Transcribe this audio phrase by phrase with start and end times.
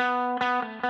[0.00, 0.89] Welkom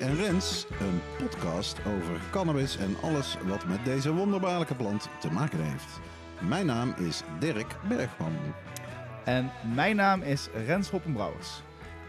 [0.00, 5.62] en Rens, een podcast over cannabis en alles wat met deze wonderbaarlijke plant te maken
[5.62, 6.00] heeft.
[6.40, 8.32] Mijn naam is Dirk Bergman.
[9.24, 11.62] En mijn naam is Rens Hoppenbrouwers.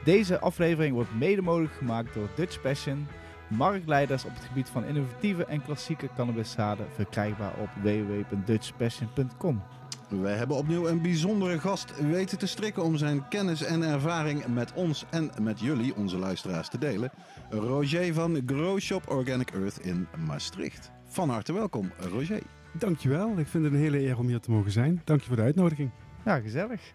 [0.04, 3.08] Deze aflevering wordt mede mogelijk gemaakt door Dutch Passion,
[3.48, 9.62] marktleiders op het gebied van innovatieve en klassieke cannabiszaden, verkrijgbaar op www.dutchpassion.com.
[10.10, 14.74] Wij hebben opnieuw een bijzondere gast weten te strikken om zijn kennis en ervaring met
[14.74, 17.12] ons en met jullie, onze luisteraars, te delen.
[17.50, 20.92] Roger van Grow Shop Organic Earth in Maastricht.
[21.06, 22.42] Van harte welkom, Roger.
[22.74, 25.02] Dankjewel, ik vind het een hele eer om hier te mogen zijn.
[25.04, 25.90] Dank je voor de uitnodiging.
[26.26, 26.94] Ja, gezellig.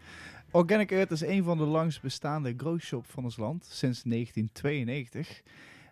[0.50, 5.42] Organic Earth is een van de langst bestaande grow shop van ons land, sinds 1992.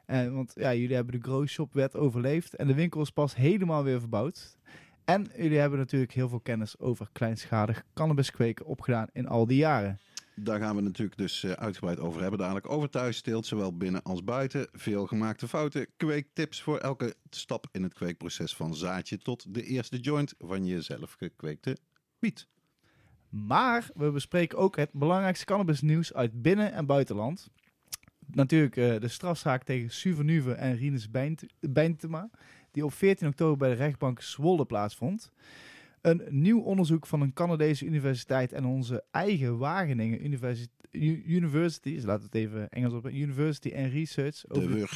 [0.06, 3.37] En, want ja, jullie hebben de grow shop wet overleefd en de winkel is pas
[3.37, 4.56] helemaal weer verbouwd.
[5.05, 9.98] En jullie hebben natuurlijk heel veel kennis over kleinschalig cannabiskweken opgedaan in al die jaren.
[10.34, 12.39] Daar gaan we natuurlijk dus eh, uitgebreid over hebben.
[12.39, 14.69] Dadelijk over thuisteelt, zowel binnen als buiten.
[14.72, 19.98] Veel gemaakte fouten, kweektips voor elke stap in het kweekproces van zaadje tot de eerste
[19.98, 21.77] joint van je zelf gekweekte
[22.19, 22.47] wiet.
[23.28, 27.48] Maar we bespreken ook het belangrijkste cannabisnieuws uit binnen- en buitenland.
[28.27, 32.31] Natuurlijk eh, de strafzaak tegen Suvernuve en Rinus Bijnt- Bijntema,
[32.73, 35.33] die op 14 oktober bij de rechtbank Zwolle plaatsvond.
[36.01, 42.05] Een nieuw onderzoek van een Canadese universiteit en onze eigen Wageningen University, U- University, dus
[42.05, 44.89] laten we het even Engels op, University and Research, de,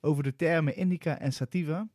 [0.00, 1.88] over de termen indica en sativa.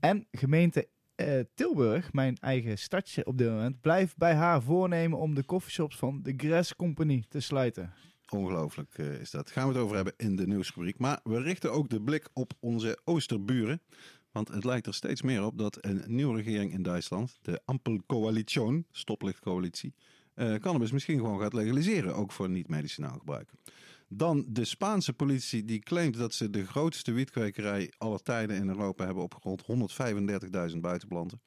[0.00, 5.34] En gemeente eh, Tilburg, mijn eigen stadje op dit moment, blijft bij haar voornemen om
[5.34, 7.92] de coffeeshops van de Grass Company te sluiten.
[8.28, 9.50] Ongelooflijk eh, is dat.
[9.50, 10.98] Gaan we het over hebben in de nieuwsrubriek.
[10.98, 13.80] Maar we richten ook de blik op onze oosterburen.
[14.34, 18.86] Want het lijkt er steeds meer op dat een nieuwe regering in Duitsland, de Ampelcoalition,
[18.90, 19.94] stoplichtcoalitie,
[20.34, 23.50] eh cannabis misschien gewoon gaat legaliseren, ook voor niet-medicinaal gebruik.
[24.08, 29.04] Dan de Spaanse politie die claimt dat ze de grootste wietkwekerij aller tijden in Europa
[29.04, 29.62] hebben opgerold.
[30.72, 31.40] 135.000 buitenplanten.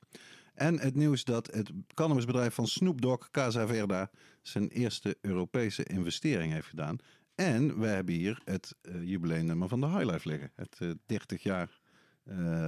[0.54, 4.10] En het nieuws dat het cannabisbedrijf van Snoop Dogg, Casa Verda,
[4.42, 6.98] zijn eerste Europese investering heeft gedaan.
[7.36, 10.52] En we hebben hier het eh, jubileumnummer van de Highlife liggen.
[10.56, 11.87] Het eh, 30 jaar eh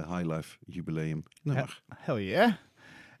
[0.08, 1.82] Highlife jubileum nummer.
[1.94, 2.52] Hell yeah.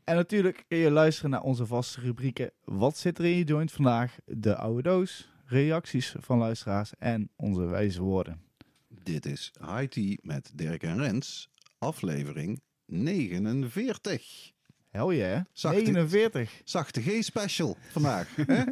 [0.04, 3.72] En natuurlijk kun je luisteren naar onze vaste rubrieken Wat zit er in je joint
[3.72, 4.18] vandaag?
[4.24, 8.40] De oude doos, reacties van luisteraars en onze wijze woorden.
[8.88, 14.52] Dit is High Tea met Dirk en Rens, aflevering 49.
[14.90, 15.40] Hell yeah.
[15.52, 16.60] Zachte- 49.
[16.64, 18.28] Zachte G-special vandaag.
[18.46, 18.62] hè?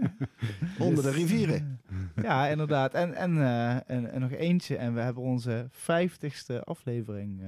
[0.79, 1.81] Onder de rivieren.
[2.23, 2.95] Ja, inderdaad.
[2.95, 4.77] En, en, eh, en, en nog eentje.
[4.77, 7.41] En we hebben onze 50ste aflevering.
[7.43, 7.47] eh,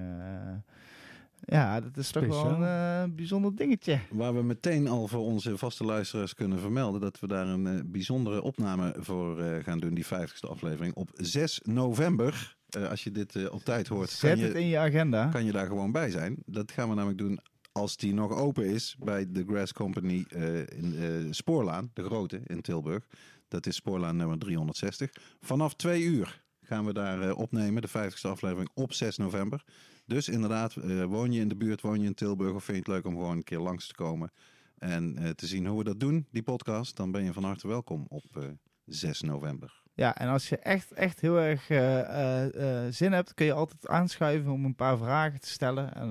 [1.44, 3.98] ja, dat is toch wel een eh, bijzonder dingetje.
[4.10, 7.80] Waar we meteen al voor onze vaste luisteraars kunnen vermelden dat we daar een eh,
[7.84, 12.56] bijzondere opname voor eh, gaan doen, die 50ste aflevering, op 6 november.
[12.70, 15.26] Eh, als je dit eh, op tijd hoort, kan Zet het je, in je agenda.
[15.28, 16.36] kan je daar gewoon bij zijn.
[16.46, 17.40] Dat gaan we namelijk doen
[17.72, 22.40] als die nog open is bij de Grass Company eh, in eh, Spoorlaan, de grote
[22.46, 23.06] in Tilburg.
[23.48, 25.10] Dat is Spoorlaan nummer 360.
[25.40, 29.64] Vanaf twee uur gaan we daar eh, opnemen, de 50ste aflevering op 6 november.
[30.06, 30.74] Dus inderdaad,
[31.08, 33.20] woon je in de buurt, woon je in Tilburg of vind je het leuk om
[33.20, 34.32] gewoon een keer langs te komen
[34.78, 38.06] en te zien hoe we dat doen, die podcast, dan ben je van harte welkom
[38.08, 38.44] op eh,
[38.84, 39.82] 6 november.
[39.94, 43.52] Ja, en als je echt, echt heel erg eh, eh, eh, zin hebt, kun je
[43.52, 45.94] altijd aanschuiven om een paar vragen te stellen.
[45.94, 46.08] En,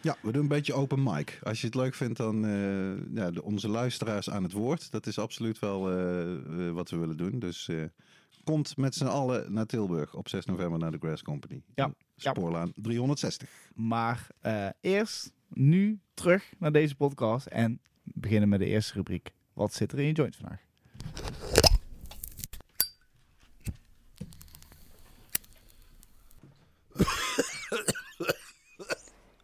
[0.00, 1.38] Ja, we doen een beetje open mic.
[1.42, 2.40] Als je het leuk vindt, dan
[3.14, 4.90] ja, de, onze luisteraars aan het woord.
[4.90, 5.80] Dat is absoluut wel
[6.72, 7.38] wat we willen doen.
[7.38, 7.70] Dus
[8.44, 11.62] komt met z'n allen naar Tilburg op 6 november naar de Grass Company.
[11.74, 13.70] Ja, In Spoorlaan 360.
[13.74, 14.26] maar
[14.80, 19.30] eerst nu terug naar deze podcast en beginnen met de eerste rubriek.
[19.52, 20.67] Wat zit er in je joint vandaag?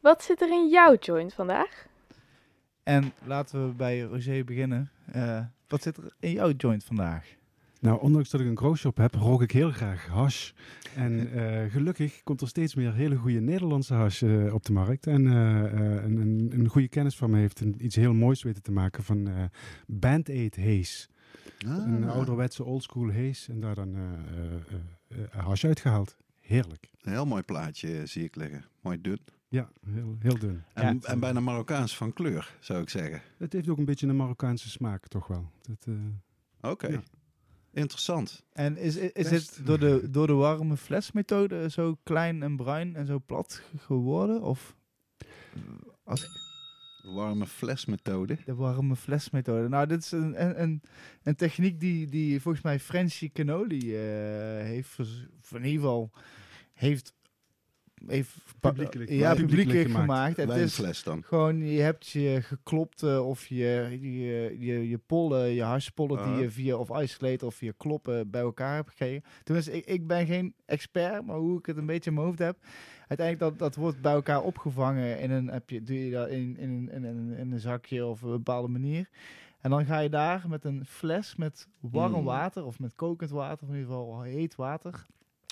[0.04, 1.86] Wat zit er in jouw joint vandaag?
[2.82, 4.90] En laten we bij Roger beginnen.
[5.12, 7.26] Eh, wat zit er in jouw joint vandaag?
[7.80, 10.52] Nou, ondanks dat ik een growshop heb, rook ik heel graag hash.
[10.96, 15.06] En eh, gelukkig komt er steeds meer hele goede Nederlandse hash eh, op de markt.
[15.06, 18.42] En eh, eh, een, een, een goede kennis van me heeft een, iets heel moois
[18.42, 19.44] weten te maken van eh
[19.86, 21.06] Band-Aid Haze.
[21.66, 21.76] Ah.
[21.76, 24.54] Een ouderwetse oldschool haze en daar dan eh, eh,
[25.08, 26.16] eh, eh, hash uitgehaald.
[26.40, 26.90] Heerlijk.
[27.02, 28.64] Een heel mooi plaatje zie ik liggen.
[28.80, 29.18] Mooi dun.
[29.48, 30.64] Ja, heel, heel dun.
[30.74, 31.08] En, Ja.
[31.08, 33.22] en bijna Marokkaans van kleur, zou ik zeggen.
[33.38, 35.50] Het heeft ook een beetje een Marokkaanse smaak, toch wel.
[35.84, 36.86] Eh, Oké.
[36.88, 37.02] Ja.
[37.72, 38.44] Interessant.
[38.52, 43.06] En is, is, het door de, door de warme flesmethode zo klein en bruin en
[43.06, 44.42] zo plat geworden?
[44.42, 44.74] Of
[46.04, 46.28] als
[47.04, 48.38] Warme flesmethode.
[48.44, 49.68] de warme flesmethode?
[49.68, 50.82] Nou, dit is een, een,
[51.22, 54.00] een, techniek die, die volgens mij Francie Canoli eh,
[54.64, 56.10] heeft, in ieder geval
[56.72, 57.14] heeft,
[58.06, 59.40] heeft Publiekelijk ja, gemaakt.
[59.40, 60.36] publiekelijk gemaakt.
[60.36, 61.22] Het is Wijnfles dan.
[61.24, 66.32] gewoon, je hebt je geklopte of je, je, je, je pollen, je harspollen Ah.
[66.34, 69.22] die je via of ijsgeleten of via kloppen bij elkaar hebt gekregen.
[69.42, 72.38] Tenminste, ik, ik ben geen expert, maar hoe ik het een beetje in mijn hoofd
[72.38, 72.56] heb.
[73.08, 76.56] Uiteindelijk dat, dat wordt bij elkaar opgevangen in een, heb je, doe je dat in,
[76.58, 79.08] in, een- in, een- in een zakje of op een bepaalde manier.
[79.60, 82.24] En dan ga je daar met een fles met warm Mm.
[82.24, 85.06] water of met kokend water, of in ieder geval heet water,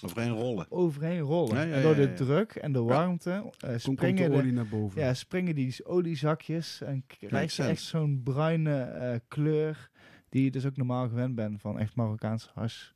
[0.04, 0.66] Overheen rollen.
[0.70, 1.56] overheen rollen.
[1.56, 5.00] Ja, ja, en door de druk en de warmte eh, springen de olie naar boven.
[5.00, 9.90] ja, springen die oliezakjes en krijg je echt zo'n bruine eh, kleur
[10.28, 12.90] die je dus ook normaal gewend bent van echt Marokkaans hash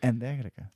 [0.00, 0.70] en dergelijke.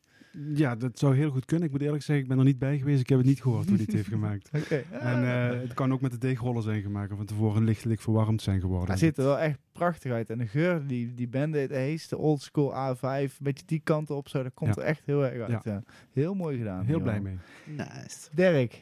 [0.55, 1.67] Ja, dat zou heel goed kunnen.
[1.67, 3.01] Ik moet eerlijk zeggen, ik ben er niet bij geweest.
[3.01, 4.51] Ik heb het niet gehoord hoe die het heeft gemaakt.
[4.53, 4.85] Oké.
[4.91, 7.11] En eh, het kan ook met de deegrollen zijn gemaakt.
[7.11, 8.89] Of van tevoren lichtelijk verwarmd zijn geworden.
[8.89, 10.31] Hij ziet er wel echt prachtig uit.
[10.31, 14.11] En de geur, die, die Bandit Haze, de old school A5, een beetje die kant
[14.11, 14.83] op zo, dat komt Ja.
[14.83, 15.65] er echt heel erg uit.
[15.65, 15.73] Ja.
[15.73, 15.83] Ja.
[16.13, 16.85] Heel mooi gedaan.
[16.85, 17.03] Heel joh.
[17.03, 17.37] blij mee.
[17.65, 18.29] Nice.
[18.33, 18.81] Dirk,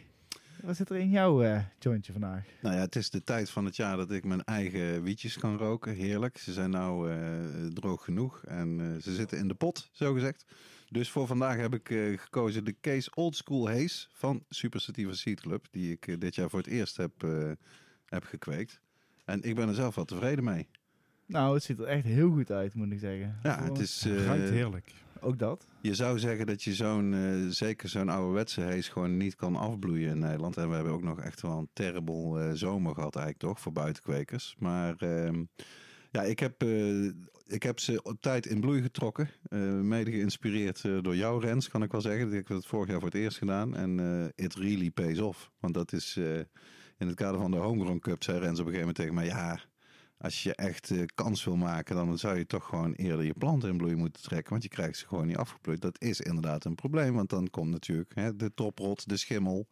[0.63, 2.45] wat zit er in jouw eh, jointje vandaag?
[2.63, 5.57] Nou ja, het is de tijd van het jaar dat ik mijn eigen wietjes kan
[5.57, 5.95] roken.
[5.95, 6.39] Heerlijk.
[6.39, 7.17] Ze zijn nou eh,
[7.75, 10.45] droog genoeg en eh, ze zitten in de pot, zo gezegd.
[10.93, 15.13] Dus voor vandaag heb ik eh, gekozen de Case Old School Haze van Super Sativa
[15.13, 15.67] Seed Club.
[15.71, 17.51] Die ik eh, dit jaar voor het eerst heb, eh,
[18.07, 18.81] heb gekweekt.
[19.25, 20.69] En ik ben er zelf wel tevreden mee.
[21.27, 23.39] Nou, het ziet er echt heel goed uit, moet ik zeggen.
[23.43, 24.05] Ja, Gewoon- het is...
[24.05, 24.93] Het eh, ruikt heerlijk.
[25.21, 25.67] Ook dat.
[25.81, 30.11] Je zou zeggen dat je zo'n, eh, zeker zo'n ouderwetse hees gewoon niet kan afbloeien
[30.11, 30.57] in Nederland.
[30.57, 33.73] En we hebben ook nog echt wel een terrible eh, zomer gehad eigenlijk toch, voor
[33.73, 34.57] buitenkwekers.
[34.59, 35.45] Maar ehm,
[36.13, 37.05] ja, ik heb, eh,
[37.47, 39.31] ik heb ze op tijd in bloei getrokken.
[39.49, 42.33] eh, mede geïnspireerd eh, door jou Rens, kan ik wel zeggen.
[42.33, 43.77] Ik heb het vorig jaar voor het eerst gedaan.
[43.77, 45.51] En it really pays off.
[45.61, 46.17] Want dat is
[46.99, 49.27] in het kader van de Homegrown Cup, zei Rens op een gegeven moment tegen mij,
[49.27, 49.61] ja...
[50.19, 53.77] Als je echt kans wil maken, dan zou je toch gewoon eerder je planten in
[53.77, 54.51] bloei moeten trekken.
[54.51, 55.81] Want je krijgt ze gewoon niet afgeplukt.
[55.81, 57.15] Dat is inderdaad een probleem.
[57.15, 59.69] Want dan komt natuurlijk hè, de toprot, de schimmel.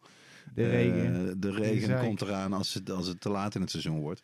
[0.53, 1.39] De regen.
[1.39, 4.21] de regen komt eraan als het, als het te laat in het seizoen wordt.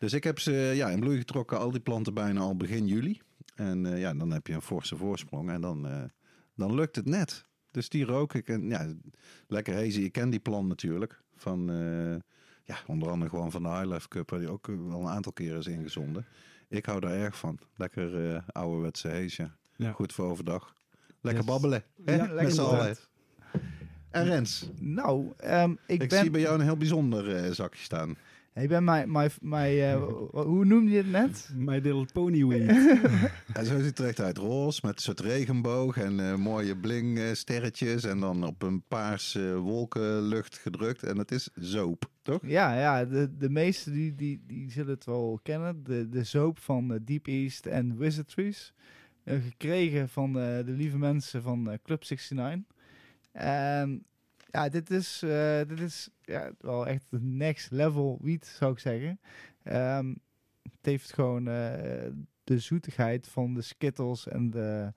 [0.00, 3.20] Dus ik heb ze ja, in bloei getrokken, al die planten bijna al begin juli.
[3.54, 5.50] En eh, ja, dan heb je een forse voorsprong.
[5.50, 6.02] En dan, eh,
[6.54, 7.44] dan lukt het net.
[7.70, 8.48] Dus die rook ik.
[8.48, 8.94] En ja,
[9.46, 10.00] lekker hazy.
[10.00, 11.20] Ik ken die plant natuurlijk.
[11.36, 12.16] Van, eh,
[12.64, 14.30] ja, onder andere gewoon van de High Life Cup.
[14.30, 16.26] Waar die ook wel een aantal keren is ingezonden.
[16.68, 17.58] Ik hou daar erg van.
[17.76, 19.92] Lekker eh ouderwetse haze, ja.
[19.92, 20.74] Goed voor overdag.
[21.20, 21.52] Lekker Yes.
[21.52, 21.84] babbelen.
[22.04, 22.14] Hè?
[22.14, 22.96] Ja, Met lekker z'n allen.
[24.10, 26.20] En Rens, Nou, ehm, ik, ik, ben...
[26.20, 28.16] zie bij jou een heel bijzonder eh, zakje staan.
[28.60, 29.12] Ik ben mijn...
[29.12, 30.02] mijn, mijn eh,
[30.52, 31.50] hoe noemde je het net?
[31.54, 32.38] My little pony.
[33.52, 34.38] En zo ziet het er echt uit.
[34.38, 38.04] Roze met een soort regenboog en eh, mooie bling eh, sterretjes.
[38.04, 41.02] En dan op een paars eh, wolkenlucht gedrukt.
[41.02, 42.40] En het is zoop, toch?
[42.42, 45.84] Ja, ja de, de meesten die, die, die zullen het wel kennen.
[45.84, 48.72] De, de soap van eh, Deep East en Wizardries.
[49.24, 52.76] Eh, gekregen van eh, de lieve mensen van eh, Club 69.
[53.32, 54.04] En
[54.50, 58.78] ja, dit is, eh, dit is ja, wel echt de next level wiet, zou ik
[58.78, 59.20] zeggen.
[59.62, 60.08] Ehm,
[60.62, 62.10] het heeft gewoon eh,
[62.44, 64.92] de zoetigheid van de Skittles en de,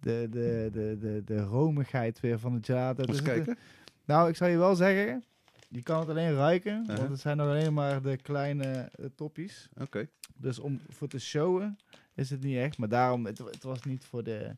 [0.00, 3.02] de, de, de, de, de romigheid weer van de gelato.
[3.04, 3.58] Dus het- kijken.
[4.04, 5.24] nou, ik zou je wel zeggen,
[5.68, 6.96] je kan het alleen ruiken, Uh-huh.
[6.96, 8.64] want het zijn nog alleen maar de kleine
[8.94, 9.68] eh, toppies.
[9.80, 10.08] Oké.
[10.36, 11.78] Dus om voor te showen
[12.14, 14.56] is het niet echt, maar daarom, het, het was niet voor de,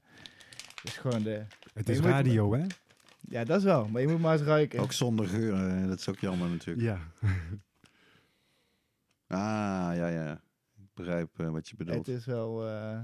[0.74, 1.42] het is gewoon de,
[1.74, 2.66] Het is radio, hè?
[3.28, 4.80] Ja dat is wel, maar je moet maar eens ruiken.
[4.80, 6.86] Ook zonder geur, eh, dat is ook jammer natuurlijk.
[6.86, 6.98] Ja.
[9.26, 10.32] Ah, ja, ja.
[10.76, 12.06] Ik begrijp eh, wat je bedoelt.
[12.06, 13.00] het is wel, eh,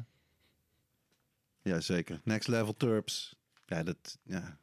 [1.62, 2.20] Ja, zeker.
[2.24, 3.36] Next Level Turps.
[3.66, 4.58] Ja, dat, ja.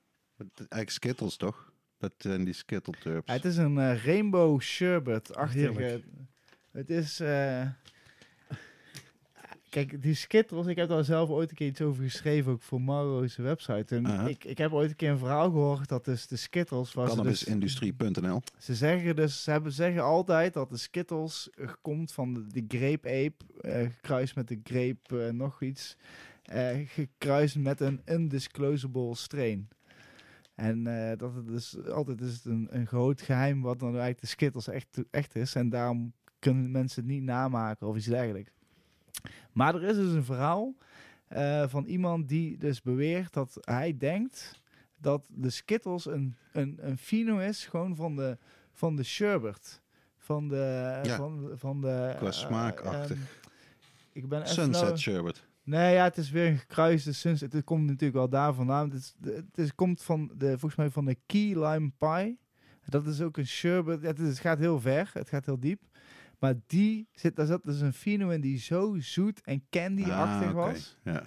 [0.58, 1.74] Eigenlijk Skittles, toch?
[1.98, 3.28] Dat zijn die Skittle Turps.
[3.28, 6.04] ja, het is een rainbow sherbet-achtige,
[6.72, 7.68] het is, eh,
[9.76, 12.82] Kijk, die Skittles, ik heb daar zelf ooit een keer iets over geschreven, ook voor
[12.82, 13.96] Maro's website.
[13.96, 14.28] En Aha.
[14.28, 16.94] ik, ik heb ooit een keer een verhaal gehoord dat dus de Skittles...
[16.94, 18.42] Was dus, Cannabisindustrie.nl.
[18.58, 21.50] Ze zeggen dus, ze hebben, zeggen altijd dat de Skittles
[21.82, 25.98] komt van de, de grape ape, eh, gekruist met de grape eh, nog iets,
[26.44, 29.68] eh, gekruist met een undisclosable strain.
[30.56, 34.22] En eh, dat het dus altijd is het een, een groot geheim wat dan eigenlijk
[34.22, 35.56] de Skittles echt, echt is.
[35.56, 38.55] En daarom kunnen mensen het niet namaken of iets dergelijks.
[39.52, 40.76] Maar er is dus een verhaal
[41.28, 44.62] eh, van iemand die dus beweert dat hij denkt
[44.98, 48.38] dat de Skittles een, een, een fino is, gewoon van de,
[48.74, 49.82] van de sherbet.
[50.18, 51.00] Van de...
[51.04, 51.16] Ja.
[51.16, 53.18] Van, van de Qua eh, smaakachtig.
[53.18, 53.26] ehm,
[54.12, 55.44] ik ben Sunset nou- sherbet.
[55.64, 57.54] Nee, ja, het is weer een gekruiste sunset.
[57.54, 58.90] Het komt natuurlijk wel daar vandaan.
[58.90, 62.40] Het, is, het is, komt van de, volgens mij van de key lime pie.
[62.86, 64.02] Dat is ook een sherbet.
[64.02, 65.10] Het, is- het gaat heel ver.
[65.14, 65.82] Het gaat heel diep.
[66.40, 70.54] Maar die zit, daar zat dus een fino in die zo zoet en candy-achtig Ah,
[70.54, 70.98] was.
[71.04, 71.24] Ja.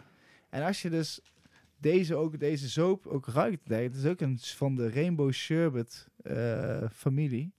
[0.50, 1.20] En als je dus
[1.76, 6.82] deze, ook, deze soap ook ruikt, het is ook een van de Rainbow Sherbet eh,
[6.92, 7.52] familie.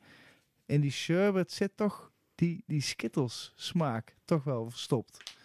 [0.65, 5.37] In die sherbet zit toch die, die Skittles smaak toch wel verstopt.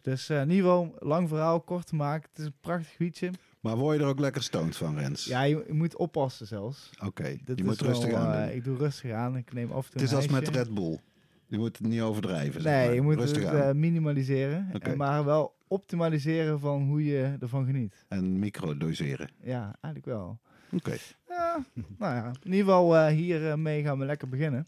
[0.00, 2.28] Dus eh in ieder geval, lang verhaal, kort te maken.
[2.30, 3.30] Het is een prachtig wietje.
[3.60, 5.24] Maar word je er ook lekker stoned van, Rens?
[5.24, 6.90] Ja, je, je moet oppassen zelfs.
[7.04, 8.56] Oké, je is moet rustig wel, aan doen.
[8.56, 9.36] ik doe rustig aan.
[9.36, 10.48] Ik neem af en toe Het is als met.
[10.48, 10.98] Red Bull.
[11.48, 12.62] Je moet het niet overdrijven.
[12.62, 12.94] zeg Nee, maar.
[12.94, 14.68] je moet rustig het eh, minimaliseren.
[14.80, 18.04] En maar wel optimaliseren van hoe je ervan geniet.
[18.08, 19.30] En microdoseren.
[19.42, 20.38] Ja, eigenlijk wel.
[20.72, 20.96] Oké,
[21.28, 21.64] Ja,
[21.98, 24.66] nou ja, in ieder geval eh hiermee gaan we lekker beginnen.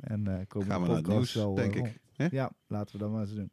[0.00, 2.00] En eh komen gaan we de naar het podcast nieuws, wel, eh, denk ik.
[2.16, 2.26] Hè?
[2.30, 3.50] Ja, laten we dat maar eens doen.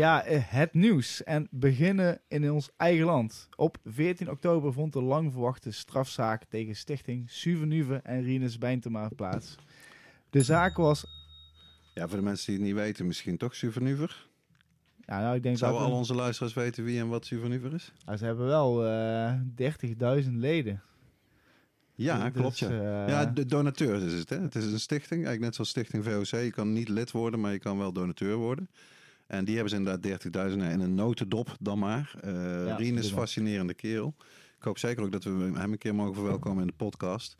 [0.00, 1.22] Ja, eh, het nieuws.
[1.24, 3.48] En beginnen in ons eigen land.
[3.56, 9.56] Op 14 oktober vond de lang verwachte strafzaak tegen stichting Suvenuve en Rinus Bijntema plaats.
[10.30, 11.06] De zaak was...
[11.94, 14.28] Ja, voor de mensen die het niet weten, misschien toch Suvernuver.
[15.06, 17.92] Ja, nou, ik denk Zouden dat al onze luisteraars weten wie en wat Suvernuver is?
[18.06, 19.34] Nou, ze hebben wel eh
[20.24, 20.82] 30.000 leden.
[21.94, 22.68] Ja, Dus, klopt ja.
[22.68, 24.28] eh, ja, de donateur is het.
[24.28, 24.40] Hè?
[24.40, 26.40] Het is een stichting, eigenlijk net zoals Stichting VOC.
[26.40, 28.68] Je kan niet lid worden, maar je kan wel donateur worden.
[29.30, 32.14] En die hebben ze inderdaad 30.000 in een notendop dan maar.
[32.20, 32.32] Eh
[32.66, 34.14] Ja, Rien is een fascinerende kerel.
[34.58, 37.36] Ik hoop zeker ook dat we hem een keer mogen verwelkomen in de podcast.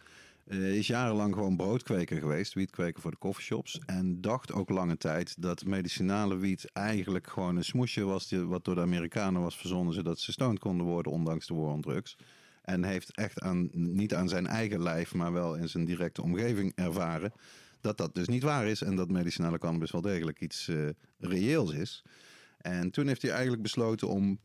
[0.46, 3.80] Eh is jarenlang gewoon broodkweker geweest, wietkweker voor de coffeeshops.
[3.86, 8.28] En dacht ook lange tijd dat medicinale wiet eigenlijk gewoon een smoesje was...
[8.28, 11.72] Die, wat door de Amerikanen was verzonnen, zodat ze stoned konden worden, ondanks de war
[11.72, 12.16] on drugs.
[12.62, 16.72] En heeft echt aan, niet aan zijn eigen lijf, maar wel in zijn directe omgeving
[16.74, 17.32] ervaren...
[17.80, 21.72] dat dat dus niet waar is en dat medicinale cannabis wel degelijk iets eh, reëels
[21.72, 22.02] is.
[22.58, 24.40] En toen heeft hij eigenlijk besloten om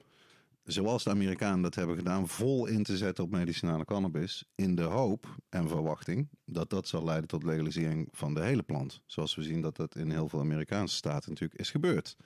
[0.64, 4.46] zoals de Amerikanen dat hebben gedaan, vol in te zetten op medicinale cannabis.
[4.56, 9.02] In de hoop en verwachting dat dat zal leiden tot legalisering van de hele plant.
[9.06, 12.18] Zoals we zien dat dat in heel veel Amerikaanse staten natuurlijk is gebeurd.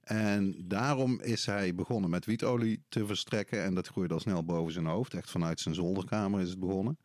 [0.00, 3.62] En daarom is hij begonnen met wietolie te verstrekken.
[3.62, 5.14] En dat groeide al snel boven zijn hoofd.
[5.14, 6.98] Echt vanuit zijn zolderkamer is het begonnen.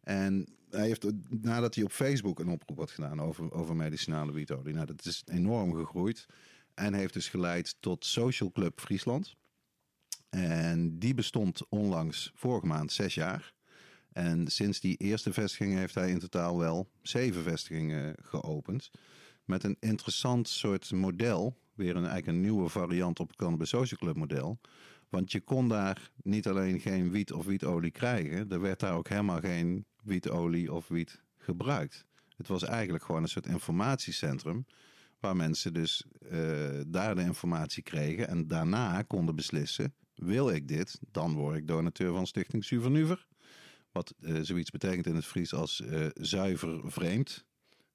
[0.00, 4.74] En hij heeft, nadat hij op Facebook een oproep had gedaan over, over medicinale wietolie.
[4.74, 6.26] Nou, dat is enorm gegroeid.
[6.74, 9.36] En heeft dus geleid tot Social Club Friesland.
[10.30, 13.52] En die bestond onlangs vorige maand zes jaar.
[14.12, 18.90] En sinds die eerste vestiging heeft hij in totaal wel zeven vestigingen geopend.
[19.44, 21.58] Met een interessant soort model.
[21.74, 24.60] Weer een, eigenlijk een nieuwe variant op het Cannabis Social Club model.
[25.08, 28.50] Want je kon daar niet alleen geen wiet of wietolie krijgen.
[28.50, 32.06] Er werd daar ook helemaal geen wietolie of wiet gebruikt.
[32.36, 34.66] Het was eigenlijk gewoon een soort informatiecentrum.
[35.20, 38.28] Waar mensen dus eh, daar de informatie kregen.
[38.28, 39.94] En daarna konden beslissen.
[40.14, 43.26] Wil ik dit, dan word ik donateur van Stichting Suvernuver.
[43.92, 47.44] Wat eh, zoiets betekent in het Fries als eh, zuiver vreemd.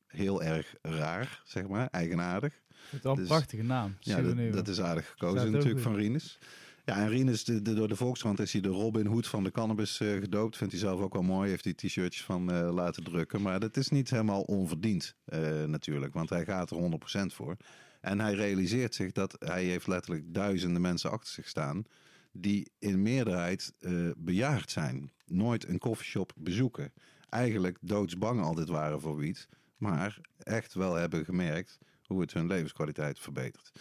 [0.07, 2.61] Heel erg raar, zeg maar, eigenaardig.
[2.67, 3.95] Het is wel een Dus- prachtige naam.
[3.99, 6.37] Ja, dat, dat is aardig gekozen natuurlijk van Rinus.
[6.85, 9.99] Ja, en de, de- door de Volkskrant is hij de Robin Hood van de cannabis
[9.99, 10.57] eh, gedoopt.
[10.57, 11.49] Vindt hij zelf ook wel mooi.
[11.49, 13.41] Heeft hij t-shirtjes van eh, laten drukken.
[13.41, 16.13] Maar dat is niet helemaal onverdiend eh, natuurlijk.
[16.13, 17.57] Want hij gaat er 100% voor.
[18.01, 21.83] En hij realiseert zich dat hij heeft letterlijk duizenden mensen achter zich staan.
[22.31, 23.73] Die in meerderheid
[24.17, 25.11] bejaard zijn.
[25.25, 26.93] Nooit een koffieshop bezoeken.
[27.29, 29.47] Eigenlijk doodsbang altijd waren voor wiet.
[29.77, 33.71] Maar echt wel hebben gemerkt hoe het hun levenskwaliteit verbetert.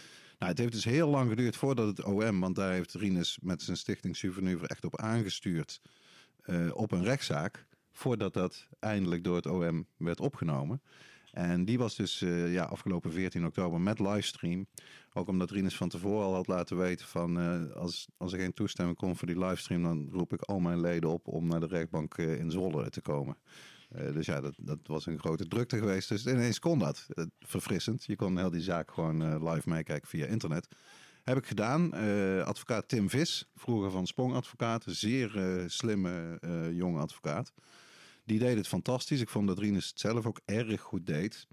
[0.45, 3.63] Nou, het heeft dus heel lang geduurd voordat het OM, want daar heeft Rinus met
[3.63, 5.81] zijn stichting Souvenir echt op aangestuurd
[6.43, 10.83] eh, op een rechtszaak, voordat dat eindelijk door het OM werd opgenomen.
[11.33, 14.67] En die was dus eh, ja, afgelopen 14 oktober met livestream.
[15.13, 18.55] Ook omdat Rinus van tevoren al had laten weten van eh, als, als er geen
[18.55, 21.67] toestemming komt voor die livestream, dan roep ik al mijn leden op om naar de
[21.67, 23.37] rechtbank in Zwolle te komen.
[23.95, 26.09] Eh, dus ja, dat, dat was een grote drukte geweest.
[26.09, 27.07] Dus ineens kon dat.
[27.09, 28.05] Eh, verfrissend.
[28.05, 30.69] Je kon heel die zaak gewoon eh, live meekijken via internet.
[31.23, 31.93] Heb ik gedaan.
[32.45, 34.85] Advocaat Tim Vis, vroeger van Sprong Advocaat.
[34.87, 36.39] Zeer slimme
[36.73, 37.53] jonge advocaat.
[38.25, 39.21] Die deed het fantastisch.
[39.21, 41.47] Ik vond dat Rinus het zelf ook erg goed deed.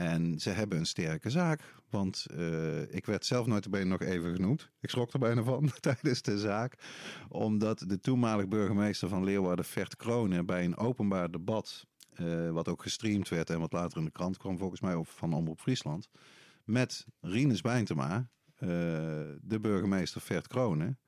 [0.00, 1.74] En ze hebben een sterke zaak.
[1.90, 4.70] Want eh, ik werd zelf nooit bene nog even genoemd.
[4.80, 6.74] Ik schrok er bijna van tijdens de zaak.
[7.28, 12.82] Omdat de toenmalig burgemeester van Leeuwarden, Vert Kronen, bij een openbaar debat, eh, wat ook
[12.82, 16.08] gestreamd werd en wat later in de krant kwam, volgens mij, van Omroep Friesland,
[16.64, 18.68] met Rinus Bijntema, eh,
[19.40, 20.98] de burgemeester Vert Kronen.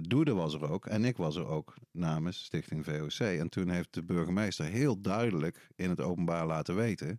[0.00, 3.18] Doede was er ook en ik was er ook namens Stichting VOC.
[3.18, 7.18] En toen heeft de burgemeester heel duidelijk in het openbaar laten weten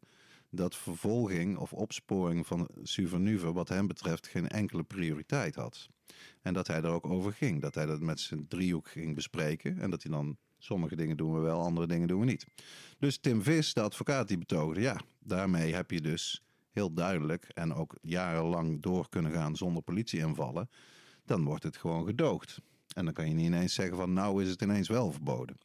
[0.50, 5.90] dat vervolging of opsporing van Suvernuver wat hem betreft geen enkele prioriteit had.
[6.42, 7.62] En dat hij er ook over ging.
[7.62, 9.80] Dat hij dat met zijn driehoek ging bespreken.
[9.80, 12.46] En dat hij dan sommige dingen doen we wel, andere dingen doen we niet.
[13.00, 17.74] Dus Tim Vis, de advocaat, die betoogde, ja, daarmee heb je dus heel duidelijk en
[17.74, 20.70] ook jarenlang door kunnen gaan zonder politieinvallen.
[21.26, 22.62] Dan wordt het gewoon gedoogd.
[22.94, 25.58] En dan kan je niet ineens zeggen van nou is het ineens wel verboden.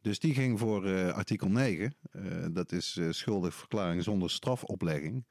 [0.00, 1.94] Dus die ging voor eh, artikel 9.
[2.10, 5.24] Eh, dat is eh, schuldig verklaring zonder strafoplegging.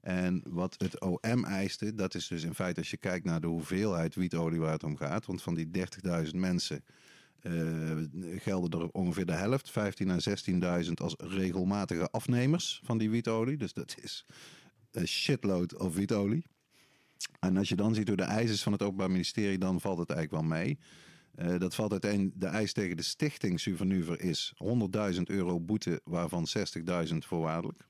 [0.00, 3.46] En wat het OM eiste, dat is dus in feite als je kijkt naar de
[3.46, 5.26] hoeveelheid wietolie waar het om gaat.
[5.26, 5.70] Want van die
[6.26, 6.84] 30.000 mensen
[8.36, 10.16] gelden er ongeveer de helft, 15 à
[10.84, 13.56] 16.000 als regelmatige afnemers van die wietolie.
[13.56, 14.26] Dus dat is
[14.90, 16.44] een shitload of wietolie.
[17.40, 20.10] En als je dan ziet door de eisen van het Openbaar Ministerie, dan valt het
[20.10, 20.78] eigenlijk wel mee.
[21.34, 24.52] Eh, dat valt uiteen, de eis tegen de stichting Suvernuver is
[25.14, 27.88] 100.000 euro boete, waarvan 60.000 voorwaardelijk.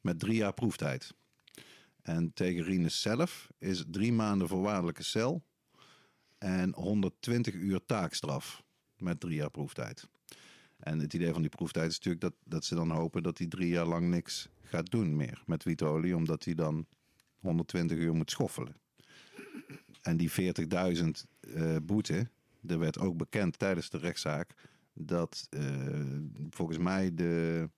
[0.00, 1.14] Met drie jaar proeftijd.
[2.02, 5.42] En tegen Rinus zelf is drie maanden voorwaardelijke cel
[6.38, 8.62] en 120 uur taakstraf
[8.96, 10.08] met drie jaar proeftijd.
[10.76, 13.46] En het idee van die proeftijd is natuurlijk dat, dat ze dan hopen dat hij
[13.46, 16.86] drie jaar lang niks gaat doen meer met wietolie, omdat hij dan
[17.38, 18.76] 120 uur moet schoffelen.
[20.02, 21.08] En die 40.000
[21.40, 22.30] eh, boete,
[22.66, 24.50] er werd ook bekend tijdens de rechtszaak
[24.94, 25.62] dat eh,
[26.50, 27.68] volgens mij de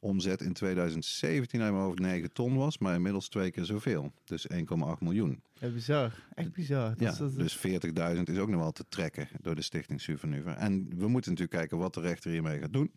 [0.00, 4.12] omzet in 2017 uit mijn hoofd 9 ton was, maar inmiddels twee keer zoveel.
[4.24, 5.42] Dus 1,8 miljoen.
[5.54, 6.12] Ja, bizar.
[6.34, 6.88] Echt bizar.
[6.90, 9.62] Dat Ja, is- dat is- dus 40.000 is ook nog wel te trekken door de
[9.62, 10.52] Stichting Suvernuver.
[10.52, 12.92] En we moeten natuurlijk kijken wat de rechter hiermee gaat doen.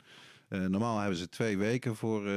[0.48, 2.32] Eh, normaal hebben ze twee weken voor eh,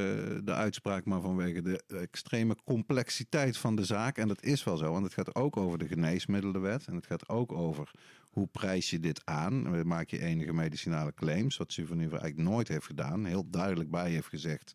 [0.45, 4.93] de uitspraak, maar vanwege de extreme complexiteit van de zaak, en dat is wel zo,
[4.93, 7.91] want het gaat ook over de geneesmiddelenwet en het gaat ook over
[8.33, 9.75] hoe prijs je dit aan.
[9.75, 14.11] Eh, Maak je enige medicinale claims, wat Suvernuver eigenlijk nooit heeft gedaan, heel duidelijk bij
[14.11, 14.75] heeft gezegd.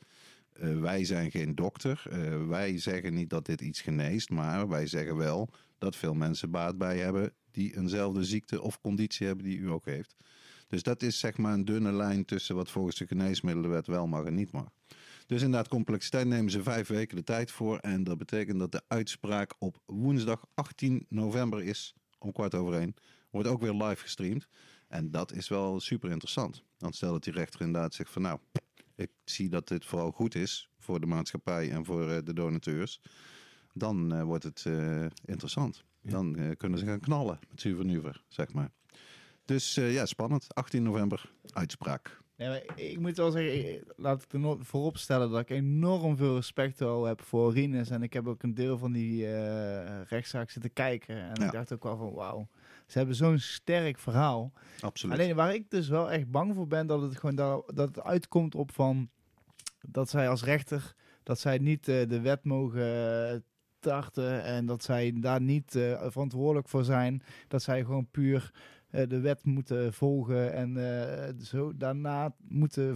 [0.53, 2.03] eh, wij zijn geen dokter.
[2.09, 6.51] Eh, wij zeggen niet dat dit iets geneest, maar wij zeggen wel dat veel mensen
[6.51, 10.15] baat bij hebben die eenzelfde ziekte of conditie hebben die u ook heeft.
[10.67, 14.25] Dus dat is zeg maar een dunne lijn tussen wat volgens de geneesmiddelenwet wel mag
[14.25, 14.67] en niet mag.
[15.25, 17.77] Dus inderdaad, complexiteit nemen ze vijf weken de tijd voor.
[17.77, 22.93] En dat betekent dat de uitspraak op woensdag 18 november is, om kwart over één.
[23.29, 24.47] Wordt ook weer live gestreamd.
[24.87, 26.63] En dat is wel super interessant.
[26.77, 28.39] Want stel dat die rechter inderdaad zegt van nou,
[28.95, 33.01] ik zie dat dit vooral goed is voor de maatschappij en voor eh, de donateurs.
[33.73, 35.83] Dan eh, wordt het eh, interessant.
[36.01, 36.09] Ja.
[36.11, 38.71] Dan kunnen ze gaan knallen met Suvernuver, zeg maar.
[39.45, 40.55] Dus ja, spannend.
[40.55, 42.21] 18 november, uitspraak.
[42.35, 46.79] Nee, ik moet wel zeggen, laat ik er voorop stellen dat ik enorm veel respect
[46.79, 47.89] wel heb voor Rinus.
[47.89, 49.25] En ik heb ook een deel van die
[50.03, 51.15] rechtszaak zitten kijken.
[51.15, 51.45] En Ja.
[51.45, 52.47] ik dacht ook wel van wauw,
[52.87, 54.51] ze hebben zo'n sterk verhaal.
[54.79, 55.19] Absoluut.
[55.19, 58.03] Alleen waar ik dus wel echt bang voor ben, dat het gewoon dat, dat het
[58.03, 59.09] uitkomt op van
[59.87, 63.39] dat zij als rechter, dat zij niet eh, de wet mogen eh,
[63.79, 67.21] tarten en dat zij daar niet eh, verantwoordelijk voor zijn.
[67.47, 68.51] Dat zij gewoon puur
[68.87, 70.77] de wet moeten volgen en
[71.41, 72.95] zo daarna moeten ja,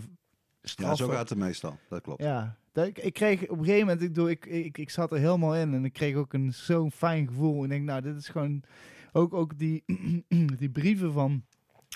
[0.62, 1.06] straffen.
[1.06, 1.78] zo gaat het meestal.
[1.90, 2.24] Dat klopt.
[2.24, 2.58] Ja,
[2.94, 5.74] ik kreeg op een gegeven moment, ik, doe, ik, ik, ik zat er helemaal in
[5.74, 7.58] en ik kreeg ook een zo'n fijn gevoel.
[7.58, 8.64] En ik denk, nou, dit is gewoon
[9.12, 9.84] ook, ook die,
[10.60, 11.44] die brieven van,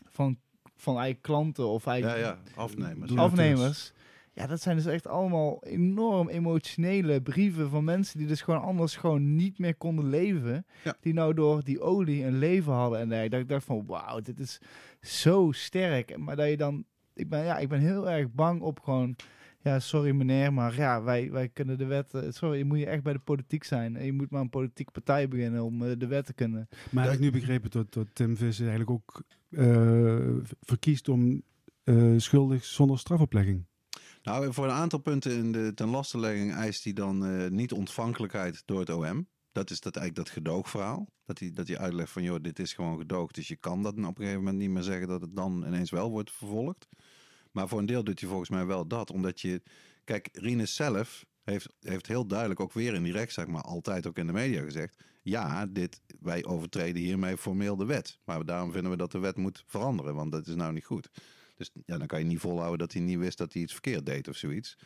[0.10, 0.38] van,
[0.76, 3.16] van eigenlijk klanten of Ja, eigenlijk ja, afnemers.
[3.16, 3.94] Afnemers.
[4.34, 8.96] Ja, dat zijn dus echt allemaal enorm emotionele brieven van mensen die dus gewoon anders
[8.96, 10.66] gewoon niet meer konden leven.
[10.84, 10.96] Ja.
[11.00, 13.00] Die nou door die olie een leven hadden.
[13.00, 14.60] En ik dacht, ik dacht van, wauw, dit is
[15.02, 16.18] zo sterk.
[16.18, 19.16] Maar dat je dan, ik ben, ja, ik ben heel erg bang op gewoon,
[19.66, 22.86] ja, sorry meneer, maar ja, wij, wij kunnen de wet, eh, sorry, je moet je
[22.86, 23.96] echt bij de politiek zijn.
[23.96, 26.68] En je moet maar een politieke partij beginnen om eh, de wet te kunnen.
[26.92, 31.42] Maar heb ik nu begrepen dat, dat Tim Vis eigenlijk ook eh, verkiest om
[31.84, 33.66] eh, schuldig zonder strafoplegging.
[34.24, 38.64] Nou, voor een aantal punten in de ten lastelegging eist hij dan eh, niet ontvankelijkheid
[38.66, 39.28] door het OM.
[39.52, 41.10] Dat is dat eigenlijk dat gedoogverhaal.
[41.26, 43.36] Dat hij, dat hij uitlegt van, joh, dit is gewoon gedoogd.
[43.36, 45.92] Dus je kan dat op een gegeven moment niet meer zeggen dat het dan ineens
[45.92, 46.88] wel wordt vervolgd.
[47.56, 49.12] Maar voor een deel doet hij volgens mij wel dat.
[49.12, 49.62] Omdat je,
[50.04, 54.18] kijk, Rinus zelf heeft, heeft heel duidelijk ook weer in die rechtszaak, maar altijd ook
[54.18, 55.04] in de media gezegd.
[55.22, 58.20] Ja, dit, wij overtreden hiermee formeel de wet.
[58.24, 61.10] Maar daarom vinden we dat de wet moet veranderen, want dat is nou niet goed.
[61.56, 64.06] Dus ja, dan kan je niet volhouden dat hij niet wist dat hij iets verkeerd
[64.06, 64.78] deed of zoiets.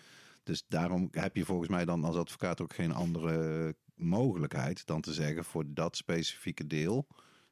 [0.43, 5.13] Dus daarom heb je volgens mij dan als advocaat ook geen andere mogelijkheid dan te
[5.13, 7.08] zeggen voor dat specifieke deel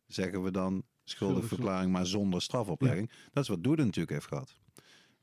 [0.08, 3.12] zeggen we dan schuldig verklaring, maar zonder strafoplegging.
[3.32, 4.60] Dat is wat Doede natuurlijk heeft gehad.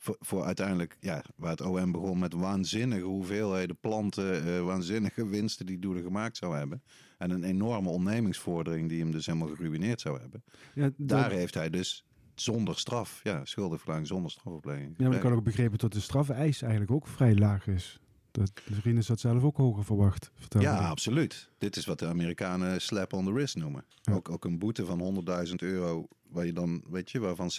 [0.04, 5.66] Voor, voor uiteindelijk, ja, waar het OM begon met waanzinnige hoeveelheden planten, eh, waanzinnige winsten
[5.66, 6.82] die Doede gemaakt zou hebben.
[7.18, 10.44] En een enorme ondernemingsvordering die hem dus helemaal geruineerd zou hebben.
[10.74, 14.94] Ja, Daar heeft hij dus zonder straf, ja, schuldenverklaring zonder strafoplegging.
[14.96, 18.00] Ja, maar ik had ook begrepen dat de strafeis eigenlijk ook vrij laag is.
[18.30, 20.30] Dat de Rinus had zelf ook hoger verwacht.
[20.58, 21.50] Ja, absoluut.
[21.58, 23.84] Dit is wat de Amerikanen slap on the wrist noemen.
[24.00, 24.12] Ja.
[24.12, 27.50] Ook, ook een boete van 100.000 euro, waar je dan, weet je, waarvan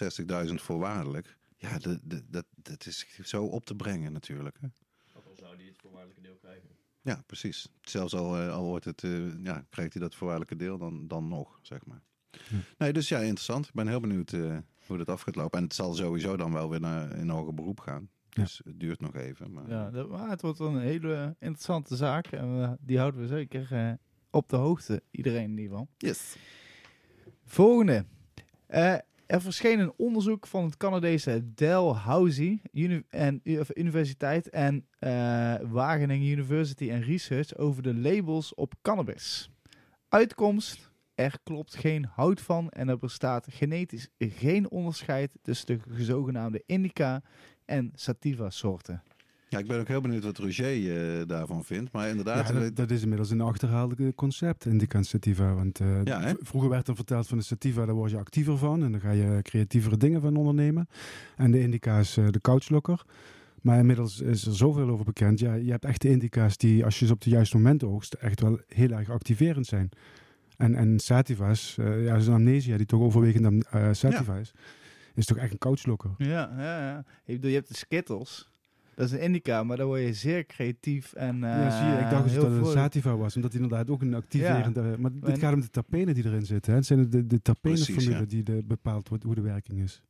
[0.48, 1.36] 60.000 voorwaardelijk.
[1.70, 4.56] Ja, de, de, dat, dat is zo op te brengen natuurlijk.
[4.60, 4.66] Hè?
[5.16, 6.68] Ook al zou die het voorwaardelijke deel krijgen.
[7.00, 7.68] Ja, precies.
[7.82, 11.28] Zelfs al, eh, al wordt het, eh, ja, krijgt hij dat voorwaardelijke deel dan, dan
[11.28, 12.02] nog, zeg maar.
[12.48, 12.54] Hm.
[12.78, 13.66] Nee, dus ja, interessant.
[13.66, 15.58] Ik ben heel benieuwd eh, hoe dat af gaat lopen.
[15.58, 18.08] En het zal sowieso dan wel weer naar, in hoger beroep gaan.
[18.30, 18.42] Ja.
[18.42, 19.52] Dus het duurt nog even.
[19.52, 19.68] Maar...
[19.68, 22.26] Ja, dat, maar het wordt een hele interessante zaak.
[22.26, 23.92] En we- die houden we zeker eh,
[24.30, 25.02] op de hoogte.
[25.10, 25.88] Iedereen in ieder geval.
[25.96, 26.36] Yes.
[27.44, 28.04] Volgende.
[29.26, 33.40] Er verscheen een onderzoek van het Canadese Dalhousie uni en,
[33.74, 39.50] Universiteit en eh, Wageningen University and Research over de labels op cannabis.
[40.08, 46.62] Uitkomst: er klopt geen hout van en er bestaat genetisch geen onderscheid tussen de zogenaamde
[46.66, 47.22] indica
[47.64, 49.02] en sativa soorten.
[49.48, 51.92] Ja, ik ben ook heel benieuwd wat Roger eh, daarvan vindt.
[51.92, 55.54] Maar inderdaad, Ja, we- dat, dat is inmiddels een achterhaalde concept, Indica en Sativa.
[55.54, 58.82] Want eh, Ja, vroeger werd er verteld van de Sativa, daar word je actiever van.
[58.84, 60.88] En dan ga je creatievere dingen van ondernemen.
[61.36, 63.02] En de Indica is eh, de couchlokker.
[63.62, 65.38] Maar inmiddels is er zoveel over bekend.
[65.40, 68.12] Ja, je hebt echt de Indica's die, als je ze op het juiste moment oogst,
[68.12, 69.88] echt wel heel erg activerend zijn.
[70.56, 74.52] En, en Sativa's, eh ja, zo'n amnesia die toch overwegend eh, Sativa is,
[75.14, 76.10] is toch echt een couchlokker.
[76.18, 76.98] Ja, ja, ja.
[77.24, 78.50] Ik bedoel, je hebt de Skittles.
[78.96, 82.04] Dat is een indica, maar dan word je zeer creatief en eh ja, zie je,
[82.04, 82.72] ik dacht dus heel dat het een.
[82.72, 84.82] Sativa was, omdat hij inderdaad ook een activerende...
[84.98, 86.72] Maar En- dit gaat om de terpenen die erin zitten.
[86.72, 86.78] Hè?
[86.78, 88.24] Het zijn de, de terpenenformule ja.
[88.24, 90.02] die de, bepaalt wat, hoe de werking is.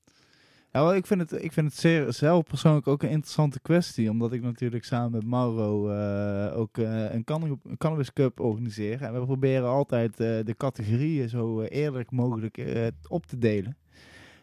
[0.73, 4.11] Ja, wel, ik vind het, ik vind het zeer, zelf persoonlijk ook een interessante kwestie.
[4.11, 9.03] Omdat ik natuurlijk samen met Mauro eh, ook eh, een, canna- een Cannabis Cup organiseer.
[9.03, 13.77] En we proberen altijd eh, de categorieën zo eh, eerlijk mogelijk eh, op te delen.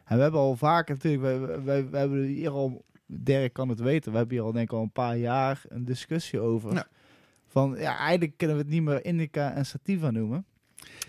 [0.05, 3.79] En we hebben al vaker natuurlijk, wij, wij, wij hebben hier al, Dirk kan het
[3.79, 6.87] weten, we hebben hier al denk ik al een paar jaar een discussie over.
[7.47, 10.45] Van ja, eigenlijk kunnen we het niet meer indica en sativa noemen.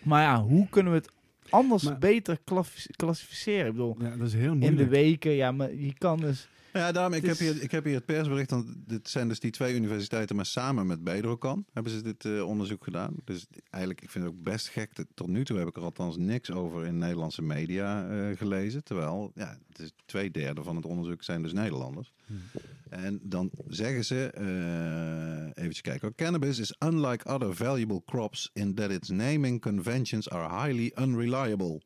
[0.02, 1.10] Maar ja, hoe kunnen we het
[1.48, 3.66] anders Maar- beter klassifi- klassificeren?
[3.66, 4.90] Ik bedoel, Ja, dat is heel in de moeilijk.
[4.90, 6.48] weken, ja, maar je kan dus...
[6.74, 8.50] Ja, daarom, ik, heb hier, ik heb hier het persbericht.
[8.50, 12.46] Want dit zijn dus die twee universiteiten, maar samen met Bedrocan hebben ze dit eh,
[12.46, 13.14] onderzoek gedaan.
[13.24, 14.96] Dus eigenlijk, ik vind het ook best gek.
[14.96, 18.84] Dat, tot nu toe heb ik er althans niks over in Nederlandse media eh, gelezen.
[18.84, 22.12] Terwijl, ja, het is twee derde van het onderzoek zijn dus Nederlanders.
[22.26, 22.40] Hmm.
[22.88, 26.14] En dan zeggen ze, eh even kijken.
[26.14, 31.80] Cannabis is unlike other valuable crops in that its naming conventions are highly unreliable.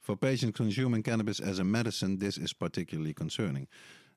[0.00, 3.68] For patients consuming cannabis as a medicine, this is particularly concerning.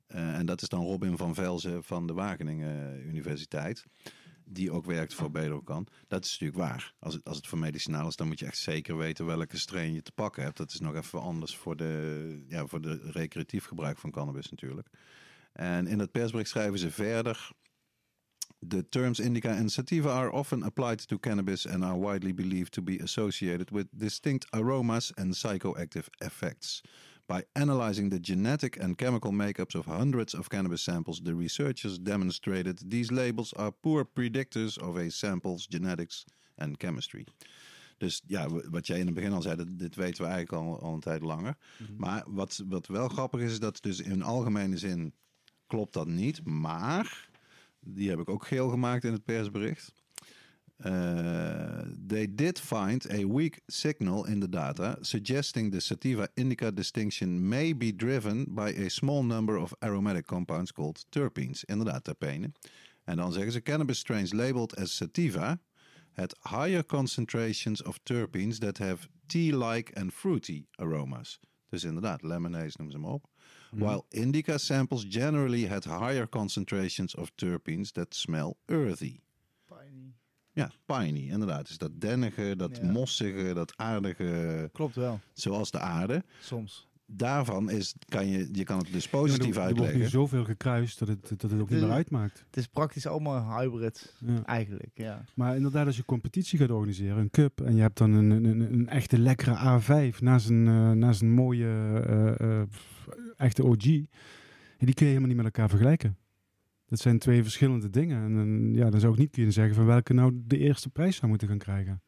[0.10, 3.86] Eh, en dat is dan Robin van Velzen van de Wageningen eh, Universiteit.
[4.45, 5.88] Die ook werkt voor Bedokan.
[6.08, 6.93] Dat is natuurlijk waar.
[7.00, 9.93] Als het, als het voor medicinaal is, dan moet je echt zeker weten welke strain
[9.93, 10.58] je te pakken hebt.
[10.58, 14.88] Dat is nog even anders voor de, ja, voor de recreatief gebruik van cannabis natuurlijk.
[15.54, 17.52] En in het persbericht schrijven ze verder.
[18.67, 22.82] The terms indica and sativa are often applied to cannabis and are widely believed to
[22.82, 26.82] be associated with distinct aromas and psychoactive effects.
[27.30, 32.89] By analyzing the genetic and chemical makeups of hundreds of cannabis samples, the researchers demonstrated
[32.89, 36.26] these labels are poor predictors of a sample's genetics
[36.58, 37.26] and chemistry.
[37.98, 40.80] Dus ja, wat jij in het begin al zei, dat, dit weten we eigenlijk al,
[40.80, 41.58] al een tijd langer.
[41.98, 45.13] Maar wat, wat wel grappig is, is dat dus in algemene zin
[45.68, 46.46] klopt dat niet.
[46.46, 47.30] Maar,
[47.80, 49.94] die heb ik ook geel gemaakt in het persbericht.
[50.86, 57.50] Uh, they did find a weak signal in the data, suggesting the sativa indica distinction
[57.50, 61.65] may be driven by a small number of aromatic compounds called terpenes.
[61.65, 62.54] Inderdaad, terpenen.
[63.04, 65.60] En dan zeggen ze cannabis strains labeled as sativa
[66.13, 71.39] had higher concentrations of terpenes that have tea-like and fruity aromas.
[71.70, 73.28] Dus inderdaad, lemonade noemen ze hem op.
[73.72, 79.20] While indica samples generally had higher concentrations of terpenes that smell earthy.
[80.60, 81.67] Ja, piney, inderdaad.
[81.67, 82.91] Dus dat dennige, dat Ja.
[82.91, 86.24] mossige, dat aardige, Klopt wel, zoals de aarde.
[86.41, 86.88] soms.
[87.12, 90.10] Daarvan is, kan je, je kan het dus Ja, positief er, er wordt nu uitleggen.
[90.12, 92.43] zoveel gekruist dat het, dat het ook niet meer uitmaakt.
[92.48, 94.45] Het is praktisch allemaal hybrid, Ja.
[94.45, 95.26] eigenlijk, ja.
[95.36, 98.45] Maar inderdaad, als je competitie gaat organiseren, een cup, en je hebt dan een, een,
[98.45, 101.65] een, een echte lekkere A5 naast een, naast een mooie
[102.08, 102.67] eh, eh,
[103.38, 106.17] echte OG, ja, die kun je helemaal niet met elkaar vergelijken.
[106.89, 108.38] Dat zijn twee verschillende dingen.
[108.38, 111.28] En ja, dan zou ik niet kunnen zeggen van welke nou de eerste prijs zou
[111.30, 112.02] moeten gaan krijgen.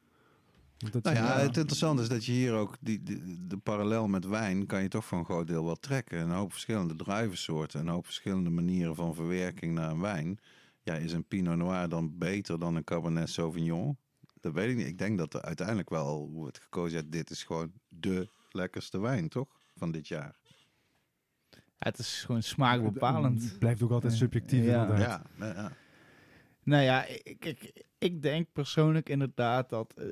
[0.91, 4.25] Dat Nou ja, het interessante is dat je hier ook die, die- de parallel met
[4.25, 6.19] wijn kan je toch voor een groot deel wel trekken.
[6.21, 10.39] Een hoop verschillende druivensoorten, een hoop verschillende manieren van verwerking naar een wijn.
[10.83, 13.97] Ja, is een Pinot Noir dan beter dan een Cabernet Sauvignon?
[14.39, 14.87] Dat weet ik niet.
[14.87, 16.97] Ik denk dat er uiteindelijk wel wordt gekozen.
[16.97, 19.59] Ja, dit is gewoon de lekkerste wijn, toch?
[19.75, 20.39] Van dit jaar.
[21.83, 23.43] Het is gewoon smaakbepalend.
[23.43, 24.81] Het blijft ook altijd subjectief ja.
[24.81, 25.21] inderdaad.
[25.39, 25.71] Ja, ja, ja.
[26.63, 30.05] Nou ja, ik, ik, ik denk persoonlijk inderdaad dat eh,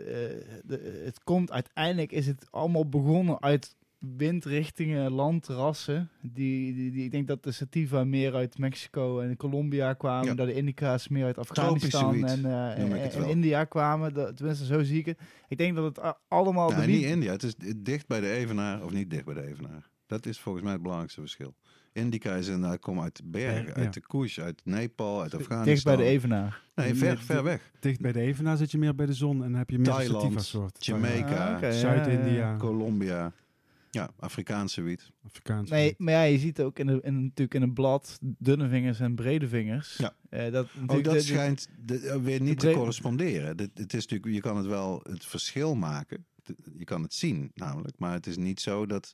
[0.63, 6.09] de, het komt uiteindelijk is het allemaal begonnen uit windrichtingen, landrassen.
[6.21, 10.35] Die, die, die, ik denk dat de sativa meer uit Mexico en Colombia kwamen, Ja.
[10.35, 13.29] dat de indica's meer uit Afghanistan en, eh, en, en.
[13.29, 14.13] India kwamen.
[14.13, 15.19] Dat, tenminste, zo zie ik het.
[15.47, 17.31] Ik denk dat het allemaal Nou, niet India.
[17.31, 19.88] Het is dicht bij de Evenaar, of niet dicht bij de Evenaar.
[20.09, 21.55] Dat is volgens mij het belangrijkste verschil.
[21.93, 23.73] Indica is inderdaad, komt uit de bergen, Ja.
[23.73, 25.63] uit de Kush, uit Nepal, uit Afghanistan.
[25.73, 26.61] dicht bij de Evenaar.
[26.75, 27.71] Nee, ver, ver weg.
[27.79, 30.11] Dicht bij de Evenaar zit je meer bij de zon en heb je meer sativa
[30.19, 30.85] Thailand, soort.
[30.85, 32.55] Jamaica, Ah, Zuid-India.
[32.57, 33.31] Colombia.
[33.91, 35.11] Ja, Afrikaanse wiet.
[35.25, 35.69] Afrikaans.
[35.69, 38.99] Nee, maar ja, je ziet ook in, de, in, natuurlijk in een blad dunne vingers
[38.99, 39.97] en brede vingers.
[39.97, 40.13] Ja.
[40.29, 43.57] Eh, dat, Ook natuurlijk dat de- schijnt de- eh, weer niet te corresponderen.
[43.57, 46.25] Dit- Het is natuurlijk, je kan het wel het verschil maken.
[46.77, 47.99] Je kan het zien namelijk.
[47.99, 49.13] Maar het is niet zo dat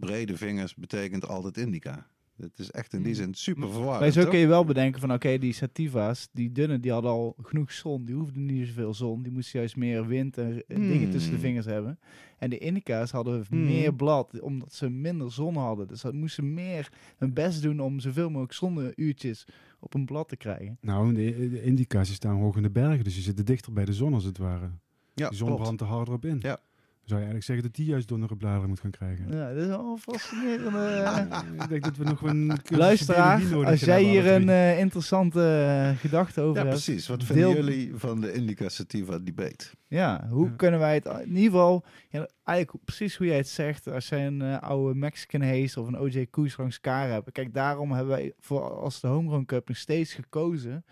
[0.00, 2.06] brede vingers betekent altijd indica.
[2.36, 4.00] Het is echt in die zin super verwarrend.
[4.00, 4.30] Maar zo toch?
[4.30, 8.04] kun je wel bedenken van, oké, die sativa's, die dunne, die hadden al genoeg zon.
[8.04, 9.22] Die hoefden niet zoveel zon.
[9.22, 11.10] Die moesten juist meer wind en dingen Hmm.
[11.10, 11.98] tussen de vingers hebben.
[12.38, 13.64] En de indica's hadden Hmm.
[13.64, 15.86] meer blad, omdat ze minder zon hadden.
[15.88, 19.46] Dus ze moesten meer hun best doen om zoveel mogelijk zonneuurtjes
[19.80, 20.78] op een blad te krijgen.
[20.80, 23.92] Nou, de, de indica's staan hoog in de bergen, dus je zit dichter bij de
[23.92, 24.70] zon als het ware.
[25.14, 25.62] Ja, die zon klopt.
[25.62, 26.38] brandt er harder op in.
[26.40, 26.58] Ja.
[27.04, 29.26] Zou je eigenlijk zeggen dat die juist donnere bladeren moet gaan krijgen?
[29.30, 30.78] Ja, dat is wel fascinerende...
[31.04, 35.40] Eh, ik denk dat we nog een Luisteraar, als jij hebben, hier een eh, interessante
[35.40, 37.08] eh, gedachte over Ja, hebt, precies.
[37.08, 39.64] Wat vinden Deel- jullie van de indica sativa debate?
[39.88, 40.52] Ja, hoe Ja.
[40.56, 44.26] kunnen wij het in ieder geval, ja, eigenlijk precies hoe jij het zegt, als jij
[44.26, 47.32] een oude Mexican Haze of een OJ Koes langs elkaar hebt.
[47.32, 50.84] Kijk, daarom hebben wij voor als de Homegrown Cup nog steeds gekozen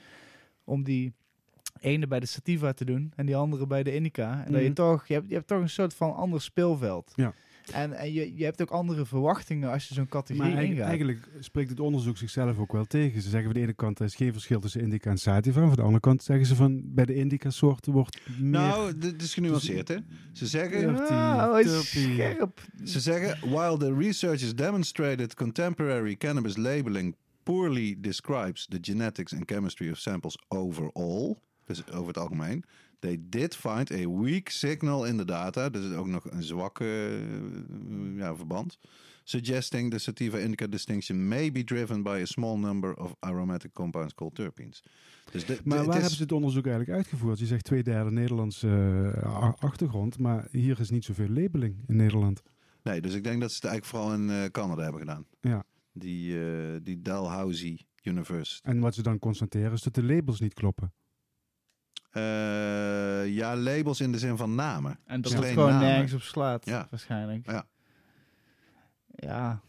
[0.64, 1.12] om die
[1.82, 4.44] ene bij de Sativa te doen en die andere bij de Indica.
[4.46, 4.74] En dat je Mhm.
[4.74, 7.12] toch, je hebt, je hebt toch een soort van ander speelveld.
[7.14, 7.32] Ja.
[7.72, 10.88] En, en je, je hebt ook andere verwachtingen als je zo'n categorie Maar eigenlijk, ingaat.
[10.88, 13.22] eigenlijk spreekt het onderzoek zichzelf ook wel tegen.
[13.22, 15.60] Ze zeggen van de ene kant er is geen verschil tussen indica en sativa.
[15.66, 18.50] Van de andere kant zeggen ze van bij de indica soorten wordt meer...
[18.50, 19.96] Nou, dit is genuanceerd, hè?
[20.32, 22.12] Ze zeggen, Ah, is dirty.
[22.12, 22.60] scherp.
[22.84, 29.90] Ze zeggen, while the researchers demonstrated contemporary cannabis labeling poorly describes the genetics and chemistry
[29.90, 31.36] of samples overall,
[31.92, 32.64] over het algemeen,
[32.98, 38.16] they did find a weak signal in the data, dus ook nog een zwakke eh,
[38.18, 38.78] ja, verband,
[39.24, 44.14] suggesting the sativa indica distinction may be driven by a small number of aromatic compounds
[44.14, 44.82] called terpenes.
[45.30, 47.38] Dus de, Maar waar is- hebben ze het onderzoek eigenlijk uitgevoerd?
[47.38, 48.68] Je zegt twee derde Nederlandse
[49.22, 52.42] eh, achtergrond, maar hier is niet zoveel labeling in Nederland.
[52.82, 55.26] Nee, dus ik denk dat ze het eigenlijk vooral in eh, Canada hebben gedaan.
[55.40, 55.64] Ja.
[55.92, 56.36] Die,
[56.82, 58.60] die Dalhousie University.
[58.68, 60.92] En wat ze dan constateren is dat de labels niet kloppen.
[62.12, 62.22] Eh,
[63.34, 64.98] ja, labels in de zin van namen.
[65.06, 65.86] En dat het Alleen gewoon namen.
[65.88, 66.86] nergens op slaat, Ja.
[66.90, 67.46] waarschijnlijk.
[67.50, 67.64] Ja.
[69.16, 69.60] Ja.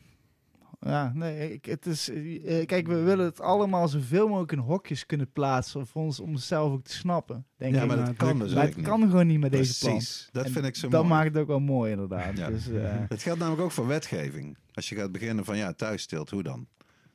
[0.80, 2.10] Ja, nee, ik, het is...
[2.10, 5.88] eh, kijk, we willen het allemaal zoveel mogelijk in hokjes kunnen plaatsen.
[5.88, 7.88] Voor ons, om het zelf ook te snappen, denk Ja, ik.
[7.88, 8.86] maar maar dat het kan dus Maar het niet.
[8.86, 9.96] kan gewoon niet met deze plant.
[9.98, 11.14] Precies, dat En vind ik zo Dat mooi.
[11.14, 12.38] maakt het ook wel mooi, inderdaad.
[12.38, 12.48] Ja.
[12.50, 14.58] Dus, eh, Het geldt namelijk ook voor wetgeving.
[14.74, 16.68] Als je gaat beginnen van ja, thuisstilt, hoe dan?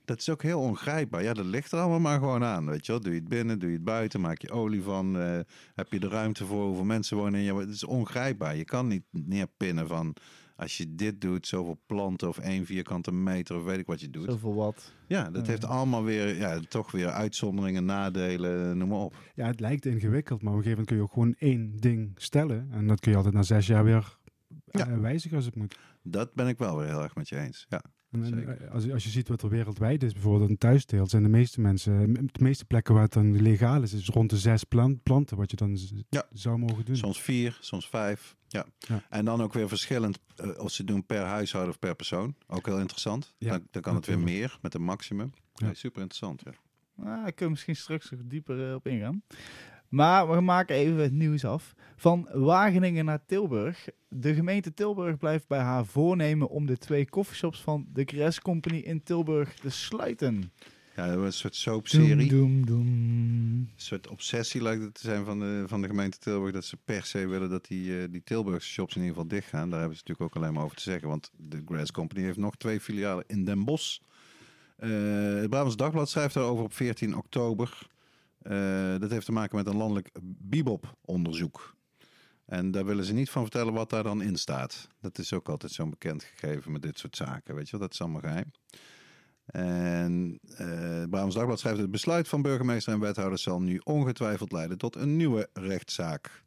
[0.09, 1.23] Dat is ook heel ongrijpbaar.
[1.23, 2.67] Ja, dat ligt er allemaal maar gewoon aan.
[2.67, 3.01] Weet je wel?
[3.01, 5.19] Doe je het binnen, doe je het buiten, maak je olie van.
[5.19, 5.39] eh,
[5.75, 7.55] heb je de ruimte voor, hoeveel mensen wonen in je...
[7.55, 8.57] Het is ongrijpbaar.
[8.57, 10.15] Je kan niet neerpinnen van...
[10.57, 14.11] Als je dit doet, zoveel planten of één vierkante meter of weet ik wat je
[14.11, 14.25] doet.
[14.31, 14.93] zoveel wat.
[15.07, 15.51] Ja, dat Ja.
[15.51, 19.15] heeft allemaal weer, ja, toch weer uitzonderingen, nadelen, noem maar op.
[19.35, 22.11] Ja, het lijkt ingewikkeld, maar op een gegeven moment kun je ook gewoon één ding
[22.15, 22.69] stellen.
[22.71, 24.19] En dat kun je altijd na zes jaar weer
[24.65, 24.89] Ja.
[24.89, 25.79] eh, wijzigen als het moet.
[26.03, 27.67] Dat ben ik wel weer heel erg met je eens.
[27.69, 27.83] Ja.
[28.11, 31.29] En, eh, als, als je ziet wat er wereldwijd is, bijvoorbeeld een thuisteelt, zijn de
[31.29, 35.01] meeste mensen, de meeste plekken waar het dan legaal is, is rond de zes plan-
[35.03, 36.27] planten wat je dan Ja.
[36.33, 36.97] zou mogen doen.
[36.97, 38.37] Soms vier, soms vijf.
[38.47, 38.67] Ja.
[38.79, 39.03] Ja.
[39.09, 42.35] En dan ook weer verschillend eh, of ze doen per huishouden of per persoon.
[42.47, 43.35] Ook heel interessant.
[43.39, 45.33] Ja, dan, dan kan het weer meer met een maximum.
[45.73, 46.43] Super interessant.
[46.45, 46.51] Ja.
[46.97, 49.23] Nou, daar kunnen we misschien straks nog dieper eh, op ingaan.
[49.89, 51.75] Maar we maken even het nieuws af.
[51.97, 53.89] Van Wageningen naar Tilburg.
[54.09, 58.79] De gemeente Tilburg blijft bij haar voornemen om de twee coffeeshops van de Gres Company
[58.79, 60.53] in Tilburg te sluiten.
[60.97, 62.29] ja, dat was een soort soapserie.
[62.29, 62.87] Doem, doem, doem.
[62.87, 66.53] Een soort obsessie lijkt het te zijn van de, van de gemeente Tilburg.
[66.53, 69.49] Dat ze per se willen dat die, eh, die Tilburgse shops in ieder geval dicht
[69.49, 69.71] gaan.
[69.71, 71.09] Daar hebben ze natuurlijk ook alleen maar over te zeggen.
[71.09, 73.99] Want de Grass Company heeft nog twee filialen in Den Bosch.
[74.77, 74.91] Eh,
[75.35, 77.89] het Brabants Dagblad schrijft daarover op 14 oktober.
[78.49, 81.77] Eh, dat heeft te maken met een landelijk Bibop-onderzoek.
[82.45, 84.89] En daar willen ze niet van vertellen wat daar dan in staat.
[85.01, 87.55] Dat is ook altijd zo'n bekend gegeven met dit soort zaken.
[87.55, 88.53] Weet je wel, dat is allemaal geheim.
[89.47, 94.79] En eh Brabants Dagblad schrijft: Het besluit van burgemeester en wethouders zal nu ongetwijfeld leiden
[94.79, 96.45] tot een nieuwe rechtszaak.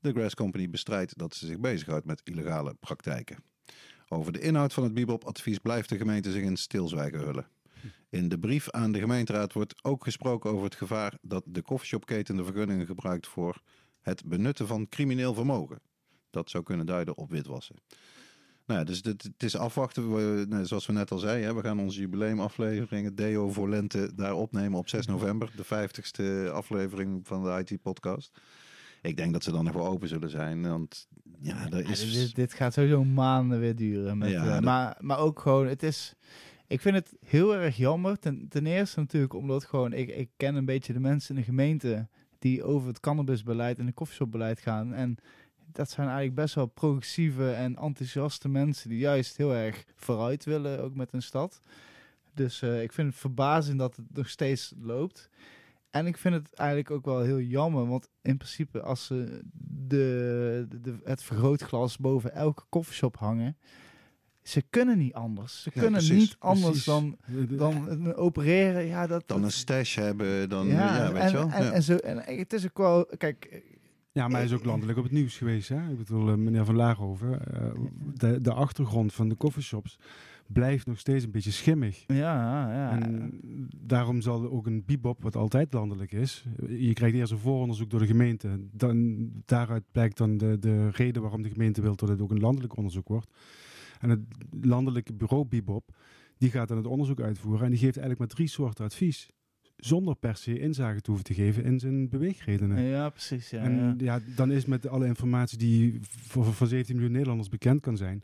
[0.00, 3.36] De Grass Company bestrijdt dat ze zich bezighoudt met illegale praktijken.
[4.08, 7.46] Over de inhoud van het Bibop-advies blijft de gemeente zich in stilzwijgen hullen.
[8.10, 12.36] In de brief aan de gemeenteraad wordt ook gesproken over het gevaar dat de koffieshopketen
[12.36, 13.62] de vergunningen gebruikt voor
[14.00, 15.80] het benutten van crimineel vermogen.
[16.30, 17.76] Dat zou kunnen duiden op witwassen.
[18.66, 20.14] Nou ja, dus het is afwachten.
[20.14, 23.68] We, nou, zoals we net al zeiden, hè, we gaan onze jubileumaflevering, het Deo voor
[23.68, 25.50] Lente, daar opnemen op 6 november.
[25.56, 28.38] De 50ste aflevering van de IT-podcast.
[29.02, 30.68] Ik denk dat ze dan nog wel open zullen zijn.
[30.68, 31.08] Want
[31.40, 32.12] ja, er Ja, is...
[32.12, 34.18] dit, dit gaat sowieso maanden weer duren.
[34.18, 36.14] Met, Ja, eh, dat- maar, maar ook gewoon, het is...
[36.66, 38.18] Ik vind het heel erg jammer.
[38.18, 39.92] Ten, ten eerste natuurlijk omdat gewoon...
[39.92, 42.08] Ik, ik ken een beetje de mensen in de gemeente...
[42.38, 44.92] die over het cannabisbeleid en het koffieshopbeleid gaan.
[44.94, 45.16] En
[45.72, 48.88] dat zijn eigenlijk best wel progressieve en enthousiaste mensen...
[48.88, 51.62] die juist heel erg vooruit willen, ook met hun stad.
[52.34, 55.30] Dus eh, ik vind het verbazend dat het nog steeds loopt.
[55.90, 60.66] En ik vind het eigenlijk ook wel heel jammer, want in principe als ze de,
[60.68, 63.56] de, de- het vergrootglas boven elke koffieshop hangen,
[64.44, 65.62] ze kunnen niet anders.
[65.62, 66.84] Ze Ja, kunnen precies, niet anders precies.
[66.84, 67.16] dan,
[67.56, 68.84] dan opereren.
[68.86, 71.50] Ja, dat, Dan een stash hebben, dan ja, weet en, je wel.
[71.50, 71.72] En, Ja.
[71.72, 73.62] en, zo, en het is ook wel, kijk,
[74.12, 75.68] Ja, maar hij is ook landelijk op het nieuws geweest.
[75.68, 75.90] Hè?
[75.90, 77.70] Ik bedoel, eh, meneer Van Laarhoven, eh,
[78.14, 79.98] de, de achtergrond van de coffeeshops
[80.46, 82.04] blijft nog steeds een beetje schimmig.
[82.06, 83.00] ja, ja.
[83.00, 83.32] En
[83.76, 88.00] daarom zal ook een bibop, wat altijd landelijk is, je krijgt eerst een vooronderzoek door
[88.00, 88.48] de gemeente.
[88.72, 92.40] Dan, daaruit blijkt dan de, de reden waarom de gemeente wil dat het ook een
[92.40, 93.30] landelijk onderzoek wordt.
[94.04, 94.20] En het
[94.60, 95.96] landelijke bureau bibop,
[96.38, 99.28] die gaat dan het onderzoek uitvoeren en die geeft eigenlijk maar drie soorten advies.
[99.76, 102.82] Zonder per se inzage te hoeven te geven in zijn beweegredenen.
[102.82, 103.50] ja, precies.
[103.50, 103.94] Ja, en ja.
[103.98, 104.20] ja.
[104.36, 108.22] dan is met alle informatie die voor, voor 17 miljoen Nederlanders bekend kan zijn,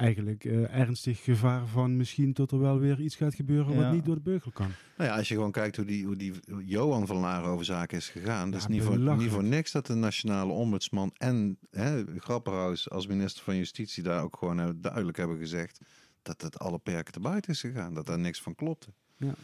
[0.00, 3.82] eigenlijk eh, ernstig gevaar van misschien tot er wel weer iets gaat gebeuren Ja.
[3.82, 4.70] wat niet door de beugel kan.
[4.96, 6.32] Nou ja, als je gewoon kijkt hoe die, hoe die
[6.64, 8.50] Johan van Laarhoven zaak is gegaan.
[8.50, 13.06] Dat is niet voor, niet voor niks dat de nationale ombudsman en hè, Grapperhaus als
[13.06, 15.80] minister van Justitie daar ook gewoon eh, duidelijk hebben gezegd
[16.22, 17.94] dat het alle perken te buiten is gegaan.
[17.94, 18.88] Dat daar niks van klopte.
[19.16, 19.34] Ja.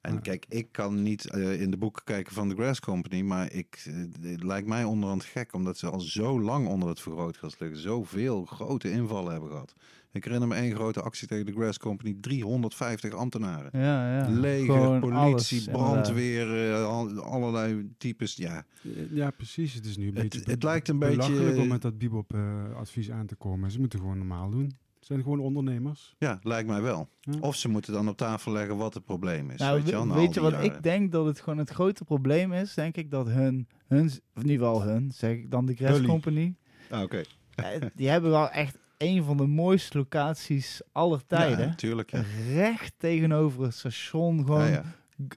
[0.00, 0.20] En Ja.
[0.20, 3.84] kijk, ik kan niet eh, in de boeken kijken van de Grass Company, maar ik,
[4.20, 8.44] het lijkt mij onderhand gek, omdat ze al zo lang onder het vergrootglas liggen, zoveel
[8.44, 9.74] grote invallen hebben gehad.
[10.12, 13.80] Ik herinner me één grote actie tegen de Grass Company, 350 ambtenaren.
[13.80, 14.28] ja, ja.
[14.30, 18.36] Leger, Gewoon politie, alles, brandweer, eh, al- allerlei types.
[18.36, 18.64] Ja,
[19.10, 19.74] Ja, precies.
[19.74, 23.10] Het is nu een Het- beetje het lijkt een belachelijk beetje- om met dat Bibop-advies
[23.10, 23.70] aan te komen.
[23.70, 24.64] Ze moeten gewoon normaal doen.
[24.98, 26.14] Het zijn gewoon ondernemers.
[26.18, 27.08] ja, lijkt mij wel.
[27.20, 27.32] Ja.
[27.40, 29.58] Of ze moeten dan op tafel leggen wat het probleem is.
[29.58, 30.66] Nou, weet je, wel, na weet je wat jaren.
[30.66, 32.74] ik denk dat het gewoon het grote probleem is?
[32.74, 36.00] Denk ik dat hun, hun of niet wel hun, zeg ik dan de Grass.
[36.02, 36.54] Company.
[36.90, 37.22] Ah, Oké.
[37.54, 41.66] eh, die hebben wel echt een van de mooiste locaties aller tijden.
[41.66, 42.10] Ja, tuurlijk.
[42.10, 42.22] Ja.
[42.54, 44.38] Recht tegenover het station.
[44.44, 44.82] Gewoon, Ja,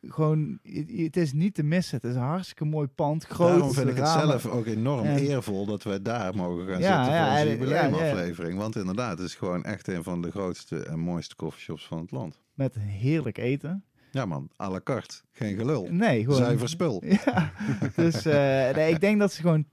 [0.07, 0.59] gewoon
[0.97, 1.95] het, is niet te missen.
[2.01, 3.23] Het is een hartstikke mooi pand.
[3.25, 3.49] Groot.
[3.49, 7.03] Daarom vind ik het zelf ook enorm En- eervol dat wij daar mogen gaan Ja,
[7.03, 8.57] zitten ja, voor onze jubileumaflevering.
[8.57, 12.11] Want inderdaad, het is gewoon echt een van de grootste en mooiste coffeeshops van het
[12.11, 12.39] land.
[12.53, 13.83] Met heerlijk eten.
[14.11, 15.15] Ja man, à la carte.
[15.31, 15.87] Geen gelul.
[15.91, 16.37] Nee, gewoon.
[16.37, 17.03] Zuiver spul.
[17.25, 17.51] Ja,
[17.95, 19.65] dus eh, nee, ik denk dat ze gewoon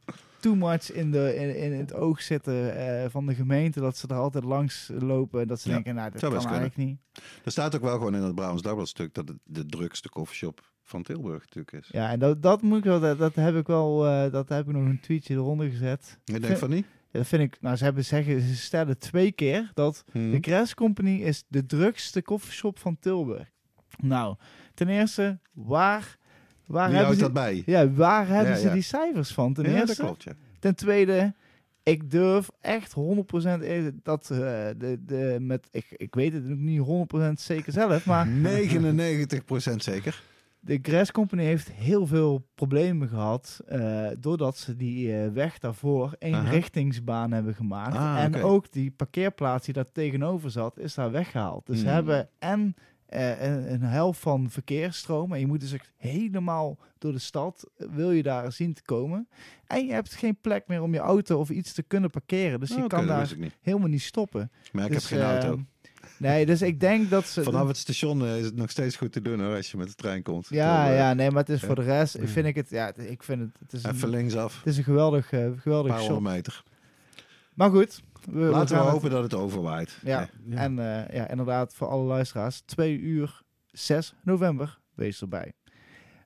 [0.42, 3.80] too much in, de, in, in het oog zitten eh, van de gemeente.
[3.80, 5.40] Dat ze er altijd langs lopen.
[5.40, 6.48] en Dat ze Ja, denken, nou, dat kan kunnen.
[6.48, 6.98] eigenlijk niet.
[7.44, 10.70] Er staat ook wel gewoon in het Brabants Dagblad stuk dat het de drukste coffeeshop
[10.82, 11.88] van Tilburg natuurlijk is.
[11.92, 14.66] Ja, en dat, dat moet ik wel, dat, dat heb ik wel, eh, dat heb
[14.68, 16.18] ik nog een tweetje eronder gezet.
[16.24, 16.86] Ik denk Vind- van niet?
[17.10, 20.30] Ja, dat vind ik, nou, ze hebben zeggen, ze stellen twee keer dat Hm.
[20.30, 23.50] de Grass Company is de drukste koffieshop van Tilburg.
[23.98, 24.36] Nou,
[24.74, 26.16] ten eerste, waar,
[26.72, 27.20] waar Wie houdt ze...
[27.22, 27.62] dat bij?
[27.66, 28.72] Ja, waar hebben Ja, ze ja.
[28.72, 29.54] die cijfers van?
[29.54, 30.02] Ten dat eerste.
[30.02, 30.26] klopt.
[30.58, 31.34] Ten tweede,
[31.82, 34.38] ik durf echt 100% e- dat eh,
[34.76, 36.80] de, de, met, ik, ik weet het niet
[37.14, 38.26] 100% zeker zelf, maar
[38.58, 40.22] 99% zeker.
[40.60, 46.14] de Grass Company heeft heel veel problemen gehad eh, doordat ze die eh, weg daarvoor
[46.18, 46.50] één Aha.
[46.50, 47.96] richtingsbaan hebben gemaakt.
[47.96, 51.66] Ah, en ook die parkeerplaats die daar tegenover zat, is daar weggehaald.
[51.66, 51.94] Dus ze Hmm.
[51.94, 52.74] hebben en
[53.12, 57.70] eh, een, een helft van verkeersstroom en je moet dus echt helemaal door de stad,
[57.76, 59.28] wil je daar zien te komen.
[59.66, 62.60] En je hebt geen plek meer om je auto of iets te kunnen parkeren.
[62.60, 63.56] Dus je Oké, kan daar niet.
[63.60, 64.50] helemaal niet stoppen.
[64.72, 65.60] Maar ik Dus, heb geen eh, auto.
[66.16, 67.42] Nee, dus ik denk dat ze...
[67.42, 69.88] Vanaf het station eh, is het nog steeds goed te doen hoor, als je met
[69.88, 70.46] de trein komt.
[70.48, 71.66] Ja, eh, ja, nee, maar het is Ja.
[71.66, 72.26] voor de rest, Ja.
[72.26, 74.84] vind ik het, ja, ik vind het, het is Even een, linksaf, het is een
[74.84, 76.10] geweldig, een geweldig paar shop.
[76.10, 76.62] honderd meter.
[77.54, 79.98] Maar goed, we, Laten we hopen dat het overwaait.
[80.04, 80.56] Ja, Ja.
[80.56, 85.52] en eh, ja, inderdaad, voor alle luisteraars, 2 uur 6 november, wees erbij.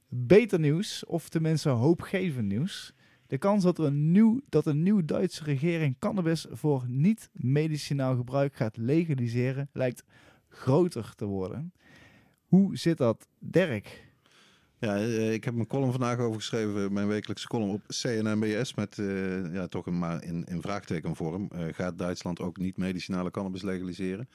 [0.09, 2.93] Beter nieuws, of tenminste hoopgevend nieuws.
[3.27, 8.57] De kans dat, er een nieuw, dat een nieuw Duitse regering cannabis voor niet-medicinaal gebruik
[8.57, 10.05] gaat legaliseren lijkt
[10.49, 11.73] groter te worden.
[12.47, 14.06] Hoe zit dat, Dirk?
[14.79, 18.99] Ja, eh, ik heb mijn column vandaag over geschreven, mijn wekelijkse column op CNNBS met
[18.99, 21.49] eh, ja, toch een maar in, in vraagtekenvorm.
[21.53, 24.29] Eh, gaat Duitsland ook niet medicinale cannabis legaliseren?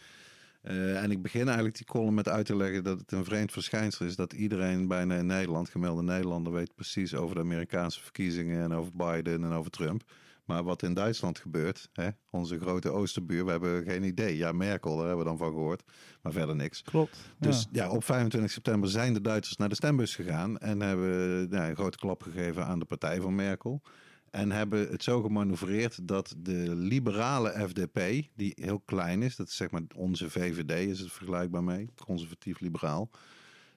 [0.62, 4.06] En ik begin eigenlijk die column met uit te leggen dat het een vreemd verschijnsel
[4.06, 8.74] is dat iedereen bijna in Nederland, gemelde Nederlander, weet precies over de Amerikaanse verkiezingen en
[8.74, 10.04] over Biden en over Trump.
[10.52, 14.38] Maar wat in Duitsland gebeurt, hè, onze grote oosterbuur, we hebben geen idee.
[14.38, 15.84] Ja, Merkel, daar hebben we dan van gehoord,
[16.22, 16.82] maar verder niks.
[16.82, 17.18] Klopt.
[17.40, 17.90] Dus ja.
[17.90, 21.98] op 25 september zijn de Duitsers naar de stembus gegaan en hebben ja, een grote
[21.98, 23.82] klap gegeven aan de partij van Merkel.
[24.30, 29.56] En hebben het zo gemanoeuvreerd dat de liberale FDP, die heel klein is, dat is
[29.56, 33.10] zeg maar onze VVD, is het vergelijkbaar mee, conservatief-liberaal.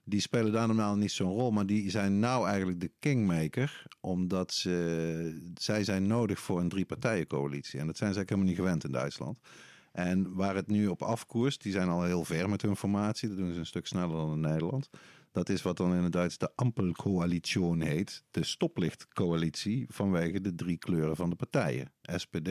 [0.04, 4.52] Die spelen daar normaal niet zo'n rol, maar die zijn nou eigenlijk de kingmaker, omdat
[4.52, 7.80] ze, zij zijn nodig voor een drie-partijencoalitie.
[7.80, 9.38] En dat zijn ze eigenlijk helemaal niet gewend in Duitsland.
[9.92, 13.36] En waar het nu op afkoerst, die zijn al heel ver met hun formatie, dat
[13.38, 14.90] doen ze een stuk sneller dan in Nederland.
[15.32, 18.24] Dat is wat dan in het Duits de Ampelcoalition heet.
[18.30, 21.92] De stoplichtcoalitie vanwege de drie kleuren van de partijen.
[22.02, 22.48] SPD,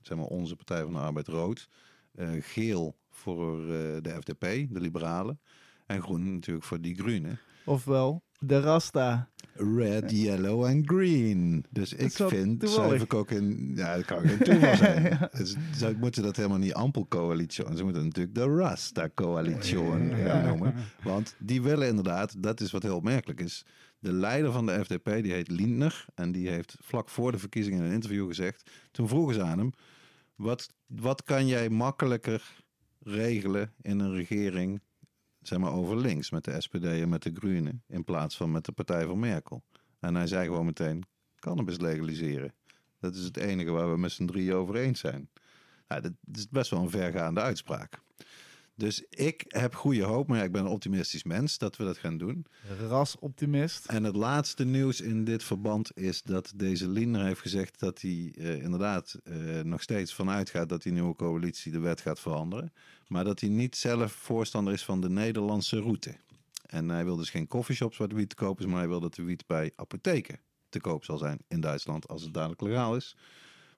[0.00, 1.68] zeg maar onze Partij van de Arbeid rood.
[2.14, 3.68] eh, geel voor eh,
[4.00, 4.40] de FDP,
[4.74, 5.40] de liberalen.
[5.86, 7.38] En groen natuurlijk voor die groenen.
[7.64, 9.28] Ofwel, de Rasta.
[9.56, 11.64] Red, yellow en green.
[11.70, 12.86] Dus ik vind, toevallig.
[12.86, 13.72] schrijf ik ook in...
[13.74, 15.28] Ja, dat kan geen toeval zijn.
[15.32, 17.76] dus, ze moeten dat helemaal niet Ampelcoalition.
[17.76, 20.74] Ze moeten natuurlijk de Rasta-coalition gaan noemen.
[21.02, 23.66] Want die willen inderdaad, dat is wat heel opmerkelijk is.
[23.98, 26.04] De leider van de FDP, die heet Lindner.
[26.14, 28.70] En die heeft vlak voor de verkiezingen in een interview gezegd.
[28.90, 29.72] Toen vroegen ze aan hem:
[30.34, 32.62] wat, wat kan jij makkelijker
[33.00, 34.80] regelen in een regering,
[35.46, 38.64] zeg maar over links, met de SPD en met de Groenen, in plaats van met
[38.64, 39.62] de partij van Merkel?
[40.00, 41.04] En hij zei gewoon meteen:
[41.38, 42.54] cannabis legaliseren.
[43.00, 45.28] Dat is het enige waar we met z'n drieën over eens zijn.
[45.88, 48.02] Nou, dat is best wel een vergaande uitspraak.
[48.76, 51.98] Dus ik heb goede hoop, maar ja, ik ben een optimistisch mens dat we dat
[51.98, 52.46] gaan doen.
[52.88, 53.86] Rasoptimist.
[53.86, 58.34] En het laatste nieuws in dit verband is dat deze Lindner heeft gezegd dat hij
[58.38, 62.72] eh, inderdaad eh, nog steeds vanuit gaat dat die nieuwe coalitie de wet gaat veranderen.
[63.08, 66.16] Maar dat hij niet zelf voorstander is van de Nederlandse route.
[66.66, 69.00] En hij wil dus geen coffeeshops waar de wiet te koop is, maar hij wil
[69.00, 70.38] dat de wiet bij apotheken
[70.68, 73.16] te koop zal zijn in Duitsland als het dadelijk legaal is.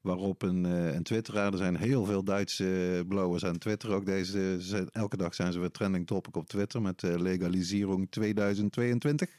[0.01, 3.91] Waarop een, eh, een twitteraar, er zijn heel veel Duitse blowers aan Twitter.
[3.91, 8.11] Ook deze, ze- elke dag zijn ze weer trending topic op Twitter met eh, legalisering
[8.11, 9.31] 2022.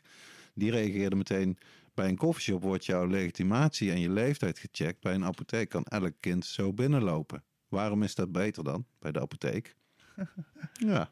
[0.54, 1.58] Die reageerde meteen,
[1.94, 5.02] bij een koffieshop wordt jouw legitimatie en je leeftijd gecheckt.
[5.02, 7.44] Bij een apotheek kan elk kind zo binnenlopen.
[7.68, 9.76] Waarom is dat beter dan bij de apotheek?
[10.74, 11.10] ja,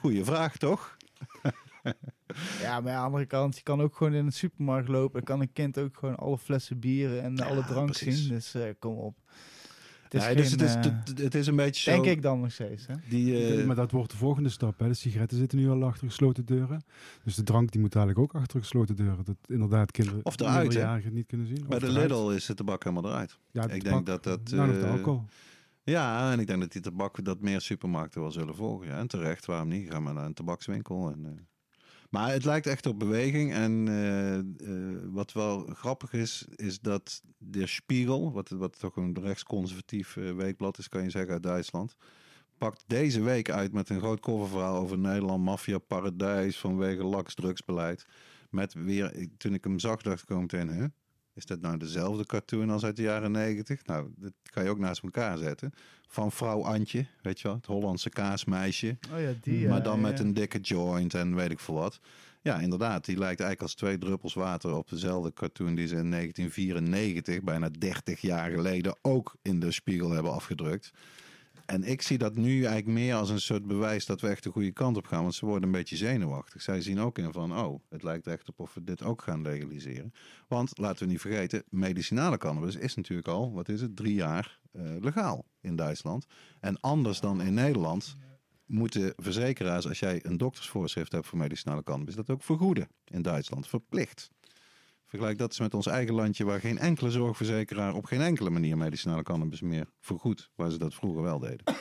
[0.00, 0.96] goeie vraag toch?
[2.60, 5.12] Ja, maar aan de andere kant, je kan ook gewoon in de supermarkt lopen.
[5.12, 8.18] Dan kan een kind ook gewoon alle flessen bieren en alle drank precies.
[8.20, 8.28] zien.
[8.28, 9.18] Dus eh, kom op.
[10.08, 11.90] Het is Nee, dus het is, eh, het, het is een beetje zo...
[11.90, 12.86] denk ik dan nog steeds.
[12.86, 12.94] Hè?
[13.08, 14.78] Die, eh, maar dat wordt de volgende stap.
[14.78, 14.88] Hè.
[14.88, 16.84] De sigaretten zitten nu al achter gesloten deuren.
[17.24, 19.24] Dus de drank die moet eigenlijk ook achter gesloten deuren.
[19.24, 21.64] Dat inderdaad kinderen Of eruit, minderjarigen niet kunnen zien.
[21.68, 22.10] bij Of de eruit.
[22.10, 23.38] Lidl is de tabak helemaal eruit.
[23.50, 25.24] Ja, ik denk dat dat, Nou, dat de eh, alcohol.
[25.82, 28.86] Ja, en ik denk dat die tabak dat meer supermarkten wel zullen volgen.
[28.86, 29.90] Ja, en terecht, waarom niet?
[29.90, 31.10] Ga maar naar een tabakswinkel.
[31.10, 31.32] En, eh.
[32.16, 33.52] Maar het lijkt echt op beweging.
[33.52, 34.44] En eh, eh,
[35.04, 40.78] wat wel grappig is, is dat de Spiegel, wat, wat toch een rechtsconservatief eh, weekblad
[40.78, 41.96] is, kan je zeggen, uit Duitsland,
[42.58, 48.06] pakt deze week uit met een groot coververhaal over Nederland, maffia, paradijs vanwege laks drugsbeleid.
[48.50, 50.86] Met weer, toen ik hem zag, dacht ik meteen, hè?
[51.36, 53.86] Is dat nou dezelfde cartoon als uit de jaren negentig?
[53.86, 55.72] Nou, dat kan je ook naast elkaar zetten.
[56.06, 58.98] Van vrouw Antje, weet je wel, het Hollandse kaasmeisje.
[59.12, 59.68] Oh ja, die.
[59.68, 60.00] maar dan ja.
[60.00, 62.00] met een dikke joint en weet ik veel wat.
[62.42, 66.10] Ja, inderdaad, die lijkt eigenlijk als twee druppels water op dezelfde cartoon die ze in
[66.10, 70.92] 1994, bijna 30 jaar geleden, ook in de spiegel hebben afgedrukt.
[71.66, 74.50] En ik zie dat nu eigenlijk meer als een soort bewijs dat we echt de
[74.50, 75.22] goede kant op gaan.
[75.22, 76.62] Want ze worden een beetje zenuwachtig.
[76.62, 79.42] Zij zien ook in van, oh, het lijkt echt op of we dit ook gaan
[79.42, 80.12] legaliseren.
[80.48, 84.60] Want, laten we niet vergeten, medicinale cannabis is natuurlijk al, wat is het, drie jaar
[84.72, 86.26] eh, legaal in Duitsland.
[86.60, 88.16] En anders dan in Nederland
[88.66, 93.68] moeten verzekeraars, als jij een doktersvoorschrift hebt voor medicinale cannabis, dat ook vergoeden in Duitsland,
[93.68, 94.30] verplicht.
[95.06, 98.76] Vergelijk dat eens met ons eigen landje, waar geen enkele zorgverzekeraar op geen enkele manier
[98.76, 101.64] medicinale cannabis meer vergoedt, waar ze dat vroeger wel deden.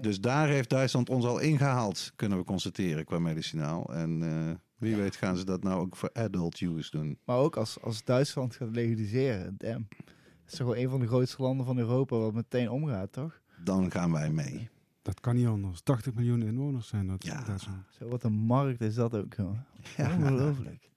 [0.00, 3.94] Dus daar heeft Duitsland ons al ingehaald, kunnen we constateren, qua medicinaal.
[3.94, 7.18] En eh, wie weet gaan ze dat nou ook voor adult use doen.
[7.24, 9.86] Maar ook als, als Duitsland gaat legaliseren, damn.
[9.88, 13.40] Dat is toch wel een van de grootste landen van Europa wat meteen omgaat, toch?
[13.64, 14.68] Dan gaan wij mee.
[15.02, 15.80] Dat kan niet anders.
[15.80, 17.24] 80 miljoen inwoners zijn dat.
[17.24, 17.42] Ja.
[17.42, 17.84] Duitsland.
[17.98, 19.58] Zo, wat een markt is dat ook, joh.
[19.98, 20.90] Ongelooflijk.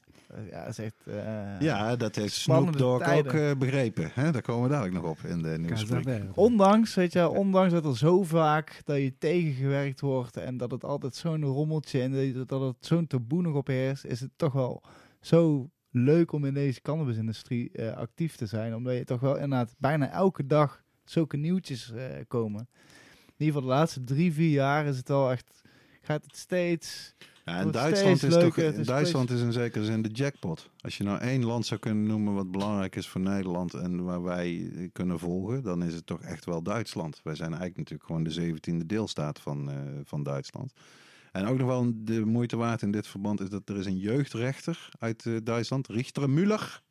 [0.50, 1.08] Ja, dat is echt...
[1.08, 3.02] eh, Ja, dat heeft Snoop ook
[3.34, 4.12] eh, begrepen.
[4.14, 4.32] Hè?
[4.32, 6.04] Daar komen we dadelijk nog op in de nieuwsbrief.
[6.34, 10.84] Ondanks, weet je, ondanks dat er zo vaak dat je tegengewerkt wordt en dat het
[10.84, 14.84] altijd zo'n rommeltje en dat het zo'n taboe nog op heerst, is het toch wel
[15.22, 18.76] zo leuk om in deze cannabisindustrie eh, actief te zijn.
[18.76, 22.70] Omdat je toch wel inderdaad bijna elke dag zulke nieuwtjes eh, komen.
[23.26, 25.62] In ieder geval de laatste drie, vier jaar is het wel echt,
[26.02, 27.16] gaat het steeds...
[27.50, 30.70] Ja, en Duitsland is, toch, is Duitsland is in zekere zin de jackpot.
[30.82, 34.24] Als je nou één land zou kunnen noemen wat belangrijk is voor Nederland en waar
[34.24, 37.20] wij kunnen volgen, dan is het toch echt wel Duitsland.
[37.24, 40.74] Wij zijn eigenlijk natuurlijk gewoon de zeventiende deelstaat van, eh, van Duitsland.
[41.32, 43.98] En ook nog wel de moeite waard in dit verband is dat er is een
[43.98, 46.82] jeugdrechter uit eh, Duitsland, Richter Müller.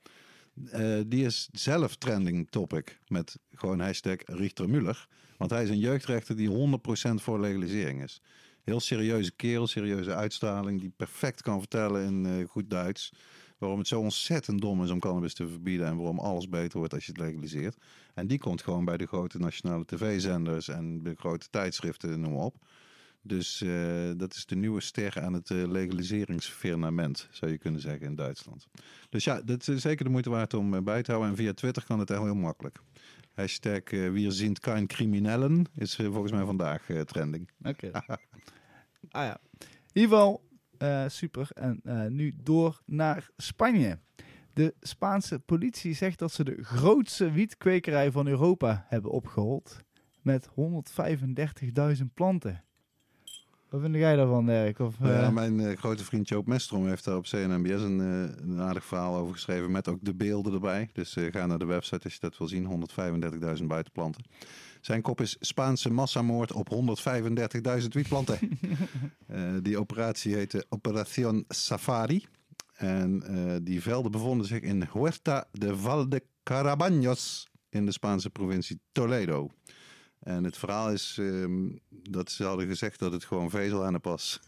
[0.71, 5.17] Eh, die is zelf trending topic met gewoon hashtag Richter Müller.
[5.37, 8.21] Want hij is een jeugdrechter die 100% voor legalisering is.
[8.69, 10.81] Heel serieuze kerel, serieuze uitstraling.
[10.81, 13.13] Die perfect kan vertellen in eh, goed Duits.
[13.59, 15.87] Waarom het zo ontzettend dom is om cannabis te verbieden.
[15.87, 17.77] En waarom alles beter wordt als je het legaliseert.
[18.15, 22.45] En die komt gewoon bij de grote nationale tv-zenders en de grote tijdschriften, noem maar
[22.45, 22.57] op.
[23.23, 28.07] Dus eh, dat is de nieuwe ster aan het uh, legaliseringsfirmament, zou je kunnen zeggen
[28.07, 28.67] in Duitsland.
[29.09, 31.31] Dus ja, dat is zeker de moeite waard om bij te houden.
[31.31, 32.79] En via Twitter kan het echt heel makkelijk.
[33.33, 37.51] Hashtag uh, Wir sind kein Kriminellen is volgens mij vandaag trending.
[37.63, 37.91] Oké.
[39.11, 39.41] ah ja.
[39.93, 40.43] In ieder geval,
[40.79, 41.49] uh, super.
[41.55, 43.99] En uh, nu door naar Spanje.
[44.53, 49.85] De Spaanse politie zegt dat ze de grootste wietkwekerij van Europa hebben opgehold.
[50.23, 52.65] Met 135.000 planten.
[53.69, 54.79] Wat vind jij daarvan, Dirk?
[54.79, 55.21] Of, uh...
[55.21, 58.85] ja, mijn uh, grote vriend Joop Mestrom heeft daar op CNMBS een, uh, een aardig
[58.85, 59.71] verhaal over geschreven.
[59.71, 60.89] Met ook de beelden erbij.
[60.93, 62.89] Dus ga naar de website als je dat wil zien.
[63.59, 64.25] 135.000 buitenplanten.
[64.81, 66.69] Zijn kop is Spaanse massamoord op
[67.81, 68.39] 135.000 wietplanten.
[69.31, 72.27] uh, die operatie heette Operación Safari.
[72.75, 78.31] En uh, die velden bevonden zich in Huerta de Val de Carabaños in de Spaanse
[78.31, 79.51] provincie Toledo.
[80.19, 83.99] En het verhaal is um, dat ze hadden gezegd dat het gewoon vezel aan de
[83.99, 84.41] pas.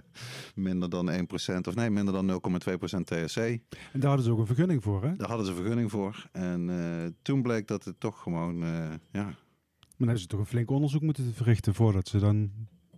[0.54, 1.14] minder dan 1%
[1.68, 2.36] of nee, minder dan 0,2%
[3.04, 3.36] THC.
[3.36, 3.60] En
[3.92, 5.16] daar hadden ze ook een vergunning voor, hè?
[5.16, 6.28] Daar hadden ze een vergunning voor.
[6.32, 9.34] En uh, toen bleek dat het toch gewoon, uh, ja,
[9.96, 12.50] dan hebben ze toch een flink onderzoek moeten verrichten voordat ze dan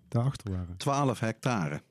[0.09, 0.76] daarachter waren.
[0.76, 1.82] 12 hectare.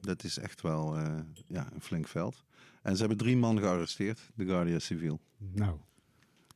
[0.00, 2.44] Dat is echt wel uh, ja, een flink veld.
[2.82, 5.20] En ze hebben drie man gearresteerd, de Guardia Civil.
[5.38, 5.76] Nou,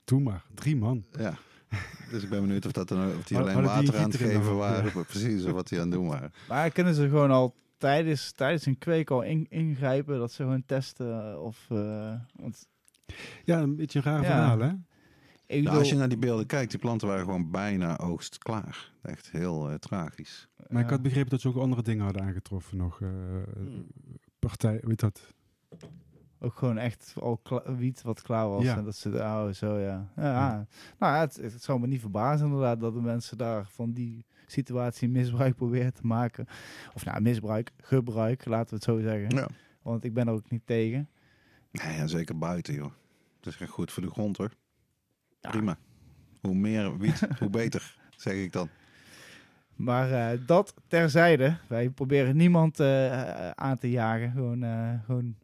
[0.04, 0.44] doe maar.
[0.54, 1.04] Drie man.
[1.18, 1.38] Ja.
[2.10, 4.16] Dus ik ben benieuwd of, dat dan, of die alleen Hadden water die aan het
[4.16, 4.92] geven waren.
[4.94, 5.02] Ja.
[5.02, 6.32] Precies, of wat die aan het doen waren.
[6.48, 10.18] Maar kunnen ze gewoon al tijdens, tijdens een kweek al in, ingrijpen?
[10.18, 11.66] Dat ze gewoon testen of...
[11.72, 12.68] Uh, want...
[13.44, 14.26] Ja, een beetje een raar ja.
[14.26, 14.72] verhaal, hè?
[15.50, 15.78] Nou.
[15.78, 18.92] Als je naar die beelden kijkt, die planten waren gewoon bijna oogst klaar.
[19.02, 20.48] Echt heel uh, tragisch.
[20.68, 23.00] Maar ik had begrepen dat ze ook andere dingen hadden aangetroffen nog.
[23.00, 23.08] Uh,
[23.54, 23.86] hmm.
[24.38, 25.34] Partij, weet dat?
[26.38, 27.40] Ook gewoon echt al
[27.76, 28.62] wiet wat klaar was.
[28.62, 28.76] Ja.
[28.76, 30.12] En dat ze, oh, zo ja.
[30.16, 30.66] ja, ja.
[30.98, 35.08] Nou, het, het zou me niet verbazen inderdaad dat de mensen daar van die situatie
[35.08, 36.46] misbruik proberen te maken.
[36.94, 39.36] Of nou, misbruik, gebruik, laten we het zo zeggen.
[39.36, 39.48] Ja.
[39.82, 41.08] Want ik ben er ook niet tegen.
[41.70, 42.92] Nee, ja, zeker buiten, joh.
[43.40, 44.50] Dat is echt goed voor de grond, hoor.
[45.40, 45.50] Ja.
[45.50, 45.78] Prima.
[46.40, 48.68] Hoe meer wiet, hoe beter, zeg ik dan.
[49.76, 51.56] Maar uh, dat terzijde.
[51.68, 54.30] Wij proberen niemand uh, aan te jagen.
[54.30, 55.36] Gewoon, uh, gewoon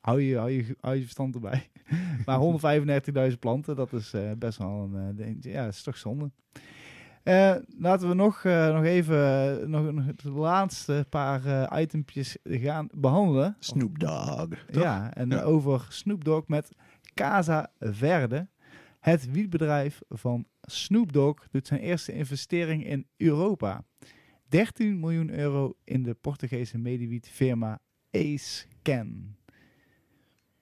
[0.00, 1.70] hou, je, hou, je, hou je verstand erbij.
[2.26, 2.40] maar
[3.30, 5.44] 135.000 planten, dat is best wel een ding.
[5.44, 6.30] Ja, dat is toch zonde.
[7.78, 13.56] Laten we nog, nog even nog, nog de laatste paar itempjes gaan behandelen.
[13.58, 14.64] Snoop Dogg.
[14.70, 15.42] Ja, en ja.
[15.42, 16.70] over Snoop Dogg met
[17.18, 18.48] Casa Verde.
[19.00, 23.84] Het wietbedrijf van Snoop Dogg doet zijn eerste investering in Europa.
[24.48, 28.66] 13 miljoen euro in de Portugese mediewietfirma Ace.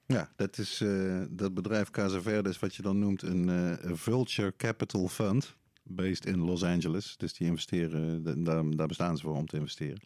[0.06, 3.72] Ja, dat is uh, dat bedrijf Casa Verde is wat je dan noemt een uh,
[3.96, 7.16] Vulture Capital Fund, based in Los Angeles.
[7.16, 10.00] Dus die investeren, daar, daar bestaan ze voor om te investeren,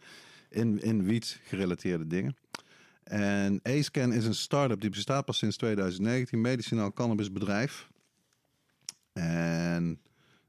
[0.48, 2.36] in, in wiet gerelateerde dingen.
[3.10, 7.90] En AceCan is een start-up die bestaat pas sinds 2019, medicinaal cannabisbedrijf.
[9.12, 10.00] En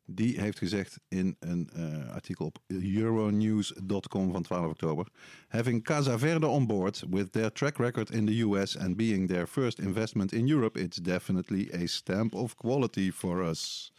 [0.06, 5.08] die heeft gezegd in een uh, artikel op euronews.com van 12 oktober.
[5.48, 9.48] Having Casa Verde on board with their track record in the US and being their
[9.48, 13.94] first investment in Europe, it's definitely a stamp of quality for us.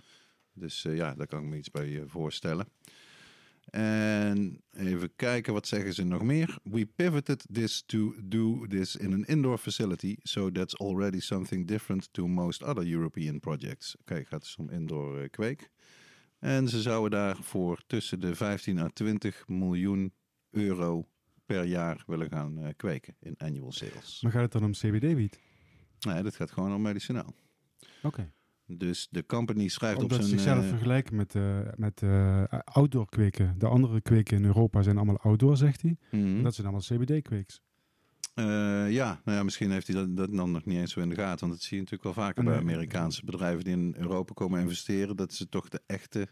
[0.52, 2.66] Dus uh, ja, daar kan ik me iets bij uh, voorstellen.
[3.70, 6.58] En even kijken, wat zeggen ze nog meer?
[6.62, 12.12] We pivoted this to do this in an indoor facility, so that's already something different
[12.12, 13.96] to most other European projects.
[14.00, 15.70] Oké, okay, gaat dus om indoor kweek.
[16.38, 20.12] En ze zouden daarvoor tussen de 15 à 20 miljoen
[20.50, 21.08] euro
[21.46, 24.20] per jaar willen gaan eh, kweken in annual sales.
[24.22, 25.40] Maar gaat het dan om CBD-wiet?
[26.00, 27.34] Nee, dit gaat gewoon om medicinaal.
[28.02, 28.32] Oké.
[28.78, 30.38] Dus de company schrijft op Omdat ze zijn...
[30.40, 33.54] zichzelf eh, vergelijken met, eh, met eh, outdoor kweken.
[33.58, 35.96] De andere kweken in Europa zijn allemaal outdoor, zegt hij.
[36.10, 36.42] mhm.
[36.42, 37.60] Dat zijn allemaal CBD-kweeks.
[38.34, 38.44] Eh,
[38.90, 41.14] ja, nou ja, misschien heeft hij dat, dat dan nog niet eens zo in de
[41.14, 41.40] gaten.
[41.40, 42.56] Want dat zie je natuurlijk wel vaker bij.
[42.56, 45.16] Amerikaanse bedrijven die in Europa komen investeren.
[45.16, 46.28] Dat ze toch de echte,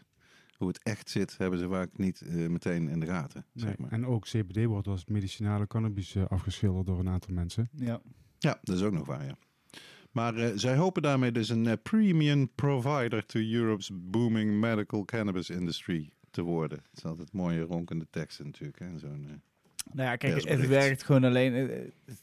[0.57, 3.45] hoe het echt zit, hebben ze vaak niet meteen in de gaten.
[3.53, 3.65] Nee.
[3.65, 3.91] Zeg maar.
[3.91, 7.69] En ook CBD wordt als medicinale cannabis afgeschilderd door een aantal mensen.
[7.71, 8.01] Ja.
[8.39, 9.37] Ja, dat is ook nog waar, ja.
[10.11, 15.49] Maar eh, zij hopen daarmee dus een eh, premium provider to Europe's booming medical cannabis
[15.49, 16.77] industry te worden.
[16.77, 18.79] Het is altijd mooie ronkende teksten natuurlijk.
[18.79, 18.97] Hè?
[18.97, 19.33] Zo'n, eh,
[19.93, 21.69] Nou ja, kijk, het werkt gewoon alleen.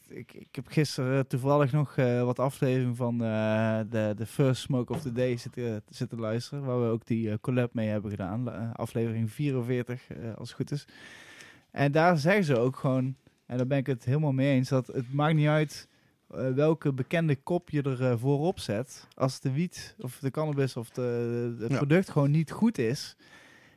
[0.07, 5.11] Ik, ik heb gisteren toevallig nog wat aflevering van de, de First Smoke of the
[5.11, 6.65] Day zitten, zitten luisteren.
[6.65, 8.73] Waar we ook die collab mee hebben gedaan.
[8.75, 10.85] Aflevering 44, eh, als het goed is.
[11.71, 13.15] En daar zeggen ze ook gewoon,
[13.45, 15.87] en daar ben ik het helemaal mee eens, dat het maakt niet uit
[16.33, 19.07] eh, welke bekende kop je er eh, voorop zet.
[19.15, 21.77] Als de wiet of de cannabis of de, het Ja.
[21.77, 23.15] product gewoon niet goed is,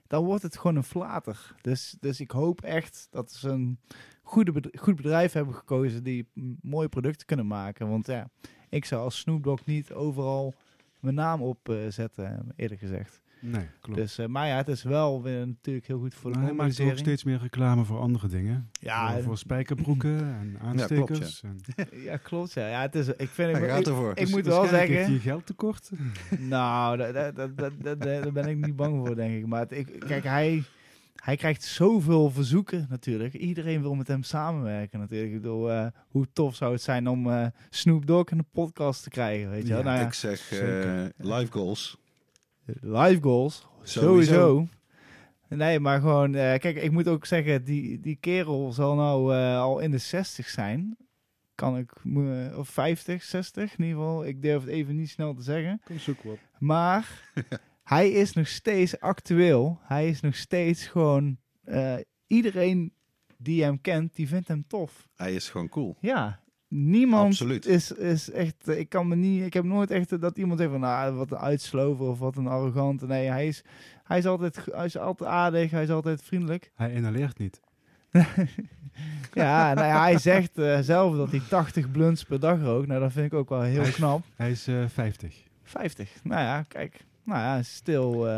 [0.06, 1.54] dan wordt het gewoon een flater.
[1.60, 3.78] Dus, dus ik hoop echt dat ze een
[4.22, 6.28] goede goed bedrijf hebben gekozen die
[6.62, 7.88] mooie producten kunnen maken.
[7.88, 8.30] Want ja,
[8.68, 10.54] ik zou als Snoop Dogg niet overal
[11.00, 13.20] mijn naam op eh, zetten, eerlijk gezegd.
[13.44, 13.98] Nee, klopt.
[13.98, 16.56] Dus, eh, maar ja, het is wel weer natuurlijk heel goed voor de Maar hij
[16.56, 18.70] maakt ook steeds meer reclame voor andere dingen.
[18.72, 21.42] Ja, voor, voor spijkerbroeken en aanstekers.
[21.42, 21.60] en
[22.04, 22.52] Ja, klopt.
[22.52, 24.10] Ja, ja het is, ik vind, Hij ik, gaat ik, ervoor.
[24.10, 25.90] ik Dus moet wel zeggen, Heeft hij geldtekort?
[26.38, 27.34] nou, daar,
[27.98, 29.46] daar, ben ik niet bang voor, denk ik.
[29.46, 30.62] Maar het- ik, kijk, hij,
[31.22, 33.34] hij krijgt zoveel verzoeken natuurlijk.
[33.34, 35.32] Iedereen wil met hem samenwerken natuurlijk.
[35.32, 39.02] Ik bedoel, eh, hoe tof zou het zijn om eh, Snoop Dogg in de podcast
[39.02, 39.74] te krijgen, weet je?
[39.74, 41.12] Ja, Nou ja, Ik zeg eh, zeker.
[41.16, 42.00] live goals.
[42.64, 44.00] Live goals, Sowieso.
[44.00, 44.68] sowieso.
[45.48, 49.60] Nee, maar gewoon, eh, kijk, ik moet ook zeggen, die, die kerel zal nou eh,
[49.60, 50.96] al in de 60 zijn.
[51.54, 51.92] Kan ik,
[52.56, 54.26] of 50, 60 in ieder geval.
[54.26, 55.80] Ik durf het even niet snel te zeggen.
[55.84, 56.38] Kom zoeken op.
[56.58, 57.30] Maar
[57.84, 59.78] hij is nog steeds actueel.
[59.82, 61.94] Hij is nog steeds gewoon, eh,
[62.26, 62.92] iedereen
[63.36, 65.08] die hem kent, die vindt hem tof.
[65.14, 65.96] Hij is gewoon cool.
[66.00, 66.40] Ja,
[66.74, 67.66] niemand Absoluut.
[67.66, 68.68] is, is echt.
[68.68, 69.44] eh, Ik kan me niet.
[69.44, 72.46] Ik heb nooit echt dat iemand zegt van, nou, wat een uitslover of wat een
[72.46, 73.06] arrogant.
[73.06, 73.62] Nee, hij is,
[74.04, 75.70] hij is altijd, hij is altijd aardig.
[75.70, 76.70] Hij is altijd vriendelijk.
[76.74, 77.60] Hij inhaleert niet.
[79.32, 82.86] Ja, nou ja, hij zegt eh, zelf dat hij 80 blunts per dag rookt.
[82.86, 84.22] Nou, dat vind ik ook wel heel Hij is- knap.
[84.36, 85.42] Hij is eh 50.
[85.62, 86.10] 50.
[86.22, 87.04] Nou ja, kijk.
[87.24, 88.28] Nou ja, hij is stil.
[88.28, 88.34] eh,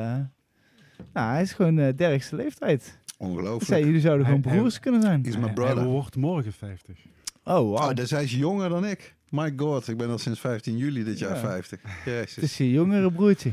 [1.13, 2.99] nou, hij is gewoon eh dergste leeftijd.
[3.19, 3.65] Ongelooflijk.
[3.65, 5.23] zei, jullie zouden Hij- gewoon broers kunnen zijn.
[5.25, 6.99] He's my Hij, hij wordt morgen 50.
[7.45, 7.75] Oh, wow.
[7.75, 9.15] Oh, dus hij is jonger dan ik.
[9.29, 11.41] My god, ik ben al sinds 15 juli dit jaar Ja.
[11.41, 11.81] 50.
[12.05, 13.53] Het is je jongere broertje.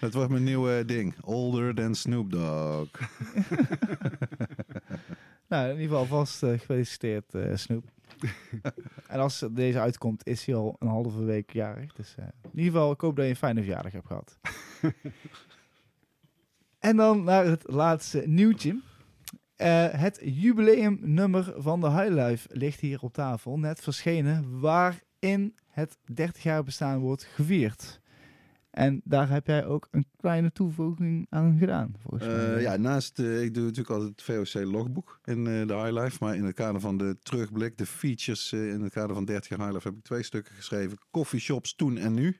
[0.00, 1.14] Dat wordt mijn nieuwe ding.
[1.20, 2.88] Older than Snoop Dogg.
[5.48, 7.84] Nou, in ieder geval vast eh, gefeliciteerd, eh, Snoep.
[9.08, 11.92] en als deze uitkomt, is hij al een halve week jarig.
[11.92, 14.38] Dus eh, in ieder geval, ik hoop dat je een fijne verjaardag hebt gehad.
[16.78, 18.80] en dan naar het laatste nieuwtje.
[19.56, 26.42] Eh, het jubileumnummer van de Highlife ligt hier op tafel, net verschenen, waarin het 30
[26.42, 28.00] jaar bestaan wordt gevierd.
[28.72, 32.54] En daar heb jij ook een kleine toevoeging aan gedaan, volgens mij.
[32.54, 36.16] Eh, ja, naast, eh, ik doe natuurlijk altijd het VOC-logboek in eh, de High Life.
[36.20, 39.58] Maar in het kader van de terugblik, de features in het kader van 30 jaar
[39.58, 40.98] High Life, heb ik twee stukken geschreven.
[41.10, 42.36] Coffeeshops toen en nu.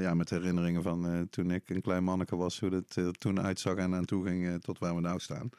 [0.00, 3.94] Ja, met herinneringen van toen ik een klein manneke was, hoe het toen uitzag en
[3.94, 5.50] aan toe ging tot waar we nou staan.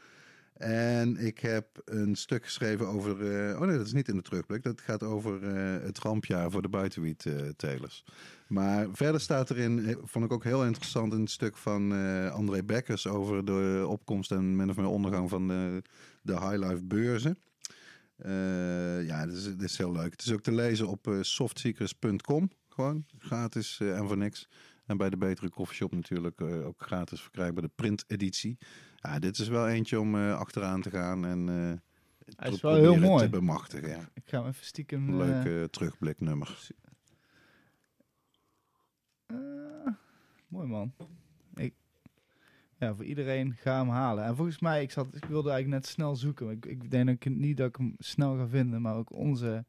[0.56, 3.12] En ik heb een stuk geschreven over.
[3.49, 4.64] eh, oh nee, dat is niet in de terugblik.
[4.64, 8.03] Dat gaat over eh, het rampjaar voor de buitenwiet-telers.
[8.47, 12.64] maar verder staat erin, eh, vond ik ook heel interessant, een stuk van eh, André
[12.64, 15.82] Bekkers over de opkomst en min of meer ondergang van de,
[16.22, 17.38] de Highlife beurzen.
[18.18, 20.12] Eh, ja, dat is, is heel leuk.
[20.12, 22.49] Het is ook te lezen op eh, softseekers.com.
[22.70, 24.47] Gewoon gratis eh, en voor niks.
[24.86, 28.58] En bij de Betere Coffeeshop natuurlijk eh, ook gratis verkrijgbaar de printeditie.
[29.06, 31.47] Ja, dit is wel eentje om eh, achteraan te gaan en
[32.36, 33.24] Hij is te wel heel mooi.
[33.24, 33.89] te bemachtigen.
[33.89, 34.10] Ja.
[34.14, 35.10] Ik ga hem even stiekem...
[35.10, 36.70] Een eh, leuke terugbliknummer.
[39.26, 39.36] Eh,
[40.47, 40.93] mooi man.
[41.53, 41.74] Ik,
[42.78, 44.24] ja, voor iedereen ga hem halen.
[44.24, 46.49] En volgens mij, ik, zat, ik wilde eigenlijk net snel zoeken.
[46.49, 49.66] Ik, ik denk ook niet dat ik hem snel ga vinden, maar ook onze,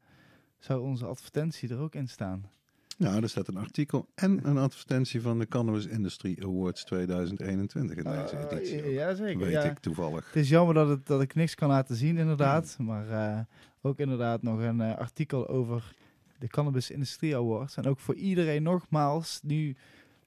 [0.57, 2.49] zou onze advertentie er ook in staan.
[2.97, 8.03] Nou, er staat een artikel en een advertentie van de Cannabis Industry Awards 2021 in
[8.03, 8.83] deze editie.
[8.83, 9.39] Uh, ja, zeker.
[9.39, 9.63] Weet ja.
[9.63, 10.25] ik toevallig.
[10.25, 12.75] Het is jammer dat, het, dat ik niks kan laten zien, inderdaad.
[12.79, 13.39] Maar eh,
[13.81, 15.93] ook inderdaad nog een eh, artikel over
[16.39, 17.77] de Cannabis Industrie Awards.
[17.77, 19.75] En ook voor iedereen nogmaals, nu...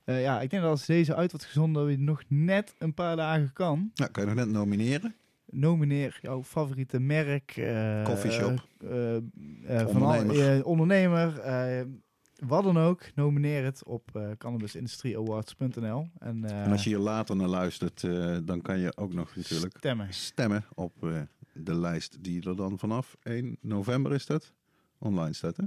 [0.05, 2.95] eh, ja, ik denk dat als deze uit wordt gezonden, dat je nog net een
[2.95, 3.91] paar dagen kan.
[3.95, 5.14] Nou, kan je nog net nomineren?
[5.53, 7.57] nomineer jouw favoriete merk.
[7.57, 8.66] eh, Coffeeshop.
[9.89, 11.41] van al- Ondernemer.
[12.47, 13.03] Wat dan ook.
[13.14, 16.09] Nomineer het op eh cannabisindustrieawards.nl.
[16.18, 19.36] En, eh, En als je hier later naar luistert, eh, dan kan je ook nog
[19.36, 20.12] natuurlijk stemmen.
[20.14, 21.20] stemmen op eh,
[21.53, 24.53] de lijst die er dan vanaf 1 november is dat
[24.99, 25.57] online staat.
[25.57, 25.64] Hè?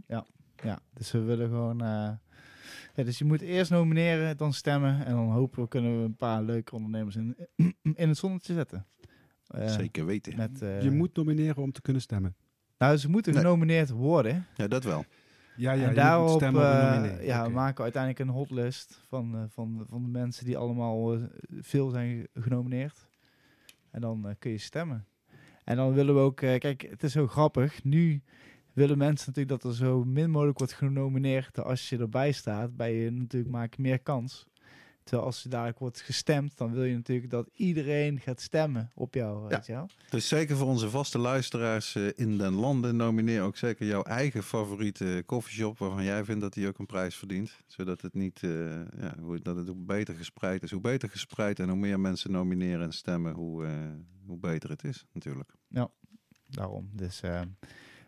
[0.63, 1.81] Ja, dus we willen gewoon...
[1.81, 2.11] eh,
[2.95, 5.05] ja, dus je moet eerst nomineren, dan stemmen.
[5.05, 7.35] En dan hopen we kunnen we een paar leuke ondernemers in,
[8.03, 8.85] in het zonnetje zetten.
[9.47, 10.35] Eh, Zeker weten.
[10.35, 12.35] Met, eh, Je moet nomineren om te kunnen stemmen.
[12.77, 13.41] Nou, ze moeten Nee.
[13.41, 14.45] genomineerd worden.
[14.55, 15.05] Ja, dat wel.
[15.55, 17.47] Ja, ja, en daarop eh, ja, Oké.
[17.47, 21.19] we maken uiteindelijk een hotlist van, eh, van, van de mensen die allemaal eh,
[21.59, 23.07] veel zijn genomineerd.
[23.91, 25.05] En dan kun je stemmen.
[25.63, 27.83] En dan willen we ook, kijk, het is zo grappig.
[27.83, 28.21] Nu
[28.73, 31.63] willen mensen natuurlijk dat er zo min mogelijk wordt genomineerd.
[31.63, 34.47] Als je erbij staat, bij je natuurlijk maak je meer kans.
[35.03, 39.13] Terwijl als je dadelijk wordt gestemd, dan wil je natuurlijk dat iedereen gaat stemmen op
[39.13, 39.47] jou.
[39.47, 39.89] Weet wel?
[40.09, 44.43] Dus zeker voor onze vaste luisteraars eh, in den landen, nomineer ook zeker jouw eigen
[44.43, 47.51] favoriete koffieshop waarvan jij vindt dat die ook een prijs verdient.
[47.67, 50.71] Zodat het niet, eh, ja, hoe, dat het beter gespreid is.
[50.71, 53.71] Hoe beter gespreid en hoe meer mensen nomineren en stemmen, hoe, eh,
[54.25, 55.53] hoe beter het is natuurlijk.
[56.47, 56.89] Daarom.
[56.93, 57.41] Dus eh,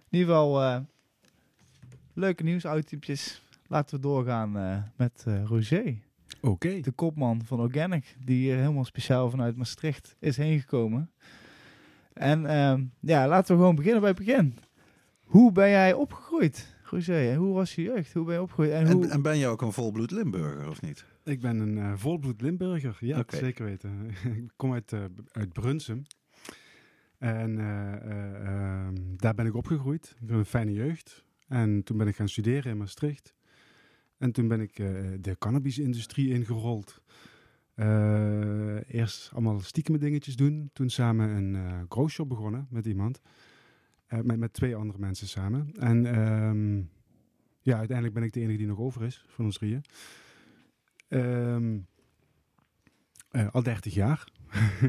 [0.10, 0.80] in ieder geval eh,
[2.14, 2.60] leuke.
[3.68, 5.98] Laten we doorgaan eh, met eh, Roger,
[6.42, 6.80] Oké.
[6.80, 11.12] de kopman van Organic, die hier helemaal speciaal vanuit Maastricht is heen gekomen.
[12.14, 14.58] En ehm, ja, laten we gewoon beginnen bij het begin.
[15.24, 17.32] Hoe ben jij opgegroeid, Roger?
[17.32, 18.14] En hoe was je jeugd?
[18.14, 18.72] Hoe ben je opgegroeid?
[18.72, 19.04] En hoe...
[19.04, 21.06] En, en ben je ook een volbloed Limburger of niet?
[21.24, 22.98] Ik ben een eh, volbloed Limburger.
[23.00, 24.10] Ja, zeker weten.
[24.44, 26.06] ik kom uit, eh, uit Brunsum.
[27.18, 30.16] En eh, eh, ehm, daar ben ik opgegroeid.
[30.22, 31.24] Ik had een fijne jeugd.
[31.48, 33.34] En toen ben ik gaan studeren in Maastricht.
[34.18, 34.88] En toen ben ik eh,
[35.20, 37.01] de cannabisindustrie ingerold.
[37.74, 40.70] Eh, eerst allemaal stiekem dingetjes doen.
[40.74, 43.22] Toen samen een eh growshop begonnen met iemand.
[44.24, 45.72] Met, met twee andere mensen samen.
[45.80, 46.78] En ehm,
[47.61, 49.84] ja, uiteindelijk ben ik de enige die nog over is van ons drieën.
[51.07, 51.78] Ehm,
[53.30, 54.32] eh, al 30 jaar.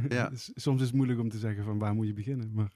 [0.08, 0.30] Ja.
[0.54, 2.50] Soms is het moeilijk om te zeggen van waar moet je beginnen.
[2.52, 2.72] Maar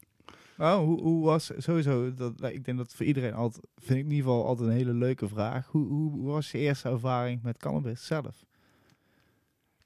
[0.60, 4.04] Oh, hoe, hoe was sowieso, dat, nou, ik denk dat voor iedereen altijd, vind ik
[4.04, 5.66] in ieder geval altijd een hele leuke vraag.
[5.66, 8.44] Hoe, hoe, hoe was je eerste ervaring met cannabis zelf?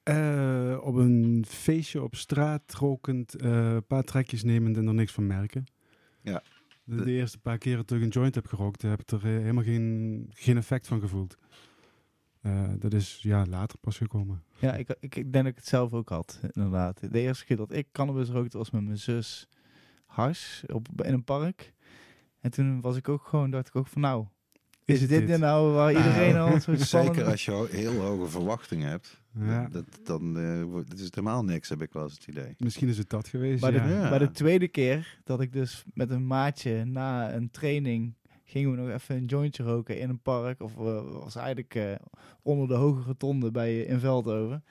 [0.05, 5.13] eh, op een feestje op straat rokend, eh, een paar trekjes nemend en er niks
[5.13, 5.65] van merken.
[6.21, 6.43] Ja.
[6.85, 9.31] De, de eerste paar keren dat ik een joint heb gerookt, heb ik er eh,
[9.31, 11.37] helemaal geen, geen effect van gevoeld.
[12.41, 14.43] Eh, dat is ja, later pas gekomen.
[14.59, 17.13] Ja, ik, ik, ik denk dat ik het zelf ook had, inderdaad.
[17.13, 19.49] De eerste keer dat ik cannabis rookte was met mijn zus
[20.15, 21.73] hars op, in een park.
[22.41, 24.27] En toen was ik ook gewoon, dacht ik ook van nou,
[24.85, 26.89] is, het dit, nou waar iedereen al zo spannend...
[27.17, 29.69] Zeker als je heel hoge verwachtingen hebt, Ja.
[29.69, 32.55] dat, dan eh, wordt het is helemaal niks, heb ik wel eens het idee.
[32.59, 33.61] Misschien is het dat geweest.
[33.63, 33.87] Maar, ja.
[33.87, 34.11] de, Ja.
[34.11, 38.77] maar de tweede keer dat ik dus met een maatje na een training gingen we
[38.77, 40.63] nog even een jointje roken in een park.
[40.63, 41.95] Of eh, was eigenlijk eh,
[42.43, 44.65] onder de hoge rotonde bij in Veldhoven.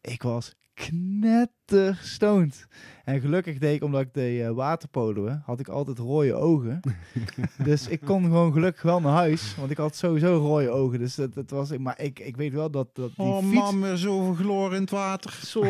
[0.00, 0.54] Ik was
[0.88, 2.66] knetterstoned.
[3.04, 6.80] En gelukkig deed ik, omdat ik deed eh, waterpoloen, had ik altijd rode ogen.
[7.64, 9.54] dus ik kon gewoon gelukkig wel naar huis.
[9.56, 10.98] Want ik had sowieso rode ogen.
[10.98, 11.76] Dus dat, dat was...
[11.78, 13.54] Maar ik, ik weet wel dat, dat die oh fiets...
[13.54, 15.38] man, weer zoveel chloor in het water.
[15.44, 15.62] Zo.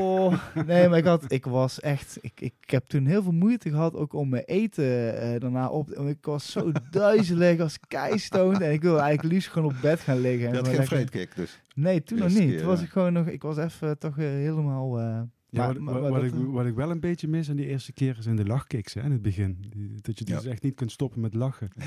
[0.66, 2.18] Nee, maar ik, had, ik was echt.
[2.20, 5.90] Ik, ik heb toen heel veel moeite gehad ook om mijn eten eh, daarna op.
[5.90, 8.60] Ik was zo duizelig als keistoned.
[8.60, 10.46] En ik wilde eigenlijk liefst gewoon op bed gaan liggen.
[10.46, 11.60] en Je had geen vreedkick dus.
[11.80, 12.38] Nee, toen nog niet.
[12.38, 12.84] keer, Toen was ja.
[12.84, 13.26] ik gewoon nog.
[13.26, 14.98] Ik was even toch eh, helemaal.
[15.00, 17.00] eh, Ja, maar- wat, maar- wat- maar wat dat, ik, eh, wat ik wel een
[17.00, 19.58] beetje mis aan die eerste keer is in de lachkicks hè, in het begin.
[20.00, 20.50] Dat je dus Ja.
[20.50, 21.68] echt niet kunt stoppen met lachen.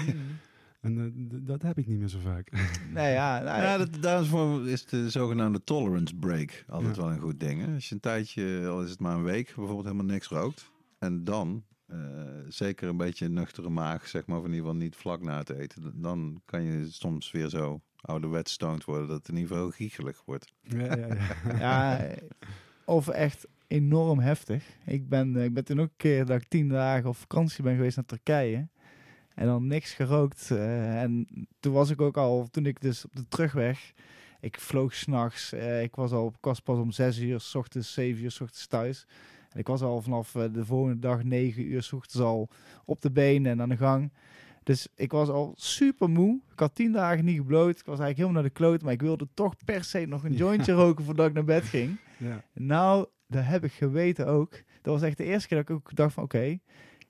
[0.81, 2.51] En eh, dat heb ik niet meer zo vaak.
[2.93, 3.39] nee, ja.
[3.39, 7.01] Nou, Ja, dat, daarvoor is de zogenaamde tolerance break altijd Ja.
[7.01, 7.65] wel een goed ding.
[7.65, 7.73] Hè?
[7.73, 10.71] Als je een tijdje, al is het maar een week, bijvoorbeeld helemaal niks rookt.
[10.99, 11.97] En dan, eh,
[12.47, 15.37] zeker een beetje een nuchtere maag, zeg maar, of in ieder geval niet vlak na
[15.37, 16.01] het eten.
[16.01, 19.73] Dan kan je soms weer zo ouderwets stoned worden dat het in ieder geval heel
[19.75, 20.53] giechelig wordt.
[20.61, 21.17] ja, ja, ja.
[21.97, 22.09] ja,
[22.85, 24.63] of echt enorm heftig.
[24.85, 27.63] Ik ben, eh, ik ben toen ook een keer dat ik tien dagen op vakantie
[27.63, 28.67] ben geweest naar Turkije.
[29.35, 30.51] En dan niks gerookt.
[30.51, 31.27] eh, en
[31.59, 33.93] toen was ik ook al, toen ik dus op de terugweg,
[34.39, 35.51] ik vloog s'nachts.
[35.53, 38.41] eh ik was al, ik was pas om zes uur, s ochtends, zeven uur, s
[38.41, 39.05] ochtends thuis.
[39.49, 42.49] En ik was al vanaf de volgende dag negen uur, s ochtends al
[42.85, 44.11] op de benen en aan de gang.
[44.63, 46.39] Dus ik was al super moe.
[46.51, 47.79] Ik had tien dagen niet gebloot.
[47.79, 48.81] Ik was eigenlijk helemaal naar de kloot.
[48.81, 51.97] Maar ik wilde toch per se nog een jointje roken voordat ik naar bed ging.
[52.17, 52.43] ja.
[52.53, 54.51] Nou, dat heb ik geweten ook.
[54.81, 56.59] Dat was echt de eerste keer dat ik ook dacht van oké,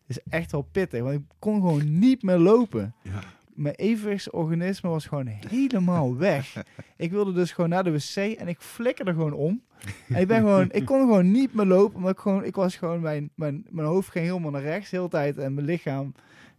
[0.08, 1.02] is echt wel pittig.
[1.02, 2.94] Want ik kon gewoon niet meer lopen.
[3.02, 3.20] Ja.
[3.54, 6.64] mijn evenwichtsorganisme was gewoon helemaal weg.
[6.98, 9.62] ik wilde dus gewoon naar de wc en ik flikkerde gewoon om.
[10.08, 12.76] En ik ben gewoon, ik kon gewoon niet meer lopen, maar ik, gewoon, ik was
[12.76, 16.14] gewoon, mijn, mijn, mijn hoofd ging helemaal naar rechts de hele tijd en mijn lichaam,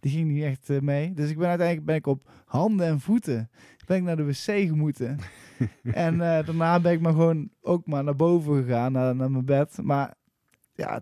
[0.05, 1.13] die ging niet echt eh, mee.
[1.13, 3.51] Dus ik ben uiteindelijk ben ik op handen en voeten,
[3.87, 5.19] ben ik naar de wc gemoeten.
[5.83, 9.45] en eh, daarna ben ik maar gewoon ook maar naar boven gegaan, naar, naar mijn
[9.45, 9.79] bed.
[9.83, 10.15] Maar
[10.75, 11.01] ja,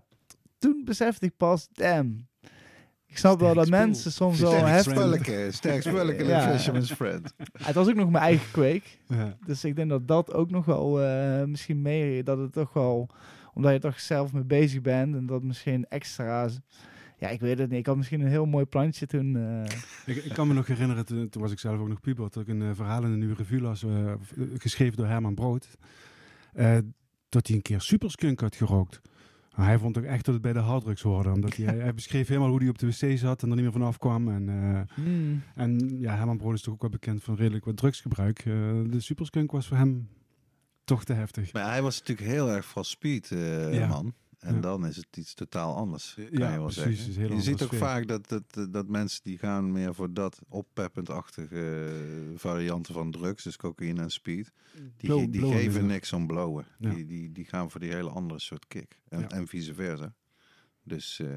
[0.57, 2.27] toen besefte ik pas, damn.
[3.05, 5.53] Ik snap wel dat mensen soms wel heftig...
[5.53, 6.51] sterk spelletje, Ja.
[6.51, 7.33] Fisherman's Friend.
[7.57, 8.99] Het was ook nog mijn eigen kweek.
[9.07, 9.37] Ja.
[9.45, 12.23] Dus ik denk dat dat ook nog wel eh, misschien meer...
[12.23, 13.09] Dat het toch wel...
[13.53, 15.15] Omdat je toch zelf mee bezig bent.
[15.15, 16.49] En dat misschien extra...
[17.23, 17.79] Ja, ik weet het niet.
[17.79, 19.35] Ik had misschien een heel mooi plantje toen.
[19.35, 22.23] eh, Ik, ik kan me nog herinneren, toen, toen was ik zelf ook nog puber,
[22.29, 24.13] dat ik een eh, verhaal in de Nieuwe Revue las, eh,
[24.57, 25.67] geschreven door Herman Brood,
[26.53, 26.77] eh,
[27.29, 29.01] dat hij een keer superskunk had gerookt.
[29.55, 32.27] Maar hij vond ook echt dat het bij de harddrugs hoorde, omdat hij, hij beschreef
[32.27, 34.29] helemaal hoe hij op de wc zat en er niet meer vanaf kwam.
[34.29, 35.41] En, eh, hmm.
[35.55, 38.39] en ja, Herman Brood is toch ook wel bekend van redelijk wat drugsgebruik.
[38.39, 38.53] Eh,
[38.89, 40.07] de superskunk was voor hem
[40.83, 41.53] toch te heftig.
[41.53, 43.87] Maar hij was natuurlijk heel erg van speed, eh, Ja.
[43.87, 44.13] man.
[44.43, 44.61] En Ja.
[44.61, 46.13] dan is het iets totaal anders.
[46.15, 47.35] Kan Ja, je wel precies, zeggen.
[47.35, 47.79] je ziet ook sfeer.
[47.79, 53.43] vaak dat, dat, dat mensen die gaan meer voor dat oppeppend-achtige eh, varianten van drugs,
[53.43, 54.51] dus cocaïne en speed.
[54.97, 55.87] Die, Blow- die geven ja.
[55.87, 56.65] niks om blowen.
[56.77, 58.99] Die, die, die gaan voor die hele andere soort kick.
[59.09, 60.13] En, en vice versa.
[60.83, 61.27] Dus eh,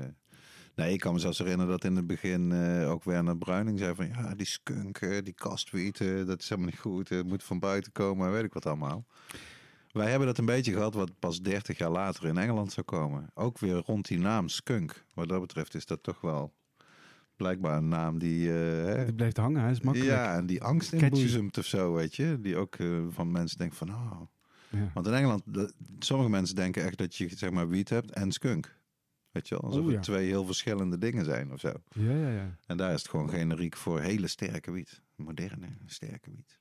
[0.74, 3.94] nee, ik kan me zelfs herinneren dat in het begin eh, ook Werner Bruining zei
[3.94, 7.08] van ja, die skunk, eh, die kastwiet, eh, dat is helemaal niet goed.
[7.08, 9.06] Het moet van buiten komen, weet ik wat allemaal.
[9.96, 13.30] Wij hebben dat een beetje gehad wat pas 30 jaar later in Engeland zou komen.
[13.34, 15.04] Ook weer rond die naam skunk.
[15.14, 16.52] Wat dat betreft is dat toch wel
[17.36, 18.48] blijkbaar een naam die...
[18.48, 20.10] hè, Die blijft hangen, hij is makkelijk.
[20.10, 22.38] ja, en die angst inboezemt of zo, weet je.
[22.40, 24.20] Die ook eh, van mensen denken van, oh.
[24.70, 24.90] Ja.
[24.94, 28.32] Want in Engeland, de- sommige mensen denken echt dat je zeg maar wiet hebt en
[28.32, 28.74] skunk.
[29.30, 29.94] Weet je wel, alsof Oh, ja.
[29.96, 31.72] het twee heel verschillende dingen zijn of zo.
[31.92, 32.56] Ja, ja, ja.
[32.66, 35.02] En daar is het gewoon generiek voor hele sterke wiet.
[35.14, 36.58] Moderne, sterke wiet.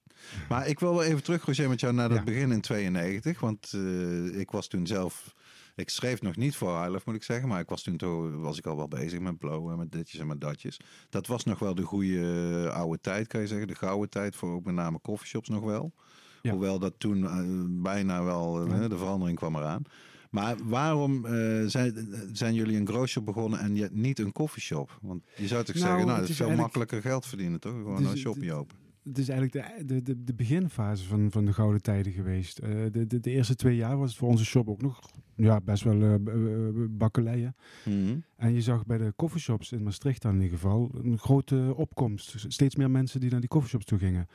[0.49, 2.23] Maar ik wil wel even terug, Roger, met jou naar dat Ja.
[2.23, 3.39] begin in 92.
[3.39, 5.33] Want eh, ik was toen zelf...
[5.75, 7.47] Ik schreef nog niet voor High moet ik zeggen.
[7.47, 10.19] Maar ik was toen toch, was ik al wel bezig met blowen en met ditjes
[10.19, 10.79] en met datjes.
[11.09, 13.67] Dat was nog wel de goede eh, oude tijd, kan je zeggen.
[13.67, 15.93] De gouden tijd voor ook met name coffeeshops nog wel.
[16.41, 16.51] Ja.
[16.51, 17.43] Hoewel dat toen eh,
[17.83, 18.87] bijna wel, Ja.
[18.87, 19.83] de verandering kwam eraan.
[20.29, 21.25] Maar waarom
[21.69, 24.97] zijn, zijn jullie een grootshop begonnen en niet een coffeeshop?
[25.01, 27.59] Want je zou toch Nou, zeggen, nou, het dat is veel eigenlijk- makkelijker geld verdienen,
[27.59, 27.71] toch?
[27.73, 28.77] Gewoon Dus een shopje open.
[29.07, 32.57] Het is eigenlijk de, de, de, de beginfase van, van de gouden tijden geweest.
[32.59, 34.99] Eh, de, de, de eerste twee jaar was het voor onze shop ook nog
[35.35, 37.55] ja, best wel eh, eh, bakkeleien.
[37.85, 38.17] Mhm.
[38.35, 42.33] En je zag bij de coffeeshops in Maastricht dan in ieder geval een grote opkomst.
[42.47, 44.27] Steeds meer mensen die naar die coffeeshops toe gingen.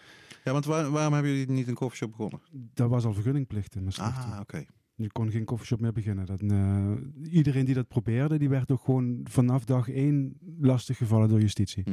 [0.44, 2.40] Ja, want waar- waarom hebben jullie niet een coffeeshop begonnen?
[2.74, 4.16] Dat was al vergunningplicht in Maastricht.
[4.24, 4.64] Ah, oké.
[4.94, 6.26] Je kon geen coffeeshop meer beginnen.
[6.26, 6.40] Dat,
[7.30, 11.84] iedereen die dat probeerde, die werd ook gewoon vanaf dag één lastig gevallen door justitie.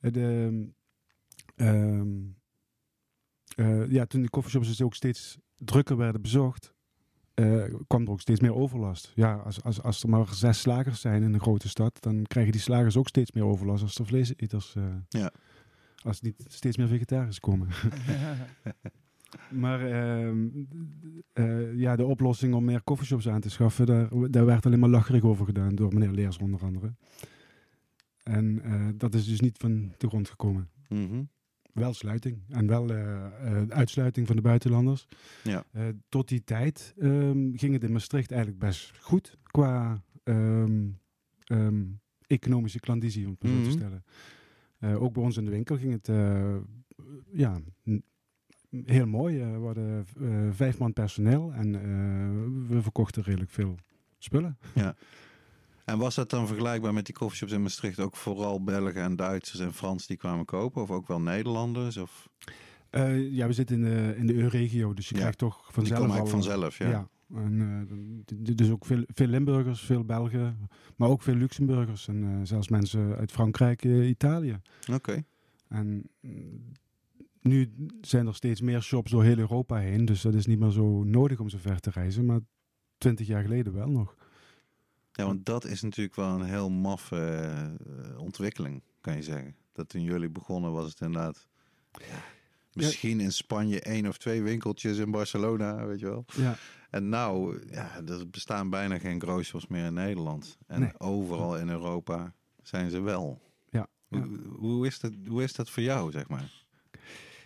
[0.00, 0.68] Eh, De,
[1.56, 2.08] ehm,
[3.56, 6.74] eh, ja, toen de coffeeshops dus ook steeds drukker werden bezocht,
[7.34, 9.12] eh, kwam er ook steeds meer overlast.
[9.14, 12.52] Ja, als, als, als er maar zes slagers zijn in een grote stad, dan krijgen
[12.52, 14.74] die slagers ook steeds meer overlast als er vleeseters...
[14.74, 15.32] eh, Ja.
[16.02, 17.68] Als niet steeds meer vegetariërs komen.
[19.62, 20.48] maar ehm,
[21.32, 24.88] eh, ja, de oplossing om meer coffeeshops aan te schaffen, daar, daar werd alleen maar
[24.88, 26.94] lacherig over gedaan door meneer Leers onder andere.
[28.22, 28.62] En
[28.96, 30.70] dat is dus niet van de grond gekomen.
[30.88, 31.22] Mhm.
[31.76, 35.06] Wel sluiting en wel eh, eh, uitsluiting van de buitenlanders.
[35.42, 35.64] Ja.
[35.72, 40.88] Eh, tot die tijd ehm, ging het in Maastricht eigenlijk best goed qua ehm,
[41.44, 41.84] ehm,
[42.26, 43.64] economische klandizie, om het maar zo Mhm.
[43.70, 44.04] te stellen.
[45.00, 46.06] Ook bij ons in de winkel ging het
[47.32, 47.60] ja,
[48.84, 49.38] heel mooi.
[49.38, 50.06] We hadden
[50.54, 51.72] vijf man personeel en
[52.68, 53.74] we verkochten redelijk veel
[54.18, 54.58] spullen.
[55.86, 58.00] En was dat dan vergelijkbaar met die coffeeshops in Maastricht?
[58.00, 60.82] Ook vooral Belgen en Duitsers en Frans die kwamen kopen?
[60.82, 61.96] Of ook wel Nederlanders?
[61.96, 62.28] Of
[62.90, 65.20] Eh, ja, we zitten in de, in de EU-regio, dus je Ja.
[65.20, 66.20] krijgt toch die vanzelf komen al...
[66.22, 66.88] eigenlijk vanzelf, ja.
[66.88, 67.08] Ja.
[67.34, 67.86] En,
[68.36, 72.68] eh, dus ook veel, veel Limburgers, veel Belgen, maar ook veel Luxemburgers en eh, zelfs
[72.68, 74.60] mensen uit Frankrijk, Italië.
[74.92, 75.24] Oké.
[75.68, 76.72] En mm,
[77.40, 80.70] nu zijn er steeds meer shops door heel Europa heen, dus dat is niet meer
[80.70, 82.40] zo nodig om zo ver te reizen, maar
[82.98, 84.14] twintig jaar geleden wel nog.
[85.16, 87.26] Ja, want dat is natuurlijk wel een heel maffe
[87.86, 89.56] eh, ontwikkeling, kan je zeggen.
[89.72, 91.46] Dat toen jullie begonnen was het inderdaad...
[91.92, 92.22] ja,
[92.72, 96.24] misschien in Spanje één of twee winkeltjes in Barcelona, weet je wel.
[96.36, 96.56] Ja,
[96.90, 100.58] En nou, ja, er bestaan bijna geen grocers meer in Nederland.
[100.66, 100.98] En Nee.
[101.00, 103.40] overal in Europa zijn ze wel.
[103.68, 104.18] Ja, ja.
[104.18, 106.64] Hoe, hoe, is dat, hoe is dat voor jou, zeg maar?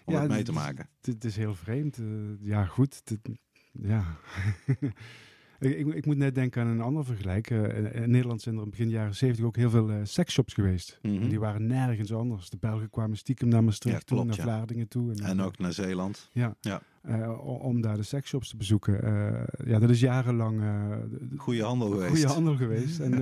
[0.05, 0.89] Om Ja, het mee te maken.
[1.01, 1.99] het, is heel vreemd.
[1.99, 2.07] eh,
[2.41, 3.01] ja, goed.
[3.05, 3.39] het-
[3.73, 4.05] ja.
[5.61, 7.51] Ik, ik, moet net denken aan een ander vergelijk.
[7.51, 10.99] Eh, in, Nederland zijn er in begin jaren 70 ook heel veel eh seksshops geweest.
[11.03, 11.23] Mhm.
[11.23, 12.51] En die waren nergens anders.
[12.51, 14.35] De Belgen kwamen stiekem naar Maastricht Ja, toe, naar.
[14.35, 15.15] Vlaardingen toe.
[15.15, 16.31] En ook naar Zeeland.
[16.33, 16.81] Ja, Ja.
[17.03, 18.95] eh, om daar de seksshops te bezoeken.
[19.65, 22.11] Ja, dat is jarenlang de- Goede handel geweest.
[22.11, 22.99] goede handel geweest.
[23.01, 23.17] En op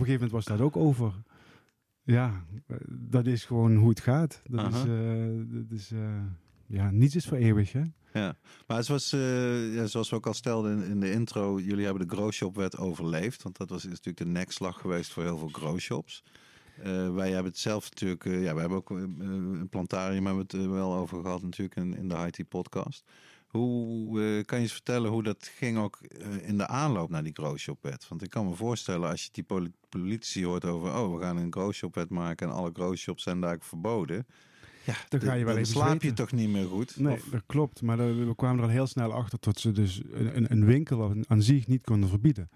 [0.00, 1.14] een gegeven moment was dat ook over.
[2.02, 2.44] Ja,
[2.90, 4.42] dat is gewoon hoe het gaat.
[4.50, 4.82] Dat is,
[5.52, 5.92] dat is
[6.66, 7.82] ja, niets is voor eeuwig, hè?
[8.14, 8.36] Ja,
[8.66, 12.08] maar het was, eh, ja, zoals we ook al stelden in, de intro, jullie hebben
[12.08, 13.42] de Growshop-wet overleefd.
[13.42, 16.22] Want dat was is natuurlijk de nekslag geweest voor heel veel Growshops.
[16.82, 20.56] Eh wij hebben het zelf natuurlijk, eh, ja, we hebben ook een plantarium, hebben we
[20.56, 23.04] het wel over gehad natuurlijk in, in de IT-podcast.
[23.46, 26.00] Hoe eh, kan je eens vertellen hoe dat ging ook
[26.42, 28.08] in de aanloop naar die Growshop-wet?
[28.08, 31.36] Want ik kan me voorstellen als je die poli- politici hoort over, oh, we gaan
[31.36, 34.26] een Growshop-wet maken en alle Growshops zijn daar verboden.
[34.84, 36.14] Ja, Dan ga je wel even slaap je zweten.
[36.16, 36.96] toch niet meer goed?
[36.98, 37.82] Nee, Of- dat klopt.
[37.82, 41.42] Maar we kwamen er al heel snel achter dat ze dus een, een- winkel aan,
[41.42, 42.48] zich niet konden verbieden.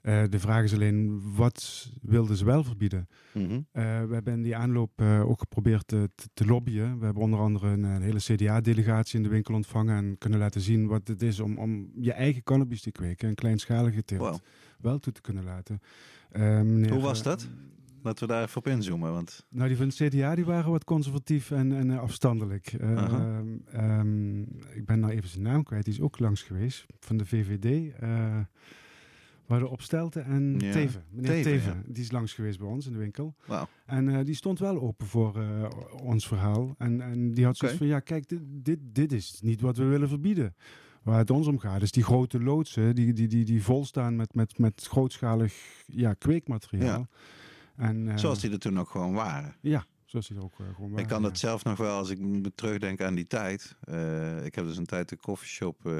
[0.00, 3.08] Eh, de vraag is alleen, wat wilden ze wel verbieden?
[3.32, 3.52] Mhm.
[3.52, 6.98] Eh, we hebben in die aanloop eh, ook geprobeerd te, te, lobbyen.
[6.98, 10.60] We hebben onder andere een, een hele CDA-delegatie in de winkel ontvangen en kunnen laten
[10.60, 14.38] zien wat het is om, om je eigen cannabis te kweken, een kleinschalige teelt, Wow.
[14.80, 15.80] wel toe te kunnen laten.
[16.32, 17.48] Meneer, Hoe was dat?
[18.08, 19.12] Laten we daar even op inzoomen.
[19.12, 22.72] Want Nou, die van het CDA die waren wat conservatief en, en eh, afstandelijk.
[22.72, 23.38] Eh,
[23.72, 24.40] ehm,
[24.72, 27.92] ik ben nou even zijn naam kwijt, die is ook langs geweest, van de VVD.
[28.00, 28.38] eh
[29.46, 30.72] we hadden Opstelten en Ja.
[30.72, 31.02] Teven.
[31.10, 31.82] Meneer Teven, Teven, ja.
[31.92, 33.34] die is langs geweest bij ons in de winkel.
[33.46, 33.68] wauw.
[33.86, 35.70] En eh, die stond wel open voor eh,
[36.02, 36.74] ons verhaal.
[36.78, 39.84] En, en die had zoiets van, ja kijk, dit, dit, dit is niet wat we
[39.84, 40.54] willen verbieden.
[41.02, 44.16] Waar het ons om gaat, is die grote loodsen die, die, die, die vol staan
[44.16, 45.54] met, met, met grootschalig
[45.86, 47.08] ja, kweekmateriaal.
[47.78, 49.56] En, eh, Zoals die er toen ook gewoon waren.
[49.60, 51.28] Ja, zoals die er ook eh, gewoon ik waren, kan ja.
[51.28, 53.76] dat zelf nog wel, als ik me terugdenk aan die tijd.
[53.80, 55.92] Eh, ik heb dus een tijd de coffeeshop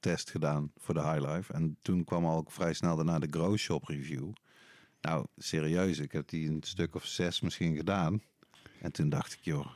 [0.00, 1.52] test gedaan voor de High Life.
[1.52, 4.32] En toen kwam al ook vrij snel daarna de Grow Shop review.
[5.00, 8.22] Nou, serieus, ik heb die een stuk of zes misschien gedaan.
[8.80, 9.66] En toen dacht ik, joh,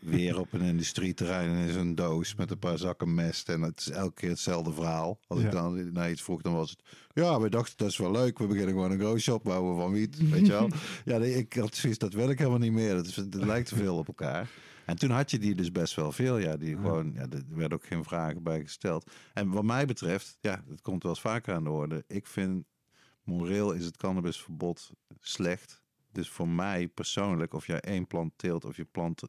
[0.00, 3.48] weer op een industrieterrein in zo'n doos met een paar zakken mest.
[3.48, 5.20] En het is elke keer hetzelfde verhaal.
[5.26, 5.46] Als Ja.
[5.46, 6.82] ik dan naar iets vroeg, dan was het...
[7.14, 8.38] Ja, we dachten, dat is wel leuk.
[8.38, 10.68] We beginnen gewoon een grow shop bouwen van wiet, weet je wel.
[11.04, 12.94] Ja, nee, ik had zoiets, dat wil ik helemaal niet meer.
[12.94, 14.48] Dat, is, het lijkt te veel op elkaar.
[14.86, 16.38] En toen had je die dus best wel veel.
[16.38, 19.10] Ja, die gewoon, ja, er werden ook geen vragen bij gesteld.
[19.34, 22.04] En wat mij betreft, ja, dat komt wel eens vaker aan de orde.
[22.06, 22.64] Ik vind,
[23.22, 24.90] moreel is het cannabisverbod
[25.20, 25.82] slecht.
[26.18, 29.28] Dus voor mij persoonlijk, of jij één plant teelt of je plant 135.000,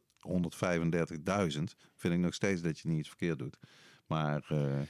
[1.96, 3.58] vind ik nog steeds dat je niet iets verkeerd doet.
[4.06, 4.80] Maar eh,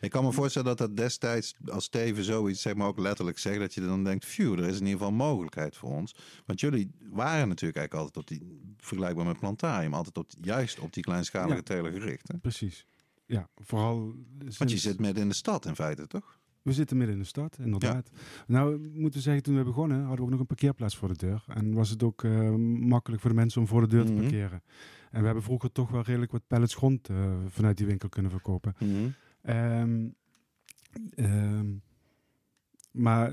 [0.00, 3.58] ik kan me voorstellen dat dat destijds, als Steven zoiets zeg maar ook letterlijk zegt,
[3.58, 6.14] dat je dan denkt, phew, er is in ieder geval mogelijkheid voor ons.
[6.46, 10.92] Want jullie waren natuurlijk eigenlijk altijd op die, vergelijkbaar met Plantarium, altijd op, juist op
[10.92, 11.62] die kleinschalige Ja.
[11.62, 12.28] teler gericht.
[12.28, 12.38] Hè?
[12.38, 12.86] Precies.
[13.26, 13.98] Ja, vooral...
[14.38, 16.39] Want je sinds- zit midden in de stad in feite, toch?
[16.62, 18.10] We zitten midden in de stad, inderdaad.
[18.46, 21.16] Nou, moeten we zeggen, toen we begonnen, hadden we ook nog een parkeerplaats voor de
[21.26, 21.44] deur.
[21.48, 24.20] En was het ook eh, makkelijk voor de mensen om voor de deur te Mhm.
[24.20, 24.62] parkeren.
[25.10, 28.30] En we hebben vroeger toch wel redelijk wat pallets grond eh, vanuit die winkel kunnen
[28.30, 28.74] verkopen.
[29.42, 30.08] Ehm,
[31.14, 31.66] ehm,
[32.90, 33.32] maar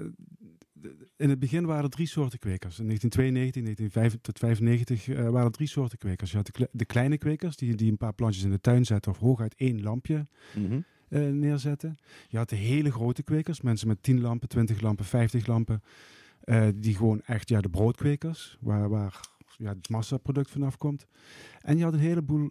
[1.18, 2.80] in het begin waren er drie soorten kwekers.
[2.80, 6.30] In 1992, 1995 tot 95 eh, waren er drie soorten kwekers.
[6.32, 8.86] Je had de, kle- de kleine kwekers, die, die een paar plantjes in de tuin
[8.86, 10.80] zetten of hooguit één lampje Mhm.
[11.10, 11.98] Eh, neerzetten.
[12.28, 15.82] Je had de hele grote kwekers, mensen met 10 lampen, 20 lampen, 50 lampen.
[16.40, 19.20] eh, die gewoon echt, ja, de broodkwekers, waar, waar
[19.58, 21.06] ja, het massaproduct vanaf komt.
[21.62, 22.50] En je had een heleboel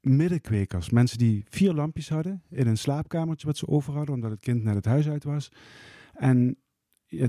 [0.00, 0.90] middenkwekers.
[0.90, 4.62] Mensen die vier lampjes hadden in een slaapkamertje wat ze over hadden, omdat het kind
[4.62, 5.52] net het huis uit was.
[6.14, 6.58] En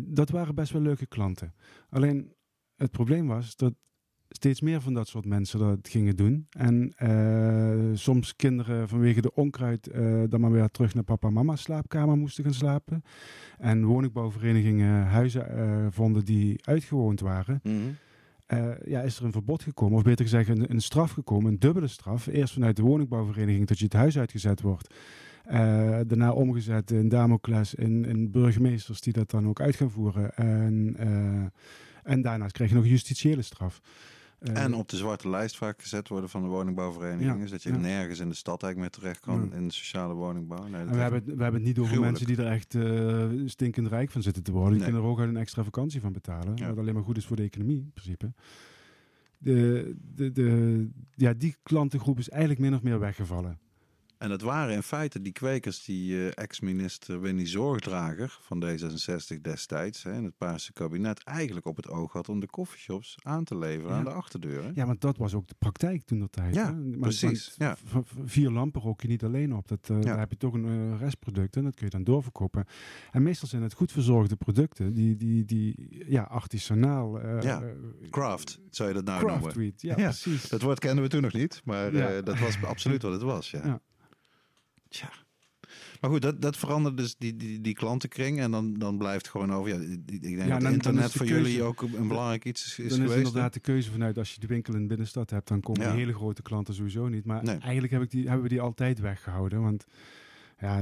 [0.02, 1.54] dat waren best wel leuke klanten.
[1.90, 2.34] Alleen
[2.76, 3.74] het probleem was dat
[4.32, 6.48] steeds meer van dat soort mensen dat gingen doen.
[6.50, 11.34] En eh, soms kinderen vanwege de onkruid eh, dan maar weer terug naar papa en
[11.34, 13.04] mama's slaapkamer moesten gaan slapen.
[13.58, 17.60] En woningbouwverenigingen huizen eh, vonden die uitgewoond waren.
[17.64, 17.76] Mhm.
[18.86, 21.88] Ja, is er een verbod gekomen, of beter gezegd een, een straf gekomen, een dubbele
[21.88, 22.28] straf.
[22.28, 24.94] Eerst vanuit de woningbouwvereniging dat je het huis uitgezet wordt.
[26.08, 30.36] Daarna omgezet in Damocles, in, in burgemeesters die dat dan ook uit gaan voeren.
[30.36, 33.82] En, eh, en daarnaast krijg je nog een justitiële straf.
[34.42, 37.44] Eh, En op de zwarte lijst vaak gezet worden van de woningbouwvereniging.
[37.44, 37.78] Ja, dat je ja.
[37.78, 39.58] nergens in de stad eigenlijk meer terecht kan Ja.
[39.58, 40.68] in de sociale woningbouw.
[40.68, 42.20] Nee, En we hebben, het, we hebben het niet over Gruwelijk.
[42.20, 44.70] mensen die er echt eh, stinkend rijk van zitten te worden.
[44.72, 44.88] Die Nee.
[44.90, 46.68] kunnen er ook uit een extra vakantie van betalen.
[46.68, 48.34] Wat alleen maar goed is voor de economie, in principe.
[49.38, 53.60] De, de, de, ja, die klantengroep is eigenlijk min of meer weggevallen.
[54.22, 60.04] En dat waren in feite die kwekers die eh, ex-minister Winnie Zorgdrager van D66 destijds
[60.04, 63.58] hè, in het Paarse kabinet eigenlijk op het oog had om de coffeeshops aan te
[63.58, 63.98] leveren Ja.
[63.98, 64.72] aan de achterdeuren.
[64.76, 66.56] Ja, want dat was ook de praktijk toen dat tijd.
[66.56, 66.72] Ja?
[66.72, 67.78] Maar- precies, ja.
[68.26, 69.68] Vier lampen rook je niet alleen op.
[69.68, 70.02] Dat, eh, Ja.
[70.02, 72.66] Daar heb je toch een eh, restproduct en dat kun je dan doorverkopen.
[73.12, 77.40] En meestal zijn het goed verzorgde producten die, die, die ja, artisanaal...
[77.42, 77.64] Ja,
[78.10, 79.74] Craft, zou je dat nou craft noemen?
[79.78, 80.50] ja, precies.
[80.50, 81.92] Dat woord kenden we toen nog niet, maar
[82.24, 83.52] dat was absoluut wat het was.
[83.52, 83.82] Ja.
[84.92, 85.10] Ja.
[85.10, 85.10] Tja.
[86.02, 88.40] Maar goed, dat, dat verandert dus die, die, die klantenkring.
[88.40, 89.70] En dan, dan blijft gewoon over.
[89.70, 92.80] Ja, ik denk Ja, dat dan- internet voor keuze- jullie ook een belangrijk iets is,
[92.80, 95.48] is dan is inderdaad de keuze vanuit als je de winkel in de binnenstad hebt,
[95.48, 95.94] dan komen Ja.
[95.94, 97.26] hele grote klanten sowieso niet.
[97.26, 97.58] Maar Nee.
[97.58, 99.62] eigenlijk heb ik die, hebben we die altijd weggehouden.
[99.62, 99.86] Want
[100.60, 100.82] ja,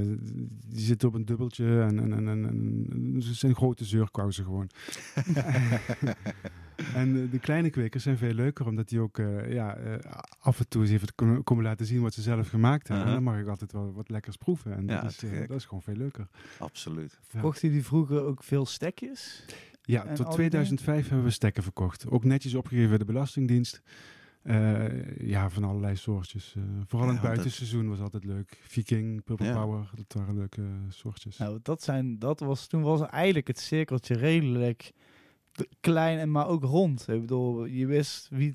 [0.68, 2.44] die zitten op een dubbeltje en, en, en, en,
[2.92, 4.70] en ze zijn grote zeurkousen gewoon.
[6.94, 10.60] en eh, de kleine kwekers zijn veel leuker, omdat die ook eh, ja, eh, af
[10.60, 13.06] en toe eens even kunnen, komen laten zien wat ze zelf gemaakt hebben.
[13.06, 14.76] En dan mag ik altijd wel wat lekkers proeven.
[14.76, 16.28] En Ja, dat, is, dat gewoon veel leuker.
[16.60, 17.20] Absoluut.
[17.32, 17.40] Ja.
[17.40, 19.46] Kocht jullie vroeger ook veel stekjes?
[19.82, 22.10] Ja, En tot al die 2005 hebben we stekken verkocht.
[22.10, 23.82] Ook netjes opgegeven bij de Belastingdienst.
[24.42, 26.56] Eh, ja, van allerlei soortjes.
[26.86, 28.58] Vooral in het buitenseizoen was altijd leuk.
[28.62, 29.54] Viking, Purple Ja.
[29.54, 31.38] Power, dat waren leuke soortjes.
[31.38, 34.92] Nou, dat zijn, dat was, toen was eigenlijk het cirkeltje redelijk
[35.80, 37.08] klein en maar ook rond.
[37.08, 38.54] Ik bedoel, je wist wie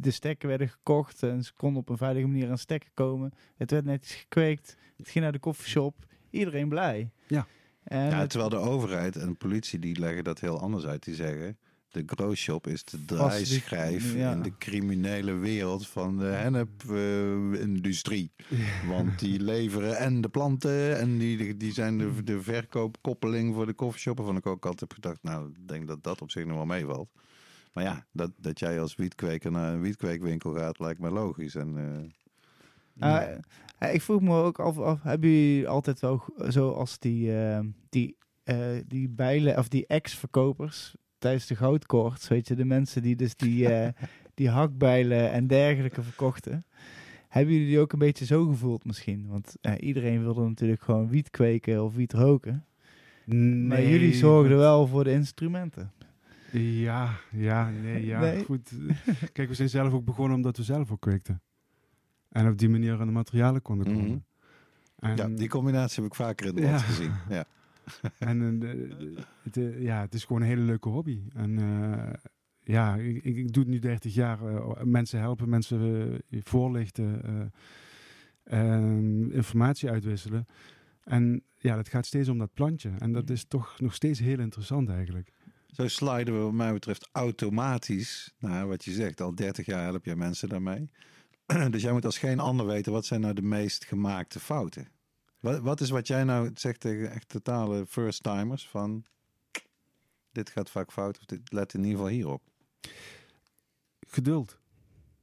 [0.00, 3.32] de stekken werden gekocht en ze konden op een veilige manier aan stekken komen.
[3.56, 4.76] Het werd netjes gekweekt.
[4.96, 6.06] Het ging naar de koffieshop.
[6.30, 7.10] Iedereen blij.
[7.26, 7.46] Ja.
[7.82, 11.04] En Ja, terwijl de overheid en de politie die leggen dat heel anders uit.
[11.04, 11.56] Die zeggen,
[11.92, 14.32] de growshop is de draaischijf ja.
[14.32, 18.32] in de criminele wereld van de hennep-industrie.
[18.88, 23.72] Want die leveren en de planten en die, die zijn de, de verkoopkoppeling voor de
[23.72, 24.16] koffieshop.
[24.16, 26.66] Waarvan ik ook altijd heb gedacht, nou, ik denk dat dat op zich nog wel
[26.66, 27.08] meevalt.
[27.72, 31.54] Maar ja, dat, dat jij als wietkweker naar een wietkweekwinkel gaat, lijkt me logisch.
[31.54, 32.10] En, eh,
[32.98, 33.22] Ah,
[33.78, 38.16] eh, ik vroeg me ook af, af hebben jullie altijd wel zoals die, eh, die,
[38.86, 43.68] die bijlen of die ex-verkopers tijdens de goudkoorts, weet je, de mensen die dus die,
[43.74, 43.88] eh,
[44.34, 46.64] die hakbijlen en dergelijke verkochten.
[47.28, 49.26] Hebben jullie die ook een beetje zo gevoeld misschien?
[49.28, 52.64] Want eh, iedereen wilde natuurlijk gewoon wiet kweken of wiet roken.
[53.66, 55.92] Maar jullie zorgden wel voor de instrumenten.
[56.52, 58.20] Ja, ja, nee, ja.
[58.20, 58.44] Nee.
[58.44, 58.72] Goed.
[59.32, 61.42] Kijk, we zijn zelf ook begonnen omdat we zelf ook kweekten.
[62.28, 64.04] En op die manier aan de materialen konden komen.
[64.04, 64.18] Mhm.
[64.98, 66.78] En, ja, die combinatie heb ik vaker in het Ja.
[66.78, 67.12] gezien.
[67.28, 67.44] Ja.
[68.18, 69.08] En eh,
[69.42, 71.22] het, eh, ja, het is gewoon een hele leuke hobby.
[71.34, 72.14] En eh,
[72.60, 74.46] ja, ik, ik doe het nu 30 jaar.
[74.46, 77.46] eh, mensen helpen, mensen voorlichten, eh,
[78.74, 80.46] ehm, informatie uitwisselen.
[81.04, 82.90] En ja, het gaat steeds om dat plantje.
[82.98, 85.32] En dat is toch nog steeds heel interessant eigenlijk.
[85.66, 89.20] Zo sliden we wat mij betreft automatisch naar wat je zegt.
[89.20, 90.90] Al 30 jaar help jij mensen daarmee.
[91.70, 94.88] dus jij moet als geen ander weten, wat zijn nou de meest gemaakte fouten?
[95.42, 99.04] Wat, wat is wat jij nou zegt tegen echt totale first-timers van...
[100.32, 102.42] Dit gaat vaak fout, of dit, let in ieder geval hierop.
[104.00, 104.58] Geduld.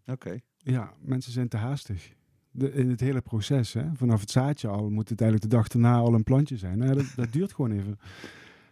[0.06, 0.40] Oké.
[0.58, 2.14] Ja, mensen zijn te haastig.
[2.52, 3.86] De, in het hele proces, hè?
[3.94, 6.78] vanaf het zaadje al, moet het eigenlijk de dag erna al een plantje zijn.
[6.78, 8.00] Nou, dat, dat duurt gewoon even.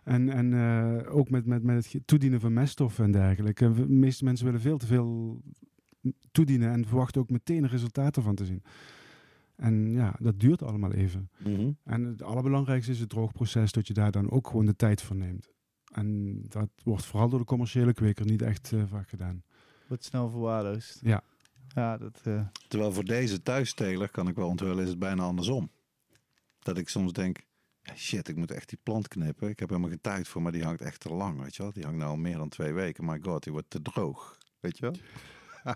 [0.03, 3.71] En, en eh, ook met, met, met het toedienen van meststoffen en dergelijke.
[3.71, 5.41] De meeste mensen willen veel te veel
[6.31, 8.63] toedienen en verwachten ook meteen resultaten van te zien.
[9.57, 11.29] En ja, dat duurt allemaal even.
[11.37, 11.71] Mhm.
[11.83, 15.15] En het allerbelangrijkste is het droogproces, dat je daar dan ook gewoon de tijd voor
[15.15, 15.49] neemt.
[15.91, 19.43] En dat wordt vooral door de commerciële kweker niet echt eh, vaak gedaan.
[19.87, 20.99] Wordt snel verwaarloosd.
[21.01, 21.21] Ja.
[21.67, 22.21] Ja, dat...
[22.23, 25.71] eh, Terwijl voor deze thuisteler, kan ik wel onthullen, is het bijna andersom.
[26.59, 27.37] Dat ik soms denk,
[27.95, 29.49] shit, ik moet echt die plant knippen.
[29.49, 31.71] Ik heb helemaal geen tijd voor, maar die hangt echt te lang, weet je wel.
[31.71, 33.05] Die hangt nou al meer dan twee weken.
[33.05, 34.95] My god, die wordt te droog, weet je wel.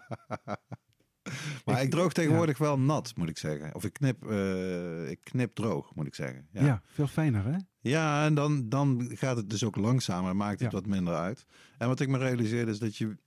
[1.66, 3.76] maar ik, droog tegenwoordig wel nat, moet ik zeggen.
[3.76, 6.48] Of ik knip, eh, ik knip droog, moet ik zeggen.
[6.52, 7.58] Ja, Ja, veel fijner hè?
[7.80, 10.78] ja en dan, dan gaat het dus ook langzamer, maakt het Ja.
[10.78, 11.46] wat minder uit.
[11.78, 13.18] En wat ik me realiseerde is dat je,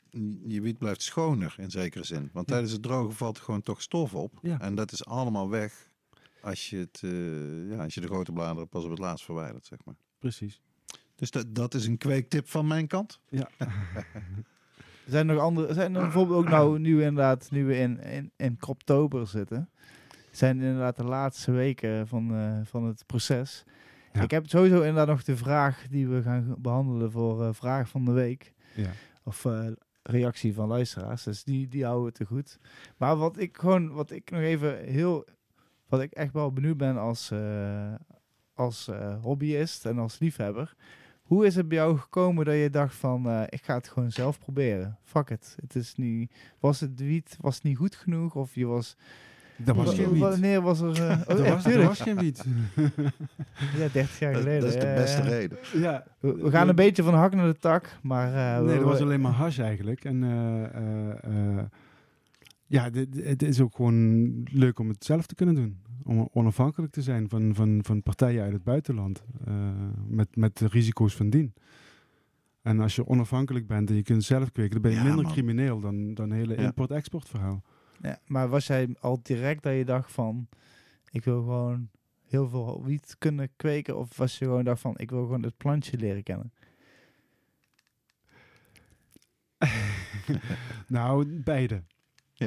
[0.47, 2.31] je wiet blijft schoner in zekere zin.
[2.33, 4.39] Want tijdens het drogen valt er gewoon toch stof op.
[4.59, 5.93] En dat is allemaal weg
[6.41, 9.67] als je, het, eh, ja, als je de grote bladeren pas op het laatst verwijdert,
[9.67, 9.95] zeg maar.
[10.19, 10.61] Precies.
[11.15, 13.21] Dus dat, dat is een kweektip van mijn kant.
[13.29, 13.49] Ja.
[15.07, 18.33] Zijn er nog andere, zijn er bijvoorbeeld ook nou, nu inderdaad, nu we in, in,
[18.37, 19.71] in Kroptober zitten,
[20.31, 23.65] zijn inderdaad de laatste weken van, eh, van het proces.
[24.13, 24.23] Ja.
[24.23, 28.05] Ik heb sowieso inderdaad nog de vraag die we gaan behandelen voor eh, Vraag van
[28.05, 28.53] de Week.
[28.75, 28.91] Ja.
[29.25, 29.67] Of eh,
[30.03, 31.23] reactie van luisteraars.
[31.23, 32.59] Dus die, die houden we te goed.
[32.97, 35.27] Maar wat ik gewoon, wat ik nog even heel,
[35.89, 37.33] wat ik echt wel benieuwd ben als,
[38.55, 38.91] als
[39.21, 40.75] hobbyist en als liefhebber.
[41.35, 44.11] Hoe is het bij jou gekomen dat je dacht van, eh, ik ga het gewoon
[44.13, 44.99] zelf proberen?
[45.03, 45.57] Fuck it.
[45.61, 48.35] Het is niet, was het wiet, was het niet goed genoeg?
[48.35, 48.97] Of je was,
[49.57, 50.21] Dat was Wa- geen wiet.
[50.21, 51.03] Wanneer was er...
[51.11, 52.45] eh, oh, Er ja, was, er geen wiet.
[53.79, 54.61] Ja, 30 jaar Dat, geleden.
[54.61, 55.29] dat is de ja, beste ja.
[55.29, 55.59] reden.
[55.73, 56.05] ja.
[56.21, 58.35] We, we gaan een beetje van de hak naar de tak, maar...
[58.59, 60.05] eh, Nee, dat was alleen maar hash eigenlijk.
[60.05, 61.65] En eh, eh, eh,
[62.67, 65.79] ja, dit- dit- het is ook gewoon leuk om het zelf te kunnen doen.
[66.05, 69.25] Om onafhankelijk te zijn van, van, van partijen uit het buitenland.
[69.45, 69.71] eh,
[70.07, 71.55] met, met de risico's van dien.
[72.63, 75.23] En als je onafhankelijk bent en je kunt zelf kweken, dan ben je Ja, minder
[75.25, 75.33] man.
[75.33, 76.63] crimineel dan dan hele Ja.
[76.63, 77.63] import-export verhaal.
[78.03, 80.49] Ja, maar was jij al direct dat je dacht van...
[81.11, 81.89] Ik wil gewoon
[82.27, 83.97] heel veel wiet kunnen kweken?
[83.99, 84.95] Of was je gewoon dacht van...
[84.99, 86.53] Ik wil gewoon het plantje leren kennen?
[90.89, 91.83] nou, beide.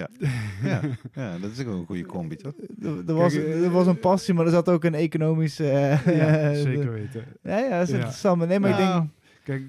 [0.63, 0.81] Ja,
[1.13, 2.53] ja, dat is ook een goede combi, toch?
[2.81, 5.63] Er, er was, eh, er was een passie, maar er zat ook een economische...
[5.63, 7.25] ja, eh, zeker weten.
[7.43, 7.95] Ja, ja, dat is Ja.
[7.95, 8.47] interessant.
[8.47, 9.11] Nee, maar ik Nou, denk...
[9.43, 9.63] Kijk,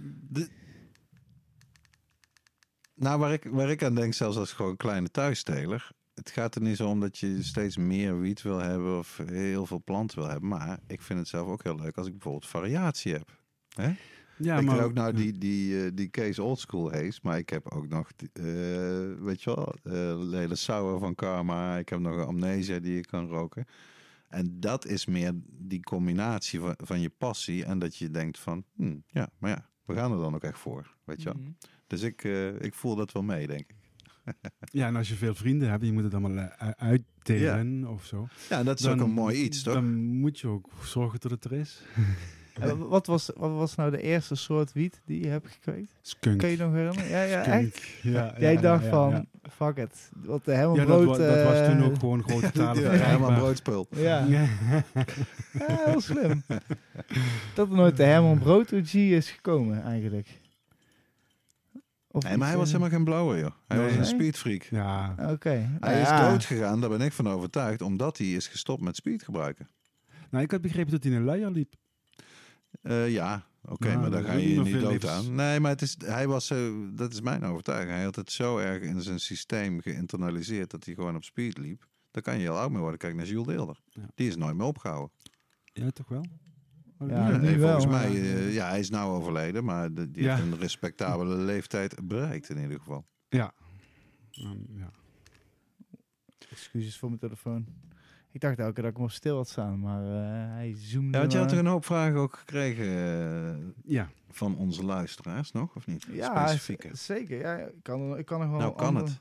[2.95, 5.91] Nou, waar ik, waar ik aan denk, zelfs als gewoon kleine thuisteler.
[6.15, 9.67] Het gaat er niet zo om dat je steeds meer wiet wil hebben of heel
[9.67, 10.49] veel planten wil hebben.
[10.49, 13.29] Maar ik vind het zelf ook heel leuk als ik bijvoorbeeld variatie heb.
[14.39, 17.39] Ja, ik maar heb ook nou die, die, eh, die Case Old School Haze, maar
[17.39, 18.45] ik heb ook nog, eh,
[19.21, 21.77] weet je wel, eh Lele Sour van Karma.
[21.77, 23.67] Ik heb nog een Amnesia die je kan roken.
[24.29, 28.65] En dat is meer die combinatie van, van je passie en dat je denkt van,
[28.77, 31.43] hm, ja, maar ja, we gaan er dan ook echt voor, weet je wel.
[31.43, 31.51] Mhm.
[31.87, 33.77] Dus ik, eh, ik voel dat wel mee, denk ik.
[34.71, 38.29] Ja, en als je veel vrienden hebt, je moet het allemaal uitdelen of zo.
[38.49, 39.75] Ja, dat is ook een mooi iets, toch?
[39.75, 41.83] Dan moet je ook zorgen dat het er is.
[42.61, 45.95] En wat, was, wat was nou de eerste soort wiet die je hebt gekweekt?
[46.03, 46.39] Skunk.
[46.39, 47.09] Kan je nog herinneren?
[47.11, 47.77] Ja, ja, echt?
[47.77, 48.15] Skunk.
[48.15, 50.11] Ja, Jij ja, dacht ja, van, Ja, fuck it.
[50.17, 51.17] Wat de helemaal Ja, dat, brood...
[51.19, 53.87] wa- dat was toen eh, ook gewoon grote talen Ja, helemaal broodspul.
[53.91, 54.47] Ja, Ja.
[55.53, 56.43] ja heel slim.
[57.55, 60.41] dat er nooit de Herman Brood OG is gekomen, eigenlijk.
[62.11, 63.51] Of Nee, maar hij was eh, helemaal geen blauwe, joh.
[63.69, 63.87] Hij Nee.
[63.87, 64.09] was een Nee?
[64.09, 64.63] speedfreak.
[64.63, 65.15] Ja.
[65.31, 65.71] Oké.
[65.81, 69.23] Hij is dood gegaan, daar ben ik van overtuigd, omdat hij is gestopt met speed
[69.23, 69.69] gebruiken.
[70.31, 71.75] Nou, ik had begrepen dat hij in een luier liep.
[72.81, 75.35] Eh, ja, oké, Nou, maar daar ga je niet dood aan.
[75.35, 77.91] Nee, maar het is, hij was, eh, dat is mijn overtuiging.
[77.93, 81.87] Hij had het zo erg in zijn systeem geïnternaliseerd dat hij gewoon op speed liep.
[82.11, 82.99] Daar kan je heel oud mee worden.
[82.99, 83.81] Kijk naar Jules Deelder.
[83.89, 84.09] Ja.
[84.15, 85.11] Die is nooit meer opgehouden.
[85.73, 86.25] Ja, toch wel?
[86.99, 87.87] Oh, Ja, volgens wel.
[87.93, 90.37] mij, eh, ja, hij is nou overleden, maar de- die Ja.
[90.37, 93.07] heeft een respectabele leeftijd bereikt in ieder geval.
[93.29, 93.53] Ja.
[94.41, 94.91] Um, ja.
[96.51, 97.67] Excuses voor mijn telefoon.
[98.39, 101.13] Ik dacht elke keer dat ik hem op stil had staan, maar eh, hij zoomde
[101.13, 104.09] Ja, want je had toch een hoop vragen ook gekregen eh, ja.
[104.31, 106.07] van onze luisteraars nog, of niet?
[106.11, 106.97] Ja, Specifieke.
[106.97, 107.39] zeker.
[107.39, 109.21] Ja, ik kan, er- ik kan nog wel Nou, kan andere- het.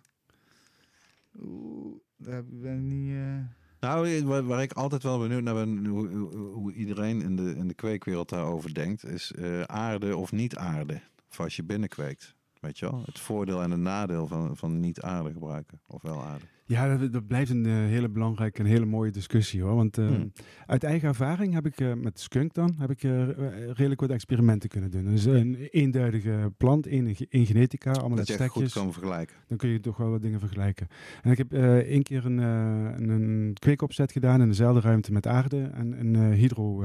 [1.42, 3.16] Oeh, daar ben ik niet...
[3.16, 3.46] eh,
[3.80, 7.74] Nou, waar, waar ik altijd wel benieuwd naar ben, hoe, iedereen in de, in de
[7.74, 11.02] kweekwereld daarover denkt, is eh, aarde of niet aarde.
[11.30, 12.36] Of als je binnenkweekt.
[12.60, 13.02] Weet je wel?
[13.06, 15.82] Het voordeel en het nadeel van, van niet aarde gebruiken.
[15.88, 16.46] Of wel aarde.
[16.70, 19.76] Ja, dat, dat blijft een eh, hele belangrijke en hele mooie discussie hoor.
[19.76, 20.32] Want eh, Hmm.
[20.66, 23.28] uit eigen ervaring heb ik eh, met skunk dan heb ik eh,
[23.72, 25.06] redelijk wat experimenten kunnen doen.
[25.06, 28.74] Dus een eenduidige plant, één, één genetica, allemaal Dat goed stekjes.
[28.74, 29.36] kan vergelijken.
[29.48, 30.88] Dan kun je toch wel wat dingen vergelijken.
[31.22, 31.54] En ik heb
[31.84, 36.84] één keer een, een, een kweekopzet gedaan in dezelfde ruimte met aarde en een hydro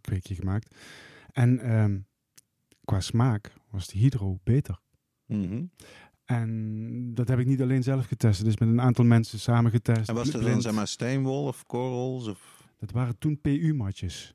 [0.00, 0.74] kweekje gemaakt.
[1.32, 1.98] En ehm,
[2.84, 4.80] qua smaak was de hydro beter.
[5.26, 5.64] Mhm.
[6.30, 8.44] En dat heb ik niet alleen zelf getest.
[8.44, 10.08] Dus met een aantal mensen samen getest.
[10.08, 12.26] En was dat dan zeg maar steenwol of korrels?
[12.26, 12.64] Of...
[12.78, 14.34] Dat waren toen PU-matjes.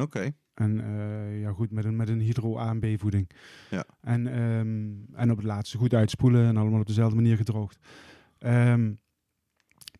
[0.00, 0.32] Oké.
[0.54, 3.30] En eh, ja, goed, met een, met een hydro-A&B-voeding.
[3.70, 3.84] Ja.
[4.00, 7.78] En, ehm, en op het laatste goed uitspoelen en allemaal op dezelfde manier gedroogd.
[8.38, 8.92] Ehm,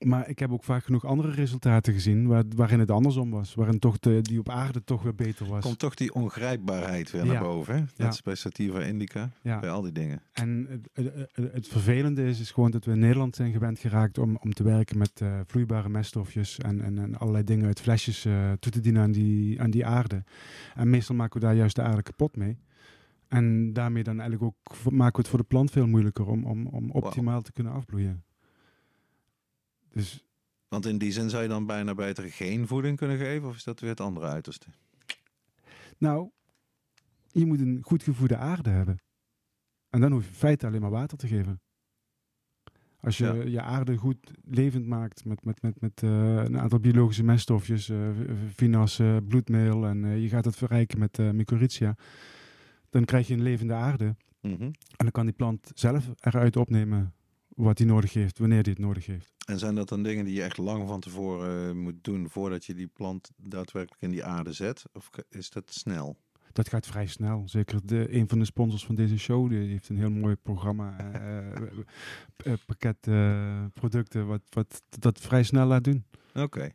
[0.04, 3.54] maar ik heb ook vaak genoeg andere resultaten gezien waar, waarin het andersom was.
[3.54, 5.62] Waarin toch de, die op aarde toch weer beter was.
[5.64, 7.32] Komt toch die ongrijpbaarheid weer Ja.
[7.32, 7.74] naar boven.
[7.74, 7.80] Hè?
[7.80, 8.08] Dat Ja.
[8.08, 9.30] is bij Sativa Indica.
[9.42, 9.58] ja.
[9.60, 10.22] Bij al die dingen.
[10.32, 11.10] En het,
[11.52, 14.62] het, vervelende is, is gewoon dat we in Nederland zijn gewend geraakt om, om te
[14.62, 18.80] werken met eh, vloeibare meststofjes en, en, en allerlei dingen uit flesjes eh, toe te
[18.80, 20.24] dienen aan die, aan die aarde.
[20.74, 22.58] En meestal maken we daar juist de aarde kapot mee.
[23.28, 26.66] En daarmee dan eigenlijk ook maken we het voor de plant veel moeilijker om, om,
[26.66, 28.22] om optimaal te kunnen afbloeien.
[29.92, 30.24] Dus
[30.68, 33.48] Want in die zin zou je dan bijna beter geen voeding kunnen geven?
[33.48, 34.66] Of is dat weer het andere uiterste?
[35.98, 36.30] nou,
[37.32, 39.00] je moet een goed gevoede aarde hebben.
[39.90, 41.60] En dan hoef je in feite alleen maar water te geven.
[43.00, 43.42] Als je Ja.
[43.42, 47.90] je aarde goed levend maakt met, met, met, met eh, een aantal biologische meststofjes,
[48.54, 51.96] finasse, bloedmeel en je gaat het verrijken met mycorrhiza,
[52.90, 54.16] dan krijg je een levende aarde.
[54.40, 54.62] Mhm.
[54.62, 57.14] En dan kan die plant zelf eruit opnemen
[57.56, 59.32] wat hij nodig heeft, wanneer hij het nodig heeft.
[59.46, 62.64] En zijn dat dan dingen die je echt lang van tevoren eh, moet doen voordat
[62.64, 64.82] je die plant daadwerkelijk in die aarde zet?
[64.92, 66.16] Of is dat snel?
[66.52, 67.42] Dat gaat vrij snel.
[67.48, 70.96] Zeker de, een van de sponsors van deze show, die heeft een heel mooi programma,
[70.98, 73.00] eh, pakket
[73.74, 76.04] producten, wat, wat dat vrij snel laat doen.
[76.34, 76.70] Oké.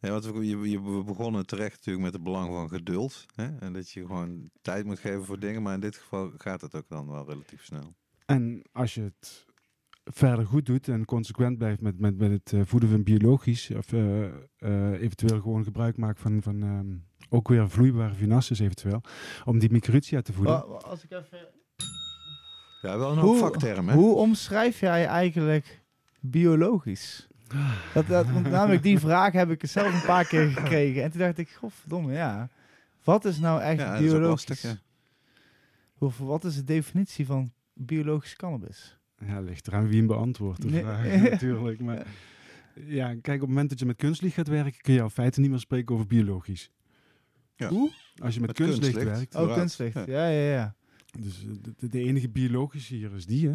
[0.00, 3.26] Ja, want we, je, je- we begonnen terecht natuurlijk met het belang van geduld.
[3.34, 3.56] Hè?
[3.58, 5.62] En dat je gewoon tijd moet geven voor dingen.
[5.62, 7.94] Maar in dit geval gaat het ook dan wel relatief snel.
[8.26, 9.46] En als je het
[10.04, 13.92] verder goed doet en consequent blijft met, met, met het eh, voeden van biologisch, of
[13.92, 16.86] eh, eh, eventueel gewoon gebruik maakt van, van ehm,
[17.28, 19.00] ook weer vloeibare vinasses eventueel,
[19.44, 20.82] om die microtia te voeden.
[20.84, 21.38] Als ik even...
[22.82, 23.94] Ja, wel een hoop Hoe- vaktermen.
[23.94, 24.00] hè?
[24.00, 25.80] Hoe omschrijf jij eigenlijk
[26.20, 27.26] biologisch?
[27.94, 31.02] Dat, dat, want namelijk die vraag heb ik zelf een paar keer gekregen.
[31.02, 32.48] En toen dacht ik, godverdomme, ja.
[33.04, 34.48] Wat is nou echt Ja, is biologisch?
[34.48, 34.76] lastig, ja.
[35.94, 38.98] Hoe- Wat is de definitie van biologisch cannabis?
[39.26, 40.80] Ja, ligt eraan wie hem beantwoordt, de Nee.
[40.82, 41.80] vraag natuurlijk.
[41.80, 42.06] Maar
[42.74, 45.40] ja, kijk, op het moment dat je met kunstlicht gaat werken, kun je in feite
[45.40, 46.70] niet meer spreken over biologisch.
[47.56, 47.68] Ja.
[47.68, 47.90] Hoe?
[48.16, 49.16] Als je met, Met kunstlicht, kunstlicht.
[49.32, 49.94] werkt, Oh, kunstlicht.
[49.94, 50.04] Ja.
[50.06, 50.74] Ja, ja, ja.
[51.20, 53.54] dus eh, de, de enige biologische hier is die, hè.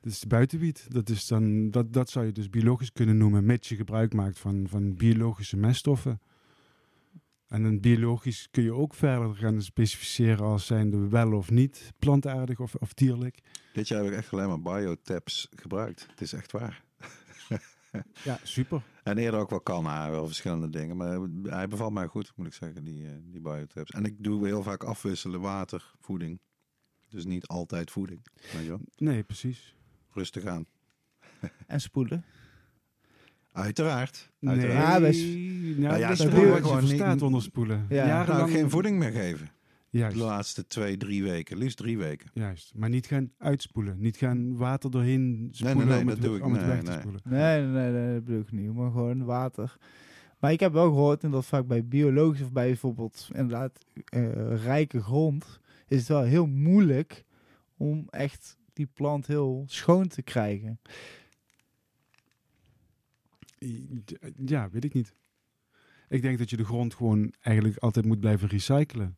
[0.00, 0.86] Dat is de buitenwiet.
[0.88, 4.38] Dat, is dan, dat, dat zou je dus biologisch kunnen noemen, mits je gebruik maakt
[4.38, 6.20] van, van biologische meststoffen.
[7.48, 12.60] En dan biologisch kun je ook verder gaan specificeren als zijnde wel of niet plantaardig
[12.60, 13.42] of, of dierlijk.
[13.72, 16.06] Dit jaar heb ik echt alleen maar biotabs gebruikt.
[16.10, 16.84] Het is echt waar.
[18.24, 18.82] Ja, super.
[19.02, 20.96] En eerder ook wel canna, wel verschillende dingen.
[20.96, 23.90] Maar hij bevalt mij goed, moet ik zeggen, die, eh, die biotabs.
[23.90, 26.40] En ik doe heel vaak afwisselen water, voeding.
[27.08, 28.26] Dus niet altijd voeding.
[28.52, 28.80] Weet je wel?
[28.96, 29.74] Nee, precies.
[30.10, 30.66] Rustig aan.
[31.66, 32.24] En spoelen.
[33.56, 34.30] Uiteraard.
[34.38, 34.92] Nee, Uiteraard.
[34.92, 35.24] Ja, bij s-
[35.78, 37.86] nou, ja, dat spoelen is wat je gewoon niet- verstaat onder spoelen.
[37.88, 38.24] Ja.
[38.26, 39.48] Nou, geen voeding meer geven.
[39.90, 41.56] Juist, De laatste twee, drie weken.
[41.58, 42.30] Liefst drie weken.
[42.32, 42.72] juist.
[42.76, 43.96] Maar niet gaan uitspoelen.
[44.00, 46.44] Niet gaan water doorheen spoelen nee, om, dat het, doe ik.
[46.44, 46.98] om het Nee, weg te nee.
[46.98, 47.20] spoelen.
[47.24, 48.74] Nee, nee, nee, nee, dat bedoel ik niet.
[48.74, 49.76] Maar gewoon water.
[50.38, 54.62] Maar ik heb wel gehoord en dat vaak bij biologisch of bij bijvoorbeeld inderdaad eh,
[54.64, 57.24] rijke grond is het wel heel moeilijk
[57.76, 60.80] om echt die plant heel schoon te krijgen.
[64.44, 65.14] Ja, weet ik niet.
[66.08, 69.16] Ik denk dat je de grond gewoon eigenlijk altijd moet blijven recyclen.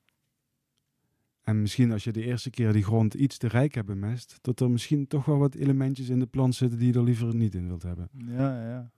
[1.43, 4.61] En misschien als je de eerste keer die grond iets te rijk hebt bemest, dat
[4.61, 7.55] er misschien toch wel wat elementjes in de plant zitten die je er liever niet
[7.55, 8.09] in wilt hebben.
[8.13, 8.91] Ja, ja.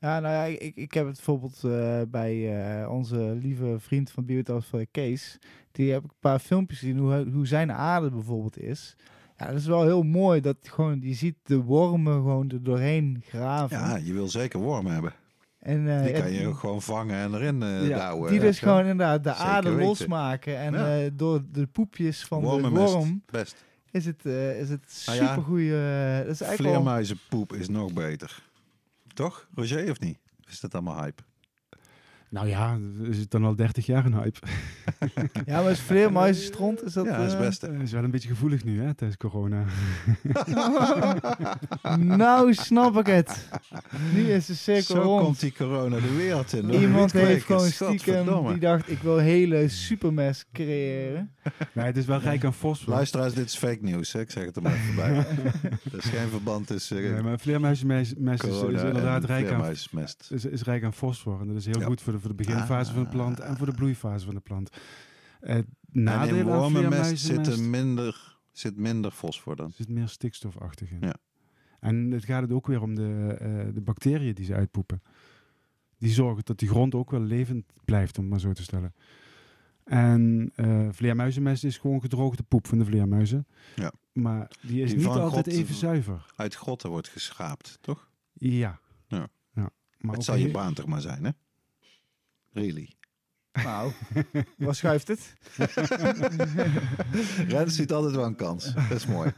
[0.00, 4.24] Ja, nou ja, ik, ik heb het bijvoorbeeld eh, bij eh, onze lieve vriend van
[4.24, 5.38] Biotas Kees.
[5.72, 8.96] Die heb ik een paar filmpjes gezien hoe, hoe zijn aarde bijvoorbeeld is.
[9.40, 13.22] Ja, dat is wel heel mooi dat gewoon, je ziet de wormen gewoon er doorheen
[13.28, 13.78] graven.
[13.78, 15.12] Ja, je wil zeker wormen hebben.
[15.58, 18.30] en, eh, Die kan je ook gewoon vangen en erin eh Ja, douwen.
[18.30, 20.58] die dus gewoon inderdaad de aarde losmaken.
[20.58, 20.98] En Ja.
[21.04, 23.64] eh, door de poepjes van de worm Best.
[23.90, 25.70] is het, is het Nou ja, supergoeie...
[26.24, 28.42] dat is eigenlijk Vleermuizenpoep is nog beter.
[29.14, 30.18] Toch, Roger, of niet?
[30.44, 31.22] Of is dat allemaal hype?
[32.30, 34.38] Nou ja, is het dan al 30 jaar een hype?
[35.46, 35.62] Ja,
[36.10, 36.50] maar is
[36.84, 37.04] is dat...
[37.06, 37.60] ja, dat is eh, best.
[37.60, 39.64] Dat is wel een beetje gevoelig nu, hè, tijdens corona.
[42.16, 43.48] nou snap ik het.
[44.14, 45.24] Nu is de cirkel Zo rond.
[45.24, 46.64] komt die corona de wereld in.
[46.70, 46.80] hoor.
[46.80, 51.30] Iemand heeft gewoon stiekem, die dacht, ik wil hele supermes creëren.
[51.72, 52.92] Nee, het is wel rijk aan fosfor.
[52.92, 54.12] Luisteraars, dit is fake news.
[54.12, 54.20] Hè?
[54.20, 55.16] Ik zeg het er maar even bij.
[55.92, 58.12] er is geen verband tussen eh, Nee, maar vleermuizenmest
[58.44, 60.28] is, inderdaad rijk aan, vleermuismest.
[60.32, 61.40] is, is rijk aan fosfor.
[61.40, 61.86] En dat is heel Ja.
[61.86, 64.40] goed voor de, voor de beginfase van de plant en voor de bloeifase van de
[64.40, 64.76] plant.
[65.40, 69.66] Het nadeel en in wormenmest zit, er minder, zit minder fosfor dan.
[69.66, 70.98] er zit meer stikstofachtig in.
[71.00, 71.14] Ja.
[71.80, 75.02] En het gaat het ook weer om de, eh, de bacteriën die ze uitpoepen.
[75.98, 78.94] Die zorgen dat die grond ook wel levend blijft, om het maar zo te stellen.
[79.84, 83.46] En eh vleermuizenmest is gewoon gedroogde poep van de vleermuizen.
[83.76, 83.92] Ja.
[84.12, 86.26] Maar die is Die niet altijd God- even zuiver.
[86.36, 88.10] Uit grotten wordt geschraapt, toch?
[88.32, 88.80] Ja.
[89.06, 89.28] Ja.
[89.52, 89.70] ja.
[89.98, 91.30] Maar het zal je baan toch maar zijn, hè?
[92.52, 92.92] Really?
[93.52, 93.92] Nou,
[94.58, 95.34] wat schuift het?
[97.48, 98.74] Rens ziet altijd wel een kans.
[98.74, 99.30] Dat is mooi.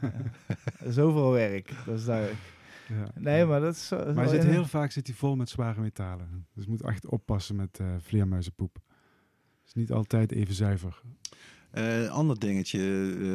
[0.87, 2.39] Zoveel werk, dat is duidelijk.
[2.87, 3.05] ja.
[3.15, 3.87] Nee, maar dat is...
[3.87, 6.47] zo- Maar zit heel vaak zit hij vol met zware metalen.
[6.53, 8.75] Dus je moet echt oppassen met eh vleermuizenpoep.
[8.85, 11.01] Het is niet altijd even zuiver.
[11.73, 12.79] Eh ander dingetje,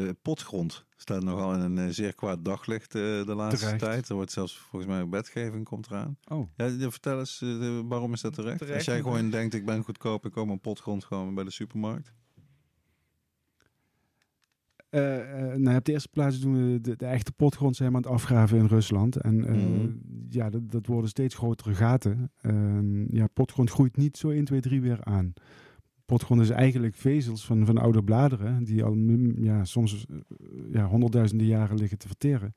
[0.06, 0.84] eh, potgrond.
[0.96, 3.78] Staat nogal in een eh, zeer kwaad daglicht eh, de laatste Terecht.
[3.82, 4.08] tijd.
[4.08, 6.16] Er wordt zelfs volgens mij wetgeving komt eraan.
[6.28, 7.44] Oh, Ja, vertel eens,
[7.88, 8.58] waarom is dat terecht?
[8.58, 8.76] Terecht.
[8.76, 12.12] Als jij gewoon denkt, ik ben goedkoop, ik koop mijn potgrond gewoon bij de supermarkt.
[15.56, 18.10] Nou, op de eerste plaats doen we de, de echte potgrond zijn we aan het
[18.12, 19.16] afgraven in Rusland.
[19.16, 19.88] En eh, Mhm.
[20.28, 22.30] ja, dat, dat worden steeds grotere gaten.
[22.40, 25.32] En ja, potgrond groeit niet zo 1, 2, 3 weer aan.
[26.08, 28.94] Potgrond is eigenlijk vezels van, van oude bladeren, die al
[29.36, 30.16] ja, soms eh,
[30.72, 32.54] ja, honderdduizenden jaren liggen te verteren.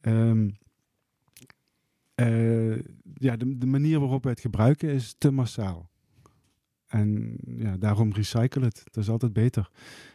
[0.00, 0.50] Ehm,
[2.14, 2.76] eh,
[3.14, 5.90] ja, de, manier waarop wij het gebruiken is te massaal.
[6.86, 8.82] En ja, daarom recycle het.
[8.84, 9.70] Dat is altijd beter.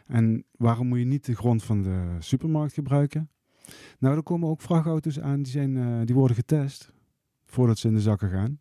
[0.06, 3.30] En waarom moet je niet de grond van de supermarkt gebruiken?
[3.98, 6.92] Nou, er komen ook vrachtauto's aan die, zijn, eh, die worden getest
[7.44, 8.60] voordat ze in de zakken gaan.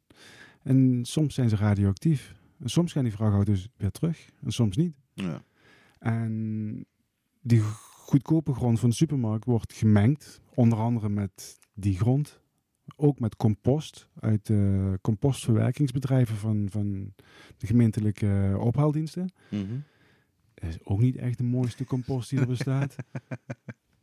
[0.61, 2.41] En soms zijn ze radioactief.
[2.63, 4.95] En soms gaan die vrachtauto's weer terug en soms niet.
[5.13, 5.43] Ja.
[5.99, 6.85] En
[7.41, 12.41] die goedkope grond van de supermarkt wordt gemengd, onder andere met die grond.
[12.95, 17.13] Ook met compost uit de compostverwerkingsbedrijven van, van
[17.57, 19.31] de gemeentelijke ophaaldiensten.
[19.49, 19.79] Mhm.
[20.53, 22.95] Dat is ook niet echt de mooiste compost die er bestaat.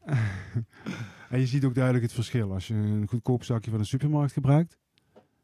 [1.30, 2.52] en je ziet ook duidelijk het verschil.
[2.52, 4.78] Als je een goedkoop zakje van de supermarkt gebruikt.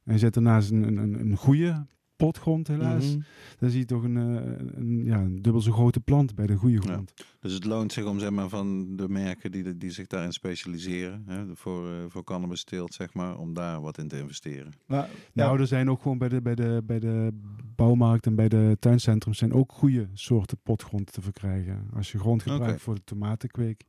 [0.05, 1.87] En je zet daarnaast een, een, een goede
[2.17, 3.07] potgrond helaas.
[3.15, 3.21] Mhm.
[3.59, 6.55] Dan zie je toch een, eh, een, ja, een dubbel zo grote plant bij de
[6.57, 6.81] goede Ja.
[6.93, 7.13] grond.
[7.41, 11.23] Dus het loont zich om zeg maar, van de merken die, die zich daarin specialiseren,
[11.27, 14.73] hè, voor, eh, voor cannabis teelt, zeg maar, om daar wat in te investeren.
[14.87, 17.31] Maar, Nou, er zijn ook gewoon bij de, bij, de, bij de
[17.77, 21.89] bouwmarkt en bij de tuincentrums zijn ook goede soorten potgrond te verkrijgen.
[21.95, 23.85] Als je grond gebruikt voor de tomatenkweek.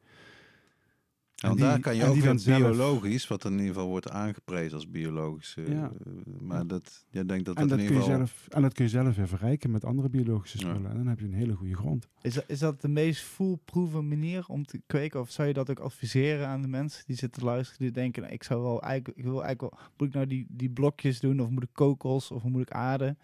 [1.38, 4.90] En, die- daar kan je ook weer biologisch, wat in ieder geval wordt aangeprezen als
[4.90, 5.56] biologisch.
[5.58, 5.92] eh, Ja.
[6.40, 8.28] maar dat, jij denkt dat En dat, dat, in kun je ieder geval...
[8.28, 10.70] zelf, en dat kun je zelf weer verrijken met andere biologische Ja.
[10.70, 10.90] spullen.
[10.92, 12.08] En dan heb je een hele goede grond.
[12.22, 15.20] is, dat, is dat de meest foolproofe manier om te kweken?
[15.20, 17.82] Of zou je dat ook adviseren aan de mensen die zitten te luisteren?
[17.82, 20.46] Die denken, nou, ik zou wel eigenlijk, ik wil eigenlijk wel, moet ik nou die,
[20.50, 21.40] die blokjes doen?
[21.40, 22.32] Of moet ik kokos?
[22.32, 23.16] Of moet ik aarde?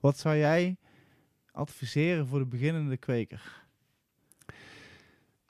[0.00, 0.76] Wat zou jij
[1.52, 3.64] adviseren voor de beginnende kweker?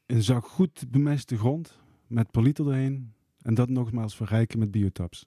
[0.06, 1.80] Een zak goed bemeste grond
[2.12, 3.12] met politer erheen.
[3.42, 5.26] En dat nogmaals verrijken met biotaps.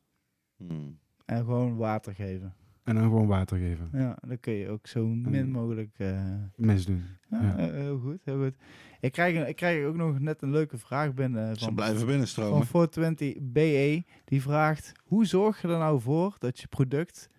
[0.57, 0.97] Hmm.
[1.25, 2.53] En gewoon water geven.
[2.83, 3.89] En dan gewoon water geven.
[3.93, 5.93] Ja, dan kun je ook zo min mogelijk...
[5.97, 7.03] eh, Mes doen.
[7.29, 7.57] ja, Ja.
[7.57, 8.55] eh, heel goed, heel goed.
[8.99, 12.05] Ik krijg, een- ik krijg ook nog net een leuke vraag binnen Ze van, blijven
[12.07, 12.57] binnenstromen.
[12.57, 14.03] van 420 BE.
[14.25, 17.29] Die vraagt, hoe zorg je er nou voor dat je product,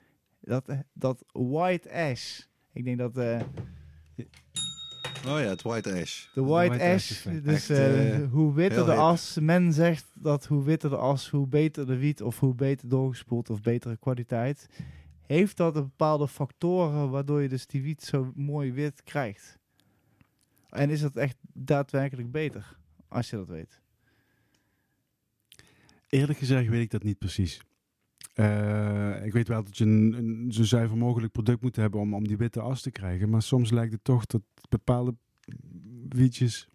[0.40, 2.40] dat, dat white ash...
[2.72, 3.40] Ik denk dat eh,
[5.26, 6.26] Oh ja, het white ash.
[6.34, 9.00] de white, white ash, ash dus Echt, eh, eh, hoe witter de hip.
[9.00, 12.88] as, men zegt dat hoe witter de as, hoe beter de wiet of hoe beter
[12.88, 14.68] doorgespoeld of betere kwaliteit.
[15.20, 19.58] Heeft dat een bepaalde factoren waardoor je dus die wiet zo mooi wit krijgt?
[20.68, 22.76] En is dat echt daadwerkelijk beter,
[23.08, 23.80] als je dat weet?
[26.08, 27.60] Eerlijk gezegd weet ik dat niet precies.
[28.36, 32.14] Eh, ik weet wel dat je een, een zo zuiver mogelijk product moet hebben om,
[32.14, 33.30] om die witte as te krijgen.
[33.30, 35.14] Maar soms lijkt het toch dat bepaalde
[36.08, 36.68] wietjes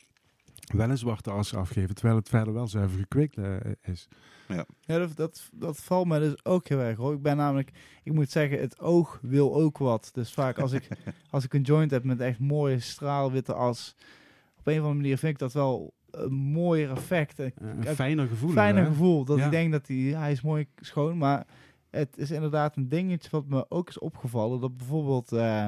[0.73, 1.95] wel een zwarte as afgeven.
[1.95, 4.07] Terwijl het verder wel zuiver gekweekt eh, is.
[4.47, 7.13] Ja, dat, dat, dat valt me dus ook heel erg hoor.
[7.13, 7.71] Ik ben namelijk,
[8.03, 10.09] ik moet zeggen, het oog wil ook wat.
[10.13, 10.88] Dus vaak als ik,
[11.29, 13.95] als ik een joint heb met echt mooie straalwitte as,
[14.57, 17.39] op een of andere manier vind ik dat wel een mooier effect.
[17.39, 18.51] En een fijner gevoel.
[18.51, 18.89] fijner hè?
[18.89, 19.25] gevoel.
[19.25, 19.45] Dat Ja.
[19.45, 21.45] ik denk dat hij, hij is mooi schoon, maar
[21.89, 24.59] het is inderdaad een dingetje wat me ook is opgevallen.
[24.59, 25.67] Dat bijvoorbeeld, eh,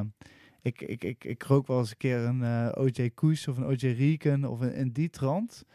[0.61, 3.65] ik, ik, ik, ik rook wel eens een keer een eh, OJ Koes of een
[3.65, 5.65] OJ Rieken of een, in die trant.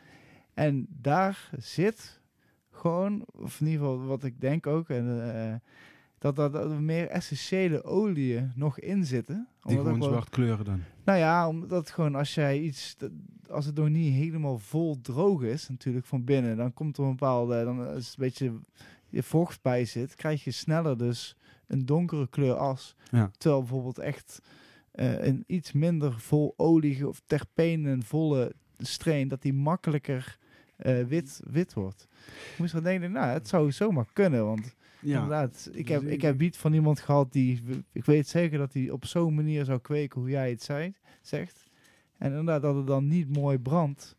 [0.54, 2.20] En daar zit
[2.70, 5.54] gewoon, of in ieder geval wat ik denk ook, en, eh,
[6.18, 9.48] dat, dat, dat er meer essentiële oliën nog in zitten.
[9.62, 10.80] Die gewoon wel- zwart kleuren dan.
[11.04, 13.10] nou ja, omdat gewoon als jij iets, dat-
[13.50, 17.10] als het nog niet helemaal vol droog is, natuurlijk van binnen, dan komt er een
[17.10, 18.52] bepaalde, dan is het een beetje
[19.08, 21.36] je vocht bij zit, krijg je sneller dus
[21.66, 22.94] een donkere kleur as.
[23.10, 23.30] Ja.
[23.38, 24.40] Terwijl bijvoorbeeld echt
[24.92, 30.38] eh, een iets minder vol olie of terpenen volle strain, dat die makkelijker
[30.76, 32.06] eh, wit, wit wordt.
[32.52, 35.70] Ik moest er denken, nou, het zou zomaar kunnen, want Ja, Inderdaad.
[35.72, 37.62] Ik heb, ik heb wiet van iemand gehad die...
[37.92, 41.66] Ik weet zeker dat hij op zo'n manier zou kweken hoe jij het zei, zegt.
[42.18, 44.16] En inderdaad dat het dan niet mooi brandt.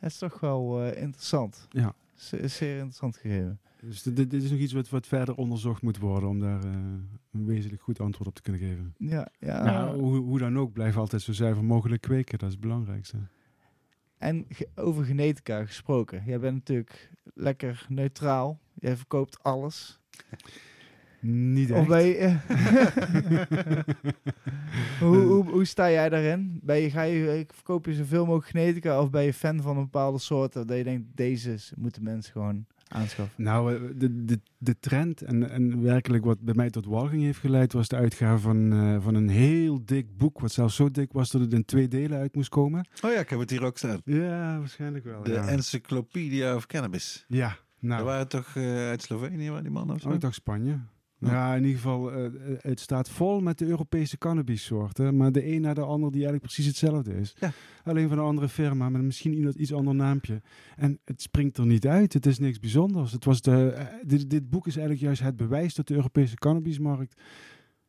[0.00, 1.66] Dat is toch wel eh, interessant.
[1.70, 1.94] Ja.
[2.14, 3.60] Ze- Zeer interessant gegeven.
[3.80, 6.70] dus dit, dit is nog iets wat, wat verder onderzocht moet worden om daar eh,
[7.32, 8.94] een wezenlijk goed antwoord op te kunnen geven.
[8.98, 9.64] Ja, ja.
[9.64, 12.38] Nou, hoe, hoe dan ook, blijf altijd zo zuiver mogelijk kweken.
[12.38, 13.16] Dat is het belangrijkste.
[14.20, 16.22] En over genetica gesproken.
[16.26, 18.58] Jij bent natuurlijk lekker neutraal.
[18.74, 19.98] Jij verkoopt alles.
[21.20, 21.88] Niet Of echt.
[21.88, 22.36] ben je,
[25.04, 26.60] hoe, hoe, hoe sta jij daarin?
[26.62, 29.76] Ben je, ga je, eh, verkoop je zoveel mogelijk genetica of ben je fan van
[29.76, 33.44] een bepaalde soort dat je denkt, deze moeten mensen gewoon aanschaffen?
[33.44, 37.38] Nou, eh, de, de, de trend en, en werkelijk wat bij mij tot walging heeft
[37.38, 40.40] geleid, was de uitgave van, eh, van een heel dik boek.
[40.40, 42.86] Wat zelfs zo dik was dat het in twee delen uit moest komen.
[43.02, 44.00] Oh ja, ik heb het hier ook staan.
[44.04, 45.22] Ja, waarschijnlijk wel.
[45.22, 45.46] De ja.
[45.48, 47.24] Encyclopedia of Cannabis.
[47.28, 50.08] ja, Dat nou, waren toch eh, uit Slovenië, waar die mannen of zo?
[50.08, 50.78] oh, ik dacht Spanje.
[51.20, 51.30] Ja.
[51.32, 55.16] Ja, in ieder geval, eh, eh, het staat vol met de Europese cannabissoorten.
[55.16, 57.36] Maar de een na de ander die eigenlijk precies hetzelfde is.
[57.40, 57.50] Ja.
[57.84, 60.42] Alleen van een andere firma, met misschien iets, iets ander naampje.
[60.76, 62.12] En het springt er niet uit.
[62.12, 63.12] Het is niks bijzonders.
[63.12, 66.34] Het was de, eh, dit, dit boek is eigenlijk juist het bewijs dat de Europese
[66.34, 67.20] cannabismarkt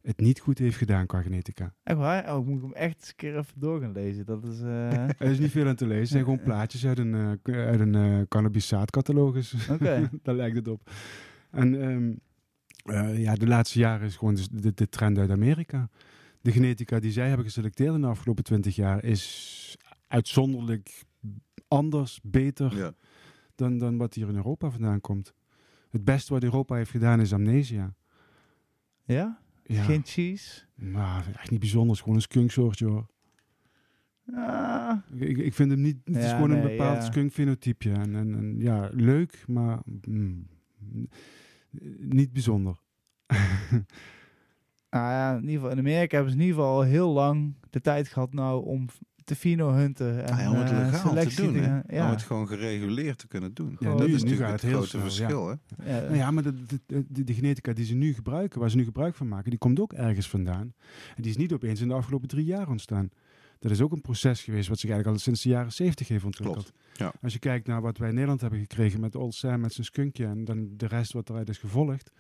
[0.02, 1.74] het niet goed heeft gedaan qua genetica.
[1.84, 2.34] Echt waar?
[2.36, 4.26] Oh, ik moet hem echt eens een keer even door gaan lezen.
[4.26, 4.62] Dat is...
[4.62, 4.92] eh,
[5.22, 6.00] Er is niet veel aan te lezen.
[6.02, 9.70] Het zijn gewoon plaatjes uit een, k- uit een eh cannabis zaadcatalogus.
[9.70, 10.10] Oké.
[10.24, 10.90] Daar lijkt het op.
[11.52, 12.14] En ehm,
[12.84, 15.90] eh, ja, de laatste jaren is gewoon dus de, de trend uit Amerika.
[16.42, 19.78] De genetica die zij hebben geselecteerd in de afgelopen twintig jaar is
[20.08, 21.04] uitzonderlijk
[21.68, 22.94] anders, beter Ja.
[23.56, 25.34] dan, dan wat hier in Europa vandaan komt.
[25.90, 27.94] Het beste wat Europa heeft gedaan is amnesia.
[29.04, 29.40] ja?
[29.64, 30.62] Ja, Geen cheese?
[30.76, 31.88] maar echt niet bijzonder.
[31.90, 33.06] Het is gewoon een skunksoortje hoor.
[34.34, 35.98] Ah, Ik, ik vind hem niet.
[36.06, 37.04] Het is Ja, gewoon een bepaald ja.
[37.06, 37.92] skunkfenotypje.
[37.92, 40.48] En, en, en ja, leuk, maar mm,
[42.00, 42.76] niet bijzonder.
[44.90, 47.54] Nou ja, in ieder geval in Amerika hebben ze in ieder geval al heel lang
[47.70, 48.86] de tijd gehad nou om
[49.24, 52.22] te fino hunten en Ah ja, om het eh, legaal te doen, gaan- Om het
[52.22, 53.76] gewoon gereguleerd te kunnen doen.
[53.80, 55.08] Ja, dat nu- is nu natuurlijk gaat het grote snel, ja.
[55.10, 55.96] verschil, hè?
[55.96, 56.02] ja.
[56.02, 58.84] Nou ja, maar de, de, de, de genetica die ze nu gebruiken, waar ze nu
[58.84, 60.74] gebruik van maken, die komt ook ergens vandaan.
[61.16, 63.10] En die is niet opeens in de afgelopen drie jaar ontstaan.
[63.62, 66.24] Dat is ook een proces geweest wat zich eigenlijk al sinds de jaren zeventig heeft
[66.24, 66.74] ontwikkeld.
[66.94, 67.14] Ja.
[67.22, 69.86] Als je kijkt naar wat wij in Nederland hebben gekregen met Old Sam met zijn
[69.86, 72.12] skunkje en dan de rest wat eruit is gevolgd.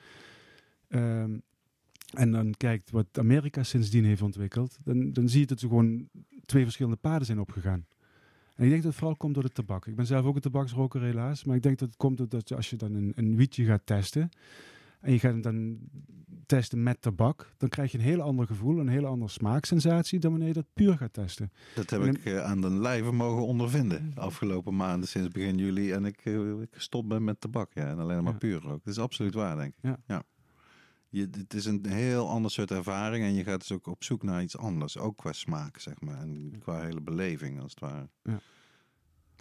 [0.87, 1.37] Ehm,
[2.13, 6.09] en dan kijkt wat Amerika sindsdien heeft ontwikkeld, dan, dan zie je dat ze gewoon
[6.45, 7.85] twee verschillende paden zijn opgegaan.
[8.55, 9.87] En ik denk dat het vooral komt door de tabak.
[9.87, 12.69] Ik ben zelf ook een tabaksroker helaas, maar ik denk dat het komt doordat als
[12.69, 14.29] je dan een, een wietje gaat testen
[15.01, 15.77] en je gaat het dan
[16.45, 20.31] testen met tabak, dan krijg je een heel ander gevoel, een hele andere smaaksensatie dan
[20.31, 21.51] wanneer je dat puur gaat testen.
[21.75, 24.11] Dat heb En- ik eh, aan de lijve mogen ondervinden.
[24.15, 25.91] De afgelopen maanden sinds begin juli.
[25.91, 27.73] En ik, eh, ik gestopt ben met tabak.
[27.73, 28.37] Ja, en alleen maar Ja.
[28.39, 28.83] puur rook.
[28.83, 29.95] Dat is absoluut waar, denk ik.
[30.07, 30.23] Ja.
[31.09, 33.23] Je, het is een heel ander soort ervaring.
[33.25, 34.97] En je gaat dus ook op zoek naar iets anders.
[34.97, 36.19] Ook qua smaak, zeg maar.
[36.21, 38.09] En qua hele beleving, als het ware.
[38.23, 38.39] Ja.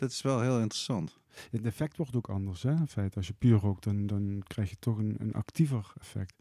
[0.01, 1.19] Dat is wel heel interessant.
[1.51, 2.71] Het effect wordt ook anders, hè?
[2.71, 6.35] In feite, als je puur rookt, dan, dan krijg je toch een, een actiever effect.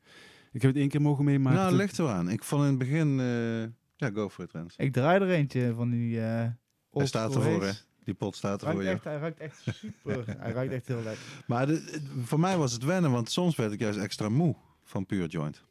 [0.51, 1.57] Ik heb het één keer mogen meemaken.
[1.59, 2.29] nou, dat- ligt eraan.
[2.29, 3.19] Ik vond in het begin...
[3.19, 3.61] eh,
[3.95, 4.73] ja, go for it, Rens.
[4.77, 6.21] Ik draai er eentje van die...
[6.21, 6.47] eh
[6.91, 7.71] Hij staat ervoor, hè?
[8.03, 8.95] Die pot staat er Ruikt voor je.
[8.95, 10.23] echt, hij ruikt echt super.
[10.39, 11.23] hij ruikt echt heel lekker.
[11.47, 15.05] Maar de, voor mij was het wennen, want soms werd ik juist extra moe van
[15.05, 15.63] Pure Joint.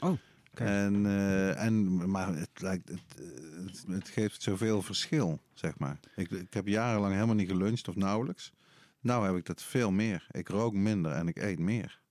[0.00, 0.18] Oh,
[0.54, 0.68] kijk.
[0.70, 3.24] En, eh, en, maar het, lijkt, het, eh,
[3.66, 6.00] het, het geeft zoveel verschil, zeg maar.
[6.16, 8.52] Ik, ik heb jarenlang helemaal niet geluncht of nauwelijks.
[9.00, 10.26] Nou heb ik dat veel meer.
[10.30, 12.02] Ik rook minder en ik eet meer.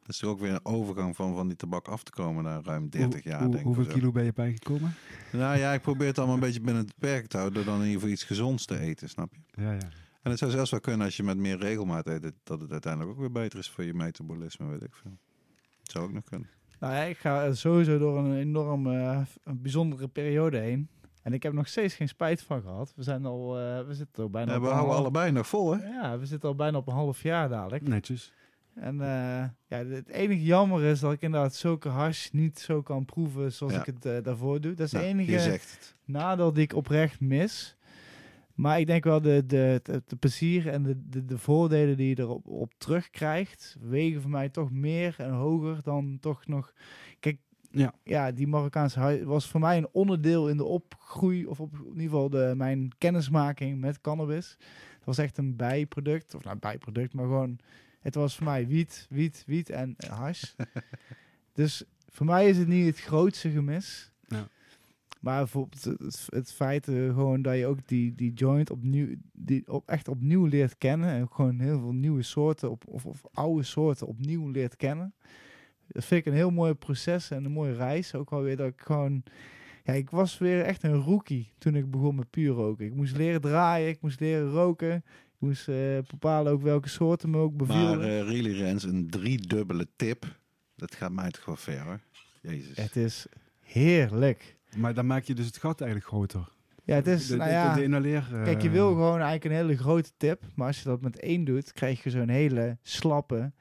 [0.00, 2.60] Dat is toch ook weer een overgang van, van die tabak af te komen na
[2.64, 3.74] ruim 30 Hoe- jaar, hoe- denk ik.
[3.74, 4.94] Hoeveel kilo ben je bijgekomen?
[5.32, 7.56] Nou ja, ik probeer het allemaal een beetje binnen het perk te houden...
[7.64, 9.62] door dan in ieder geval iets gezonds te eten, snap je?
[9.62, 9.88] Ja, ja.
[10.22, 12.22] En het zou zelfs wel kunnen als je met meer regelmaat eet...
[12.22, 15.18] dat- dat het uiteindelijk ook weer beter is voor je metabolisme, weet ik veel.
[15.82, 16.48] Het zou ook nog kunnen.
[16.80, 20.88] Nou ja, ik ga sowieso door een enorm eh, een bijzondere periode heen.
[21.22, 22.92] En ik heb nog steeds geen spijt van gehad.
[22.96, 25.46] We zijn al, eh, we zitten er bijna Ja, op we houden half- allebei nog
[25.46, 25.86] vol, hè?
[25.86, 27.88] Ja, we zitten al bijna op een half jaar dadelijk.
[27.88, 28.32] Netjes.
[28.74, 33.04] En eh, ja, het enige jammer is dat ik inderdaad zulke hash niet zo kan
[33.04, 33.84] proeven zoals Ja.
[33.84, 34.74] ik het daarvoor doe.
[34.74, 35.94] Dat is het enige Je zegt het.
[36.04, 37.76] nadeel die ik oprecht mis.
[38.58, 42.08] Maar ik denk wel de, de, de, de plezier en de, de, de voordelen die
[42.08, 46.72] je erop op terugkrijgt, wegen voor mij toch meer en hoger dan toch nog.
[47.20, 47.38] Kijk,
[47.70, 47.94] Ja.
[48.04, 51.86] ja die Marokkaanse huis was voor mij een onderdeel in de opgroei, of op in
[51.86, 54.56] ieder geval de, mijn kennismaking met cannabis.
[54.96, 57.58] Het was echt een bijproduct, of nou bijproduct, maar gewoon,
[58.00, 60.44] het was voor mij wiet, wiet, wiet en hash.
[61.52, 64.12] dus voor mij is het niet het grootste gemis.
[65.20, 69.72] Maar bijvoorbeeld het, het feit eh, gewoon dat je ook die, die joint opnieuw, die
[69.72, 71.08] op, echt opnieuw leert kennen.
[71.08, 75.14] En gewoon heel veel nieuwe soorten op, of, of oude soorten opnieuw leert kennen.
[75.86, 78.14] Dat vind ik een heel mooi proces en een mooie reis.
[78.14, 79.22] Ook wel weer dat ik gewoon...
[79.84, 82.86] Ja, ik was weer echt een rookie toen ik begon met puur roken.
[82.86, 84.94] Ik moest leren draaien, ik moest leren roken.
[84.94, 87.98] Ik moest eh, bepalen ook welke soorten me ook bevielen.
[87.98, 90.38] Maar eh really Rens, een driedubbele tip.
[90.74, 92.00] Dat gaat mij toch wel ver, hoor.
[92.42, 92.76] Jezus.
[92.76, 93.26] het is
[93.60, 94.57] heerlijk.
[94.78, 96.48] Maar dan maak je dus het gat eigenlijk groter.
[96.84, 97.74] Ja, het is, de, nou ja...
[97.74, 100.42] de inhaleer, eh, Kijk, je wil gewoon eigenlijk een hele grote tip.
[100.54, 103.52] Maar als je dat met één doet, krijg je zo'n hele slappe.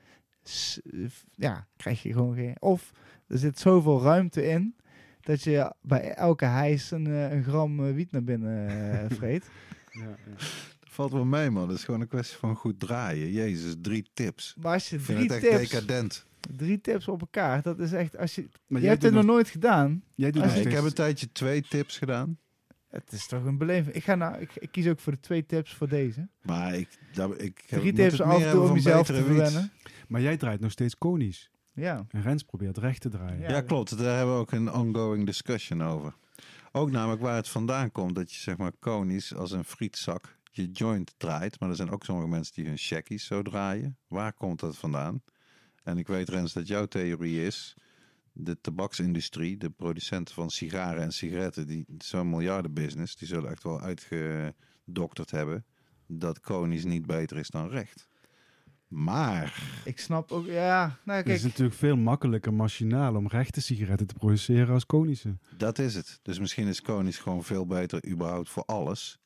[1.36, 2.56] Ja, krijg je gewoon geen.
[2.60, 2.92] Of
[3.28, 4.76] er zit zoveel ruimte in.
[5.22, 8.72] Dat je bij elke hijs een, eh, een gram eh, wiet naar binnen
[9.18, 9.50] vreet.
[9.92, 10.16] Ja, ja.
[10.80, 11.68] Dat valt wel mee, man.
[11.68, 13.32] Dat is gewoon een kwestie van goed draaien.
[13.32, 14.56] Jezus, drie tips.
[14.60, 16.26] Maar als je Ik vind drie het echt tips, decadent.
[16.56, 18.18] Drie tips op elkaar, dat is echt.
[18.18, 20.04] Als je, Maar je jij hebt het nog nooit gedaan.
[20.16, 22.38] Jij doet Als nog ik heb een tijdje twee tips gedaan.
[22.88, 23.96] Het is toch een beleving.
[23.96, 26.28] Ik, ga nou, ik, ik kies ook voor de twee tips voor deze.
[26.42, 29.72] Maar ik, dat, ik heb, Drie tips af en toe om jezelf te verwennen.
[30.08, 31.52] Maar jij draait nog steeds konisch.
[31.74, 32.06] Ja.
[32.10, 33.40] En Rens probeert recht te draaien.
[33.40, 33.50] Ja.
[33.50, 33.98] Ja, klopt.
[33.98, 36.16] Daar hebben we ook een ongoing discussion over.
[36.72, 40.72] Ook namelijk waar het vandaan komt dat je zeg maar konisch als een frietzak je
[40.72, 41.60] joint draait.
[41.60, 43.98] Maar er zijn ook sommige mensen die hun shackies zo draaien.
[44.08, 45.22] Waar komt dat vandaan?
[45.88, 47.76] En ik weet Rens dat jouw theorie is
[48.32, 53.82] de tabaksindustrie, de producenten van sigaren en sigaretten, die zo'n miljardenbusiness, die zullen echt wel
[53.82, 55.66] uitgedokterd hebben
[56.08, 58.08] dat konisch niet beter is dan recht.
[58.88, 63.62] Maar, Ik snap ook, ja, nou Het is kijk, natuurlijk veel makkelijker machinaal om rechte
[63.62, 65.38] sigaretten te produceren als konische.
[65.58, 66.20] dat is het.
[66.22, 69.20] Dus misschien is konisch gewoon veel beter überhaupt voor alles.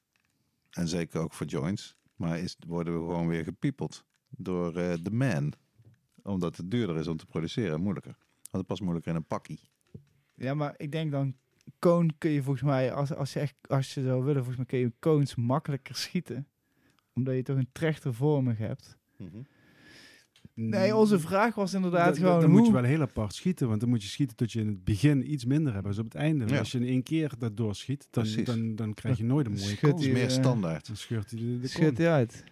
[0.69, 1.95] En zeker ook voor joints.
[2.15, 5.53] Maar is, worden we gewoon weer gepiepeld door eh, de man.
[6.23, 8.15] Omdat het duurder is om te produceren en moeilijker.
[8.41, 9.59] Want het past moeilijker in een pakkie.
[10.35, 11.35] ja, maar ik denk dan,
[11.79, 14.65] koon kun je volgens mij, als, als, je echt, als je zou willen, volgens mij
[14.65, 16.47] kun je koons makkelijker schieten.
[17.13, 18.97] Omdat je toch een trechter vormig hebt.
[20.53, 22.57] Nee, onze vraag was inderdaad gewoon Dan hoe...
[22.57, 24.83] moet je wel heel apart schieten, want dan moet je schieten tot je in het
[24.83, 26.47] begin iets minder hebt als op het einde.
[26.47, 26.59] Ja.
[26.59, 29.77] Als je in één keer dat doorschiet, dan, dan, dan krijg je nooit een mooie
[29.77, 29.91] kool.
[29.91, 30.87] Het is meer eh, standaard.
[30.87, 32.43] Dan scheurt hij de, de hij uit.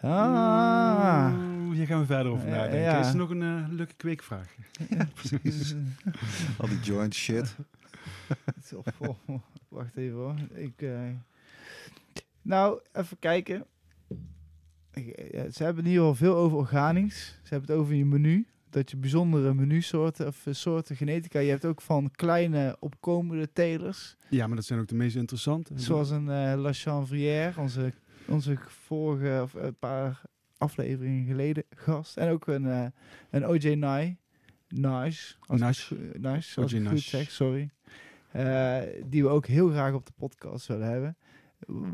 [0.00, 1.57] Ah.
[1.72, 2.80] Hier gaan we verder over Ja, nadenken.
[2.80, 3.00] ja.
[3.00, 4.54] Is er nog een eh, leuke kweekvraag?
[6.58, 7.56] Al die joint shit.
[8.66, 9.38] Zo, oh,
[9.68, 10.34] wacht even hoor.
[10.54, 11.00] Ik, eh,
[12.42, 13.64] Nou, even kijken.
[15.30, 17.26] Ja, ze hebben in ieder geval veel over organisch.
[17.42, 18.46] Ze hebben het over je menu.
[18.70, 21.38] Dat je bijzondere menusoorten of eh, soorten genetica.
[21.38, 24.16] Je hebt ook van kleine opkomende telers.
[24.28, 25.72] Ja, maar dat zijn ook de meest interessante.
[25.76, 27.92] Zoals een eh La Chanvrière, onze,
[28.26, 30.22] onze vorige of een paar
[30.58, 32.16] afleveringen geleden gast.
[32.16, 32.86] En ook een, eh,
[33.30, 34.16] een OJ Nye.
[34.68, 35.34] Nice.
[35.46, 37.70] Als ik goed- nice, als ik goed zeg, sorry.
[38.32, 41.16] Eh, die we ook heel graag op de podcast willen hebben.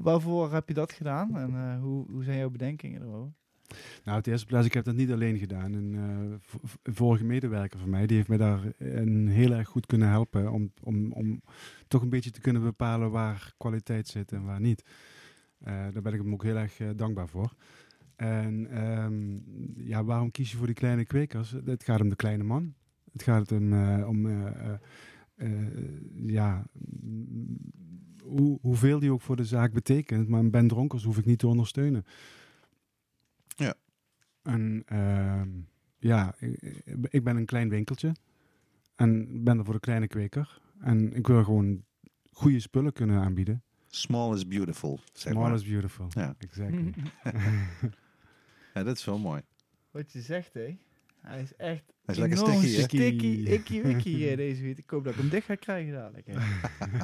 [0.03, 1.37] Waarvoor heb je dat gedaan?
[1.37, 3.33] En eh, hoe, hoe zijn jouw bedenkingen erover?
[4.05, 5.73] Nou, het eerste plaats, ik heb dat niet alleen gedaan.
[5.73, 10.09] Een v- vorige medewerker van mij, die heeft mij daar een heel erg goed kunnen
[10.09, 11.43] helpen om, om, om
[11.89, 14.83] toch een beetje te kunnen bepalen waar kwaliteit zit en waar niet.
[15.59, 17.53] Daar ben ik hem ook heel erg dankbaar voor.
[18.17, 19.39] En ehm,
[19.89, 21.51] ja, waarom kies je voor die kleine kwekers?
[21.65, 22.75] Het gaat om de kleine man.
[23.13, 24.79] Het gaat om, eh, om eh, eh,
[25.35, 25.51] eh,
[26.27, 26.67] ja,
[28.23, 30.29] hoe, hoeveel die ook voor de zaak betekent.
[30.29, 32.05] Maar een Ben Dronkers hoef ik niet te ondersteunen.
[33.57, 33.75] Ja.
[34.43, 35.49] En ehm,
[35.99, 38.13] ja, ik, ik ben een klein winkeltje.
[38.97, 40.61] En ben er voor de kleine kweker.
[40.81, 41.85] En ik wil gewoon
[42.33, 43.63] goede spullen kunnen aanbieden.
[43.87, 45.55] Small is beautiful, zeg Small maar.
[45.55, 46.07] is beautiful.
[46.09, 46.35] Ja.
[46.39, 46.95] Exactly.
[48.75, 49.43] ja, dat is wel mooi.
[49.91, 50.79] Wat je zegt, hé.
[51.21, 52.83] Hij is echt Hij is lekker sticky, hè?
[52.83, 54.79] sticky, icky, wicky eh, deze wiet.
[54.79, 56.27] Ik hoop dat ik hem dicht ga krijgen dadelijk.
[56.27, 56.35] hè.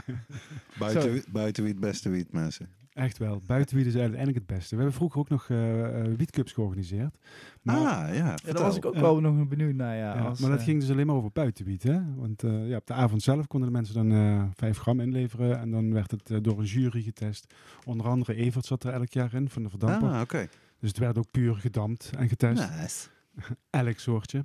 [0.78, 2.68] Buiten, buiten wie het beste wiet, mensen.
[2.92, 3.42] Echt wel.
[3.46, 4.68] Buitenwiet is uiteindelijk het beste.
[4.68, 7.18] We hebben vroeger ook nog eh eh, wietcups georganiseerd.
[7.62, 8.34] Maar, ah, ja.
[8.44, 9.96] Ja, daar was ik ook wel nog benieuwd naar.
[9.96, 11.82] Ja, ja, als, maar dat eh, ging dus alleen maar over buitenwiet.
[11.82, 12.14] Hè?
[12.14, 15.58] Want eh, ja, op de avond zelf konden de mensen dan eh 5 gram inleveren.
[15.58, 17.54] En dan werd het door een jury getest.
[17.84, 20.08] Onder andere Evert zat er elk jaar in van de verdamper.
[20.10, 20.48] Ah, oké.
[20.80, 22.68] Dus het werd ook puur gedampt en getest.
[22.80, 23.08] Nice.
[23.70, 24.40] Elk soortje.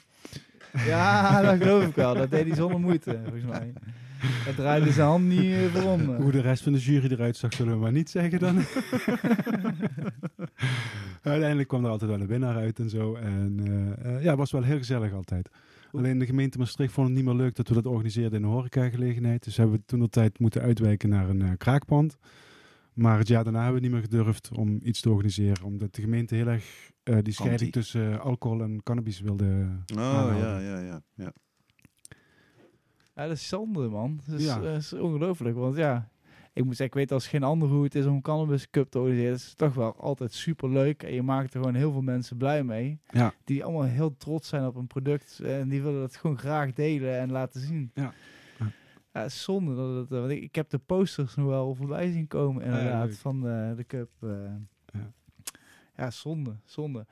[0.86, 2.14] Ja, dat geloof ik wel.
[2.14, 3.74] Dat deed hij zonder moeite, volgens mij.
[4.18, 6.16] Hij draaide zijn hand niet eh, voor om.
[6.16, 8.58] Hoe de rest van de jury eruit zag, zullen we maar niet zeggen dan.
[11.22, 13.16] Uiteindelijk kwam er altijd wel een winnaar uit en zo.
[13.16, 15.50] En eh, eh, ja, het was wel heel gezellig altijd.
[15.92, 18.52] Alleen de gemeente Maastricht vond het niet meer leuk dat we dat organiseerden in een
[18.52, 19.44] horecagelegenheid.
[19.44, 22.18] Dus hebben we toen de tijd moeten uitwijken naar een eh, kraakpand.
[22.96, 25.64] Maar het jaar daarna hebben we niet meer gedurfd om iets te organiseren.
[25.64, 27.72] Omdat de gemeente heel erg eh, die scheiding Anti.
[27.80, 30.38] tussen eh, alcohol en cannabis wilde Oh, aanhouden.
[30.38, 31.02] ja, ja, ja.
[31.16, 31.34] ja.
[33.16, 34.20] Ja, dat is zonde, man.
[34.28, 34.60] Dat is, Ja.
[34.60, 35.56] dat is ongelooflijk.
[35.56, 36.10] Want ja,
[36.54, 38.98] ik moet zeggen, ik weet als geen ander hoe het is om Cannabis Cup te
[39.00, 39.32] organiseren.
[39.34, 41.04] Het is toch wel altijd super leuk.
[41.04, 43.00] En je maakt er gewoon heel veel mensen blij mee.
[43.10, 43.34] Ja.
[43.44, 45.40] Die allemaal heel trots zijn op een product.
[45.40, 47.92] En die willen dat gewoon graag delen en laten zien.
[47.94, 48.14] Ja.
[49.22, 49.30] Ja.
[49.30, 49.76] Zonde.
[49.76, 53.16] Dat het, eh, want ik, ik heb de posters nog wel voorbij zien komen, inderdaad,
[53.16, 54.10] van de, de Cup.
[54.20, 54.30] eh.
[54.94, 55.12] Ja.
[55.96, 57.06] ja, zonde, zonde.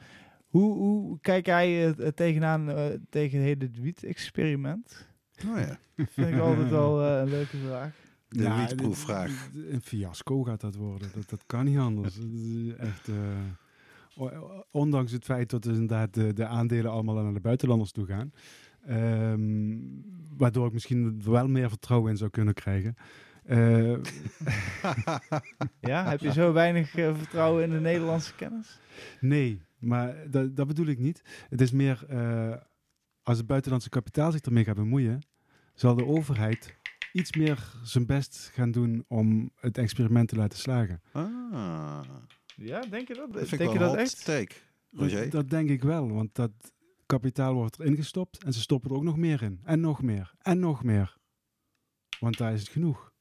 [0.47, 5.07] Hoe, hoe kijk jij eh, tegenaan eh, tegen het hele wiet-experiment?
[5.47, 5.77] Oh ja.
[6.05, 7.95] Vind ik altijd wel eh, een leuke vraag.
[8.29, 9.49] De Ja, wietproefvraag.
[9.69, 11.09] Een fiasco gaat dat worden.
[11.13, 12.17] Dat, dat kan niet anders.
[12.17, 17.39] Is echt, eh, ondanks het feit dat dus inderdaad de, de aandelen allemaal naar de
[17.39, 18.31] buitenlanders toe gaan.
[18.85, 19.77] Ehm,
[20.37, 22.95] waardoor ik misschien wel meer vertrouwen in zou kunnen krijgen.
[23.43, 23.93] Eh,
[25.79, 28.79] Ja, heb je zo weinig eh, vertrouwen in de Nederlandse kennis?
[29.19, 31.21] nee, maar dat, dat bedoel ik niet.
[31.49, 32.55] Het is meer eh,
[33.23, 35.21] als het buitenlandse kapitaal zich ermee gaat bemoeien,
[35.73, 36.75] zal de overheid
[37.13, 41.01] iets meer zijn best gaan doen om het experiment te laten slagen.
[41.11, 41.99] Ah,
[42.55, 43.31] Ja, denk je dat?
[43.33, 44.25] dat vind ik denk je dat een echt?
[44.25, 44.55] take.
[44.91, 45.21] Roger?
[45.21, 46.51] Dat, dat denk ik wel, want dat
[47.05, 49.59] kapitaal wordt erin gestopt en ze stoppen er ook nog meer in.
[49.63, 50.33] En nog meer.
[50.41, 51.17] En nog meer.
[52.19, 53.11] Want daar is het genoeg.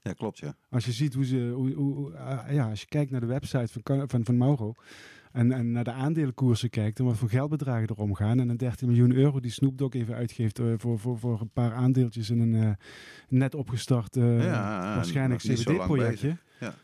[0.00, 0.56] Ja, klopt, ja.
[0.68, 3.80] Als je ziet hoe ze, hoe, hoe, ah, ja, als je kijkt naar de website
[3.82, 4.74] van, van, van Mauro
[5.32, 8.88] en, en naar de aandelenkoersen kijkt en wat voor geldbedragen er omgaan en een 13
[8.88, 12.40] miljoen euro die Snoop Dogg even uitgeeft eh, voor, voor, voor een paar aandeeltjes in
[12.40, 12.70] een eh,
[13.28, 16.36] net opgestart eh, Ja, waarschijnlijk CBD-projectje.
[16.60, 16.74] Ja.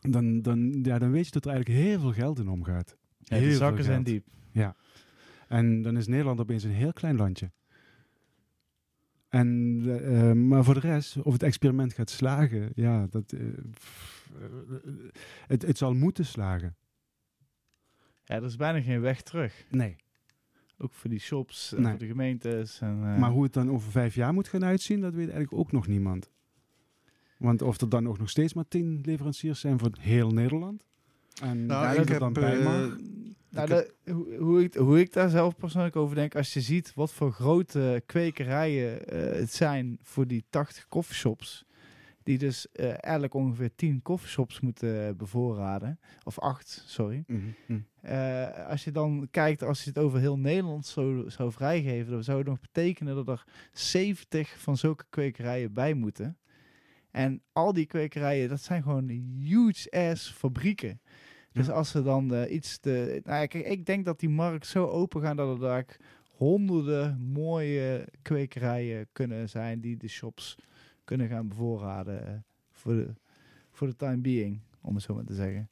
[0.00, 2.96] Dan, dan, ja, dan weet je dat er eigenlijk heel veel geld in omgaat.
[3.18, 4.26] Ja, Heel de veel zakken zijn diep.
[5.48, 7.50] En dan is Nederland opeens een heel klein landje.
[9.28, 13.40] En, eh, eh, maar voor de rest, of het experiment gaat slagen, ja, dat, eh,
[13.70, 14.30] pff,
[15.46, 16.76] het, het zal moeten slagen.
[18.24, 19.64] Ja, er is bijna geen weg terug.
[19.70, 19.96] Nee.
[20.78, 21.90] Ook voor die shops en Nee.
[21.90, 22.80] voor de gemeentes.
[22.80, 25.52] En, eh, Maar hoe het dan over vijf jaar moet gaan uitzien, dat weet eigenlijk
[25.52, 26.30] ook nog niemand.
[27.38, 30.84] Want of er dan ook nog steeds maar tien leveranciers zijn voor heel Nederland.
[31.42, 32.92] En Nou, ik heb, dan bij eh.
[33.56, 37.12] Nou, hoe, hoe, ik, hoe ik daar zelf persoonlijk over denk, als je ziet wat
[37.12, 41.64] voor grote kwekerijen eh, het zijn voor die 80 coffeeshops,
[42.22, 47.24] die dus eh, eigenlijk ongeveer 10 coffeeshops moeten bevoorraden, of 8, sorry.
[47.26, 47.80] Mhm, mhm.
[48.00, 52.24] Eh, als je dan kijkt, als je het over heel Nederland zo, zou vrijgeven, dan
[52.24, 56.38] zou het nog betekenen dat er 70 van zulke kwekerijen bij moeten.
[57.10, 59.08] En al die kwekerijen, dat zijn gewoon
[59.38, 61.00] huge ass fabrieken.
[61.56, 61.72] Dus Ja.
[61.72, 63.20] als ze dan eh, iets te...
[63.24, 65.96] Nou, kijk, ik denk dat die markt zo open gaat dat er daar
[66.30, 70.56] honderden mooie kwekerijen kunnen zijn die de shops
[71.04, 72.34] kunnen gaan bevoorraden eh,
[72.72, 73.14] voor, de,
[73.70, 75.70] voor de time being, om het zo maar te zeggen.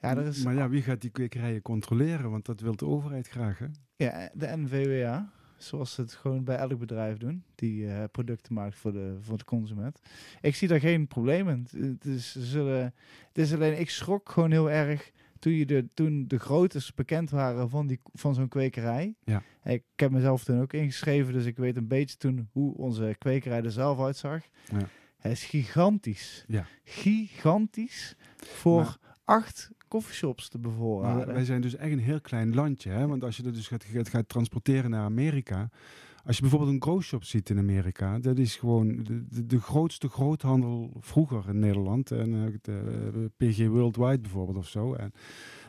[0.00, 2.30] Ja, er is, Maar ja, wie gaat die kwekerijen controleren?
[2.30, 3.66] Want dat wil de overheid graag, hè?
[3.96, 5.32] Ja, de NVWA,
[5.64, 9.38] zoals ze het gewoon bij elk bedrijf doen, die eh, producten maakt voor de, voor
[9.38, 10.00] de consument.
[10.40, 11.66] Ik zie daar geen probleem in.
[11.76, 12.94] Het is, zullen,
[13.28, 17.30] het is alleen, ik schrok gewoon heel erg toen, je de, toen de groottes bekend
[17.30, 19.14] waren van, die, van zo'n kwekerij.
[19.24, 19.42] Ja.
[19.64, 23.62] Ik heb mezelf toen ook ingeschreven, dus ik weet een beetje toen hoe onze kwekerij
[23.62, 24.42] er zelf uitzag.
[24.72, 24.88] Ja.
[25.18, 26.44] Het is gigantisch.
[26.48, 26.66] Ja.
[26.84, 31.34] Gigantisch voor Maar- acht coffeeshops te Maar bevoorraden.
[31.34, 32.90] wij zijn dus echt een heel klein landje.
[32.90, 33.06] Hè?
[33.06, 35.68] Want als je dat dus gaat, gaat, gaat transporteren naar Amerika.
[36.24, 38.18] Als je bijvoorbeeld een growshop ziet in Amerika.
[38.18, 42.10] Dat is gewoon de, de, de grootste groothandel vroeger in Nederland.
[42.10, 44.94] En eh, de, eh, PG Worldwide bijvoorbeeld of zo.
[44.94, 45.12] En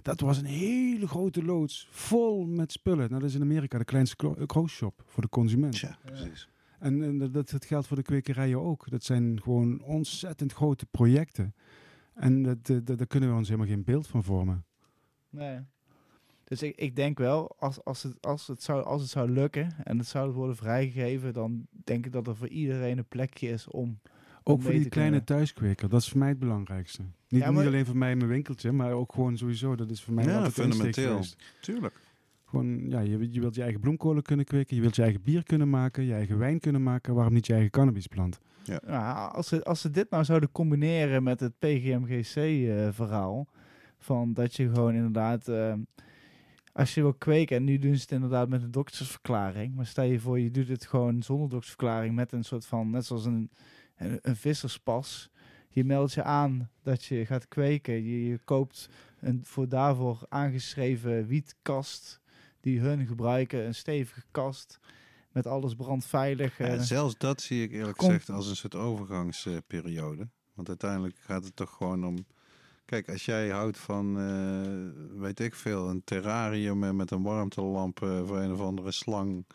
[0.02, 1.88] dat was een hele grote loods.
[1.92, 3.10] Vol met spullen.
[3.10, 5.74] Nou, dat is in Amerika de kleinste gro- growshop voor de consument.
[5.74, 6.48] Tja, precies.
[6.80, 8.90] En, en dat, dat, dat geldt voor de kwekerijen ook.
[8.90, 11.54] Dat zijn gewoon ontzettend grote projecten.
[12.16, 14.66] En dat, dat, dat- daar kunnen we ons helemaal geen beeld van vormen.
[15.30, 15.60] Nee.
[16.44, 19.72] Dus ik, ik denk wel, als, als, het, als, het zou, als het zou lukken
[19.84, 23.68] en het zou worden vrijgegeven, dan denk ik dat er voor iedereen een plekje is
[23.68, 24.00] om.
[24.44, 25.26] Ook voor die kleine kunnen.
[25.26, 27.02] thuiskweker, dat is voor mij het belangrijkste.
[27.02, 29.76] Niet, Ja, maar- niet alleen voor mij in mijn winkeltje, maar ook gewoon sowieso.
[29.76, 31.22] Dat is voor mij Ja, fundamenteel.
[31.62, 32.00] Tuurlijk.
[32.56, 35.44] Gewoon, ja, je, je wilt je eigen bloemkolen kunnen kweken, je wilt je eigen bier
[35.44, 37.14] kunnen maken, je eigen wijn kunnen maken.
[37.14, 38.40] Waarom niet je eigen cannabisplant?
[38.86, 43.48] Nou, als, ze, als ze dit nou zouden combineren met het PGMGC-verhaal,
[43.98, 45.74] van dat je gewoon inderdaad, eh,
[46.74, 50.04] als je wil kweken, en nu doen ze het inderdaad met een doktersverklaring, maar stel
[50.04, 53.52] je voor, je doet het gewoon zonder doktersverklaring met een soort van, net zoals een,
[53.98, 55.30] een, een visserspas.
[55.70, 57.94] Je meldt je aan dat je gaat kweken.
[57.94, 62.24] Je, je koopt een voor daarvoor aangeschreven wietkast
[62.66, 64.80] die hun gebruiken, een stevige kast
[65.32, 66.58] met alles brandveilig.
[66.58, 66.82] Ja, eh.
[66.82, 70.30] zelfs dat zie ik eerlijk Kom- gezegd als een soort overgangsperiode.
[70.54, 72.26] Want uiteindelijk gaat het toch gewoon om...
[72.86, 78.28] Kijk, als jij houdt van, eh, weet ik veel, een terrarium met een warmtelamp eh,
[78.28, 79.46] voor een of andere slang...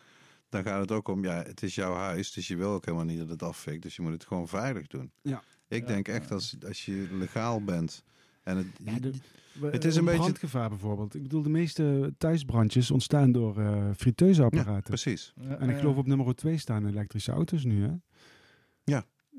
[0.49, 3.05] Dan gaat het ook om, ja, het is jouw huis, dus je wil ook helemaal
[3.05, 3.81] niet dat het afvikt.
[3.81, 5.11] Dus je moet het gewoon veilig doen.
[5.21, 5.43] Ja.
[5.67, 8.03] Ik Ja, denk echt, als, als je legaal bent
[8.43, 8.67] en het...
[9.61, 11.15] Het is een beetje- brandgevaar bijvoorbeeld.
[11.15, 14.83] Ik bedoel, de meeste thuisbrandjes ontstaan door eh friteuzapparaten.
[14.83, 17.91] Precies, en ik geloof op nummer 2 staan elektrische auto's nu, hè?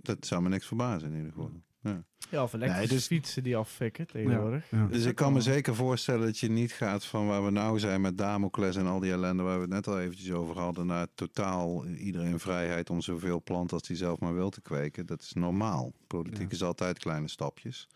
[0.03, 1.51] dat zou me niks verbazen in ieder geval.
[1.83, 2.05] Ja.
[2.31, 4.71] Ja, of elektrische Nee, dus- fietsen die afvikken tegenwoordig.
[4.71, 4.87] Ja.
[4.87, 8.01] Dus ik kan me zeker voorstellen dat je niet gaat van waar we nou zijn
[8.01, 11.07] met Damocles en al die ellende waar we het net al eventjes over hadden, naar
[11.15, 15.07] totaal iedereen vrijheid om zoveel planten als hij zelf maar wil te kweken.
[15.07, 15.93] Dat is normaal.
[16.07, 16.55] Politiek Ja.
[16.55, 17.89] is altijd kleine stapjes.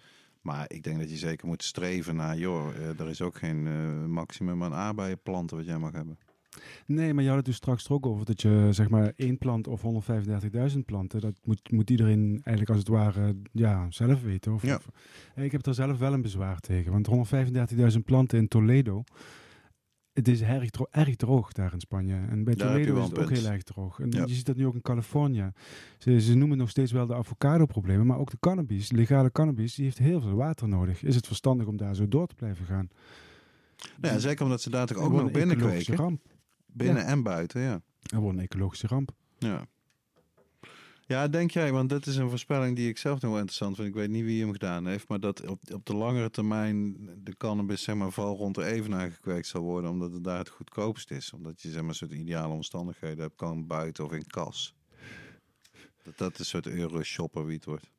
[0.47, 3.66] Maar ik denk dat je zeker moet streven naar, joh, eh, er is ook geen
[3.66, 6.18] eh, maximum aan aardbeienplanten wat jij mag hebben.
[6.86, 9.66] Nee, maar je had het dus straks ook over dat je zeg maar één plant
[9.68, 14.52] of 135.000 planten, dat moet, moet iedereen eigenlijk als het ware ja, zelf weten.
[14.55, 14.77] Of, Ja.
[14.77, 14.89] of-
[15.44, 19.05] ik heb er zelf wel een bezwaar tegen, want 135.000 planten in Toledo,
[20.16, 22.14] het is erg, dro- erg droog daar in Spanje.
[22.14, 23.38] En bij Daar je Toledo is het ook punt.
[23.38, 24.01] heel erg droog.
[24.01, 24.24] En Ja.
[24.26, 25.51] je ziet dat nu ook in Californië.
[25.98, 29.84] Ze, ze noemen nog steeds wel de avocado-problemen, maar ook de cannabis, legale cannabis, die
[29.84, 31.02] heeft heel veel water nodig.
[31.02, 32.88] Is het verstandig om daar zo door te blijven gaan?
[34.01, 35.97] Nou ja, zeker omdat ze daar toch ook nog binnen kweken.
[35.97, 36.20] ramp.
[36.66, 37.80] Binnen en buiten, ja.
[38.12, 39.10] Er wordt een ecologische ramp.
[39.38, 39.66] ja.
[41.09, 43.89] Ja, denk jij, want dat is een voorspelling die ik zelf nog wel interessant vind.
[43.89, 47.37] Ik weet niet wie hem gedaan heeft, maar dat op, op de langere termijn de
[47.37, 51.11] cannabis zeg maar vooral rond de evenaar gekweekt zal worden, omdat het daar het goedkoopst
[51.11, 51.33] is.
[51.33, 54.74] Omdat je zeg maar soort ideale omstandigheden hebt, kan buiten of in kas.
[56.03, 57.91] Dat dat een soort euro-shopper wiet wordt.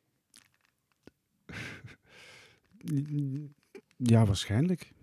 [3.98, 4.94] Ja, waarschijnlijk.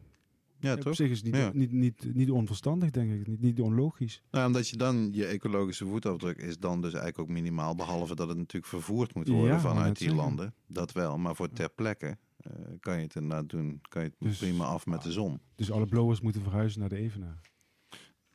[0.65, 0.95] Ja, Op toch?
[0.95, 1.51] zich is het niet, Ja.
[1.55, 3.27] niet, niet, niet onverstandig, denk ik.
[3.27, 4.23] Niet, niet onlogisch.
[4.31, 8.29] Nou, omdat je dan, je ecologische voetafdruk is dan dus eigenlijk ook minimaal, behalve dat
[8.29, 10.25] het natuurlijk vervoerd moet worden Ja, vanuit die zeggen.
[10.27, 10.55] landen.
[10.67, 14.17] Dat wel, maar voor ter plekke eh, kan je het inderdaad doen, kan je het
[14.19, 15.41] Dus- prima af met de zon.
[15.55, 17.41] Dus alle blowers moeten verhuizen naar de Evenaar.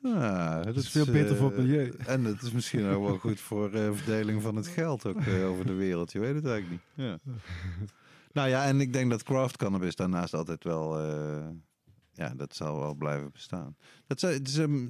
[0.01, 1.93] Ja, Dat is veel beter voor het eh, milieu.
[2.05, 5.65] En het is misschien ook wel goed voor eh, verdeling van het geld ook over
[5.65, 6.11] de wereld.
[6.11, 7.05] Je weet het eigenlijk niet.
[7.05, 7.17] Ja.
[8.31, 10.97] nou ja, en ik denk dat craft cannabis daarnaast altijd wel...
[12.19, 13.75] eh, ja, dat zal wel blijven bestaan.
[14.07, 14.87] Dat zou- het is, ehm,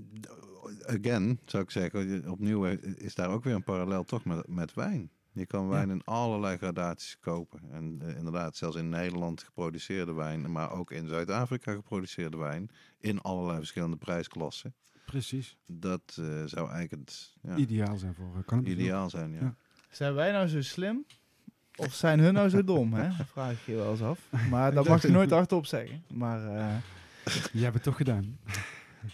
[0.86, 4.74] again, zou ik zeggen, opnieuw eh, is daar ook weer een parallel toch met, met
[4.74, 5.10] wijn.
[5.32, 7.60] Je kan wijn in allerlei gradaties kopen.
[7.72, 12.70] En eh, inderdaad, zelfs in Nederland geproduceerde wijn, maar ook in Zuid-Afrika geproduceerde wijn.
[13.00, 14.74] In allerlei verschillende prijsklassen.
[15.06, 15.58] Precies.
[15.66, 18.74] Dat eh, zou eigenlijk het ja, Ideaal zijn voor uh, cannabis.
[18.74, 19.40] ideaal zijn, ja.
[19.40, 19.56] Ja.
[19.90, 21.06] Zijn wij nou zo slim?
[21.76, 22.94] Of zijn hun nou zo dom?
[22.94, 23.18] Hè?
[23.18, 24.20] Dat vraag ik je wel eens af.
[24.50, 26.04] Maar dat mag je nooit hardop zeggen.
[26.14, 26.76] Maar eh,
[27.52, 28.40] Je hebt het toch gedaan.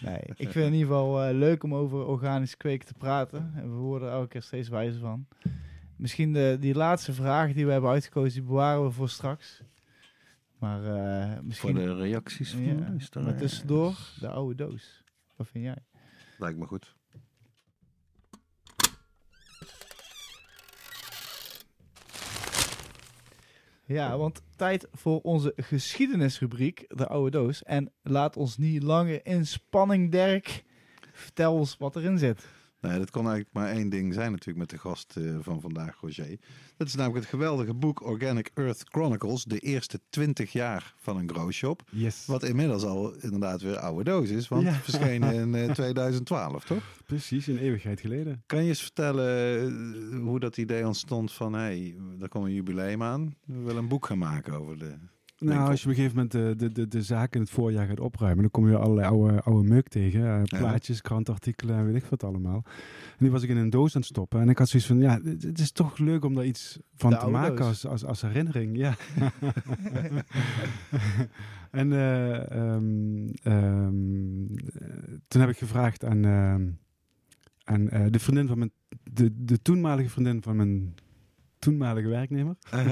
[0.00, 3.52] nee, ik vind het in ieder geval eh, leuk om over organisch kweken te praten.
[3.56, 5.26] En we worden er elke keer steeds wijzer van.
[5.96, 9.62] Misschien de, die laatste vraag die we hebben uitgekozen, die bewaren we voor straks.
[10.58, 11.74] Maar eh, Voor misschien...
[11.74, 15.02] de reacties van ja, maar tussendoor, de oude doos.
[15.36, 15.78] Wat vind jij?
[16.38, 16.95] Lijkt me goed.
[23.88, 27.62] Ja, want tijd voor onze geschiedenisrubriek, de oude doos.
[27.62, 30.64] En laat ons niet langer in spanning, Dirk.
[31.12, 32.46] Vertel ons wat erin zit.
[32.88, 36.00] Nee, dat kon eigenlijk maar één ding zijn natuurlijk met de gast eh, van vandaag,
[36.00, 36.38] Roger.
[36.76, 39.44] Dat is namelijk het geweldige boek Organic Earth Chronicles.
[39.44, 41.82] De eerste 20 jaar van een grow shop.
[41.90, 42.26] Yes.
[42.26, 44.48] Wat inmiddels al inderdaad weer oude doos is.
[44.48, 44.70] Want Ja.
[44.70, 46.82] het verschenen in eh, 2012, toch?
[47.06, 48.42] Precies, een eeuwigheid geleden.
[48.46, 49.60] Kan je eens vertellen
[50.12, 51.52] eh, hoe dat idee ontstond van...
[51.52, 53.34] hé, hey, er komt een jubileum aan.
[53.44, 54.94] We willen een boek gaan maken over de...
[55.38, 57.86] Nou, als je op een gegeven moment de, de, de, de zaak in het voorjaar
[57.86, 60.26] gaat opruimen, dan kom je allerlei oude, oude meuk tegen.
[60.26, 62.62] eh, plaatjes, krantartikelen en weet ik wat allemaal.
[62.64, 64.40] En die was ik in een doos aan het stoppen.
[64.40, 67.16] En ik had zoiets van, ja, het, is toch leuk om daar iets van De
[67.16, 68.76] te maken als, als, als herinnering.
[68.76, 68.94] Ja.
[71.70, 76.68] en eh, ehm, ehm, eh, toen heb ik gevraagd aan, ehm,
[77.64, 78.70] aan eh, de vriendin van mijn,
[79.12, 80.94] de, de toenmalige vriendin van mijn
[81.70, 82.56] toenmalige werknemer.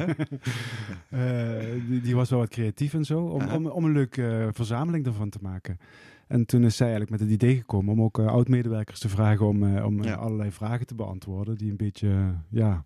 [1.10, 3.20] Eh, die, die was wel wat creatief en zo.
[3.20, 5.78] Om, om, om een leuke eh, verzameling ervan te maken.
[6.26, 9.46] En toen is zij eigenlijk met het idee gekomen om ook eh, oud-medewerkers te vragen
[9.46, 10.14] om, om Ja.
[10.14, 11.56] allerlei vragen te beantwoorden.
[11.56, 12.84] Die een beetje, ja,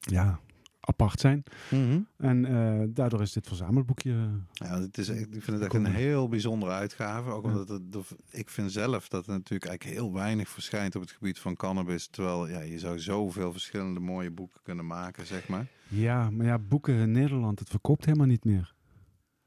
[0.00, 0.40] ja,
[0.84, 1.42] apart zijn.
[1.70, 2.00] Mhm.
[2.16, 4.28] En eh, daardoor is dit verzamelboekje...
[4.52, 7.30] Ja, het is, ik vind het echt een heel bijzondere uitgave.
[7.30, 7.82] Ook omdat het,
[8.30, 12.06] ik vind zelf dat er natuurlijk eigenlijk heel weinig verschijnt op het gebied van cannabis.
[12.06, 15.66] Terwijl ja, je zou zoveel verschillende mooie boeken kunnen maken, zeg maar.
[15.88, 18.74] Ja, maar ja, boeken in Nederland, het verkoopt helemaal niet meer.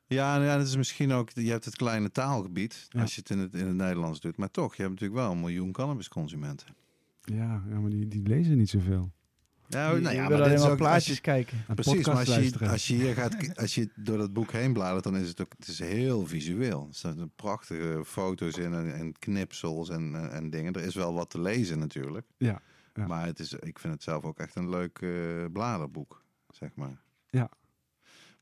[0.08, 3.02] Ja, nou ja, dat is misschien ook, je hebt het kleine taalgebied Ja.
[3.02, 4.38] als je het in, het in het Nederlands doet.
[4.38, 6.68] Maar toch, je hebt natuurlijk wel een miljoen cannabisconsumenten.
[7.22, 9.12] Ja, ja maar die, die lezen niet zoveel.
[9.68, 11.66] Nou je ja, maar alleen is maar plaatjes je, kijken.
[11.76, 12.70] Precies, maar podcast als je, luisteren.
[12.70, 15.54] als je hier gaat, als je door dat boek heen bladert, dan is het ook,
[15.58, 16.86] het is heel visueel.
[16.90, 20.74] Er staan prachtige foto's in en, en knipsels en, en, en dingen.
[20.74, 22.28] Er is wel wat te lezen natuurlijk.
[22.38, 22.62] Ja,
[22.94, 23.08] ja.
[23.08, 25.10] Maar het is, ik vind het zelf ook echt een leuk eh,
[25.52, 27.02] bladerboek, zeg maar.
[27.30, 27.50] Ja.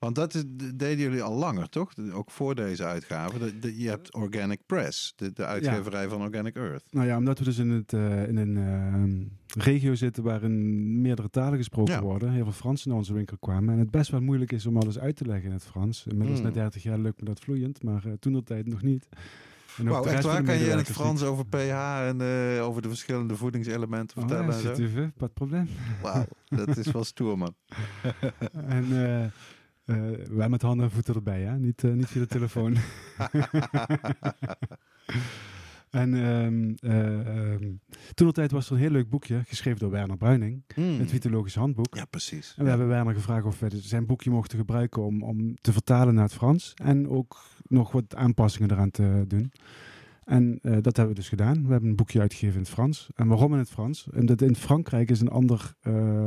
[0.03, 0.43] Want dat is,
[0.75, 1.91] deden jullie al langer, toch?
[2.13, 3.39] Ook voor deze uitgave.
[3.39, 6.83] De, de- je hebt Organic Press, de, de uitgeverij van Organic Earth.
[6.91, 11.29] Nou ja, omdat we dus in, het, eh, in een eh, regio zitten waarin meerdere
[11.29, 12.01] talen gesproken Ja.
[12.01, 12.31] worden.
[12.31, 13.73] Heel veel Fransen naar onze winkel kwamen.
[13.73, 16.05] En het best wel moeilijk is om alles uit te leggen in het Frans.
[16.07, 16.47] Inmiddels Hmm.
[16.47, 19.07] na 30 jaar lukt me dat vloeiend, maar toen dat tijd nog niet.
[19.77, 20.43] Wauw, echt waar?
[20.43, 24.27] Kan je in het medewerkers Frans over pH en eh, over de verschillende voedingselementen niet.
[24.29, 25.09] vertellen Oh, en ja, zo?
[25.17, 25.67] Wat probleem.
[26.01, 27.55] Wauw, dat is wel stoer, man.
[28.67, 29.25] en eh,
[29.85, 29.95] eh,
[30.29, 31.59] wij met handen en voeten erbij, hè?
[31.59, 32.75] Niet, eh, niet via de telefoon.
[35.89, 37.71] en ehm, eh, ehm,
[38.13, 40.63] toen de tijd was er een heel leuk boekje, geschreven door Werner Bruining.
[40.73, 40.99] Hmm.
[40.99, 41.95] Het Vitologisch Handboek.
[41.95, 42.53] Ja, precies.
[42.57, 46.13] En we hebben Werner gevraagd of we zijn boekje mochten gebruiken om, om te vertalen
[46.13, 46.73] naar het Frans.
[46.73, 47.37] En ook
[47.67, 49.51] nog wat aanpassingen eraan te doen.
[50.23, 51.65] En dat hebben we dus gedaan.
[51.65, 53.09] We hebben een boekje uitgegeven in het Frans.
[53.15, 54.07] En waarom in het Frans?
[54.15, 55.75] Omdat in Frankrijk is een ander,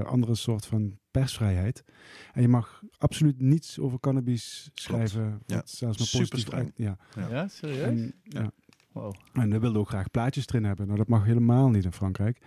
[0.05, 1.85] andere soort van persvrijheid.
[2.33, 5.43] En je mag absoluut niets over cannabis schrijven.
[5.47, 5.63] Ja.
[5.65, 6.97] Zelfs maar Super positief uit- Ja.
[7.17, 7.29] Ja.
[7.29, 7.81] Ja, serieus?
[7.87, 8.51] En, ja.
[8.93, 9.15] Wow.
[9.33, 10.87] En we wilden ook graag plaatjes erin hebben.
[10.87, 12.39] Nou, dat mag helemaal niet in Frankrijk.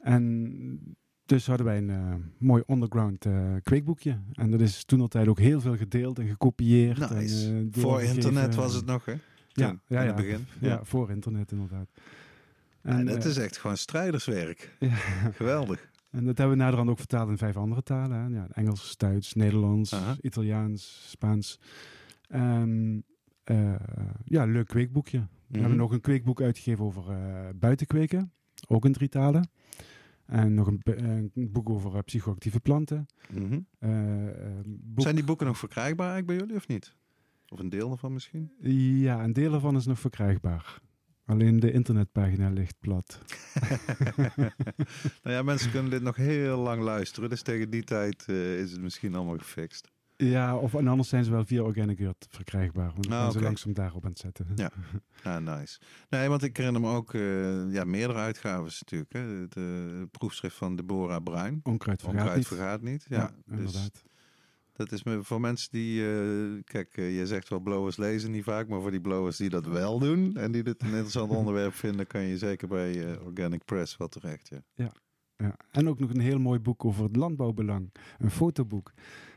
[0.00, 4.18] En Dus hadden wij een eh, mooi underground eh, kweekboekje.
[4.32, 7.10] En dat is toen altijd ook heel veel gedeeld en gekopieerd.
[7.10, 7.46] Nice.
[7.48, 9.12] En, eh, Voor internet was het nog, hè?
[9.52, 10.14] Ja, Toen, ja, in ja.
[10.14, 10.46] het begin.
[10.60, 11.88] Ja, voor internet inderdaad.
[12.82, 14.76] En En, het is echt gewoon strijderswerk.
[14.78, 14.94] ja.
[15.34, 15.88] Geweldig.
[16.10, 18.18] En dat hebben we naderhand ook vertaald in vijf andere talen.
[18.18, 18.26] Hè.
[18.38, 19.96] Ja, Engels, Duits, Nederlands.
[20.20, 21.60] Italiaans, Spaans.
[22.28, 23.00] Ehm,
[23.44, 23.74] eh,
[24.24, 25.18] ja, leuk kweekboekje.
[25.18, 25.58] We Mhm.
[25.60, 28.32] hebben nog een kweekboek uitgegeven over eh buitenkweken.
[28.68, 29.50] Ook in drie talen.
[30.26, 33.06] En nog een, boek over eh, psychoactieve planten.
[33.32, 33.60] Mhm.
[34.66, 36.96] Boek- Zijn die boeken nog verkrijgbaar eigenlijk bij jullie of niet?
[37.48, 38.52] Of een deel ervan misschien?
[39.00, 40.80] Ja, een deel ervan is nog verkrijgbaar.
[41.30, 43.18] Alleen de internetpagina ligt plat.
[45.22, 47.28] nou ja, mensen kunnen dit nog heel lang luisteren.
[47.28, 49.88] Dus tegen die tijd eh, is het misschien allemaal gefixt.
[50.16, 52.90] Ja, of en anders zijn ze wel via Organic Earth verkrijgbaar.
[52.92, 54.46] Want dan Ah, ze langzaam daarop aan het zetten.
[54.54, 54.70] Ja.
[55.22, 55.78] Ah, nice.
[56.08, 59.12] Nee, want ik herinner me ook eh, ja, meerdere uitgaves natuurlijk.
[59.12, 59.48] Hè.
[59.48, 61.60] De proefschrift van Deborah Bruin.
[61.62, 62.46] Onkruid vergaat Onkruid niet.
[62.46, 63.06] vergaat niet.
[63.08, 64.02] Ja, Ja, dus inderdaad.
[64.88, 66.06] Dat is voor mensen die...
[66.06, 68.68] eh, kijk, eh, je zegt wel blowers lezen niet vaak.
[68.68, 70.36] Maar voor die blowers die dat wel doen...
[70.36, 72.06] en die dit een interessant onderwerp vinden...
[72.06, 74.50] kan je zeker bij eh, Organic Press wat terecht.
[74.74, 74.92] Ja.
[75.36, 75.56] Ja.
[75.70, 77.92] En ook nog een heel mooi boek over het landbouwbelang.
[78.18, 78.92] Een fotoboek.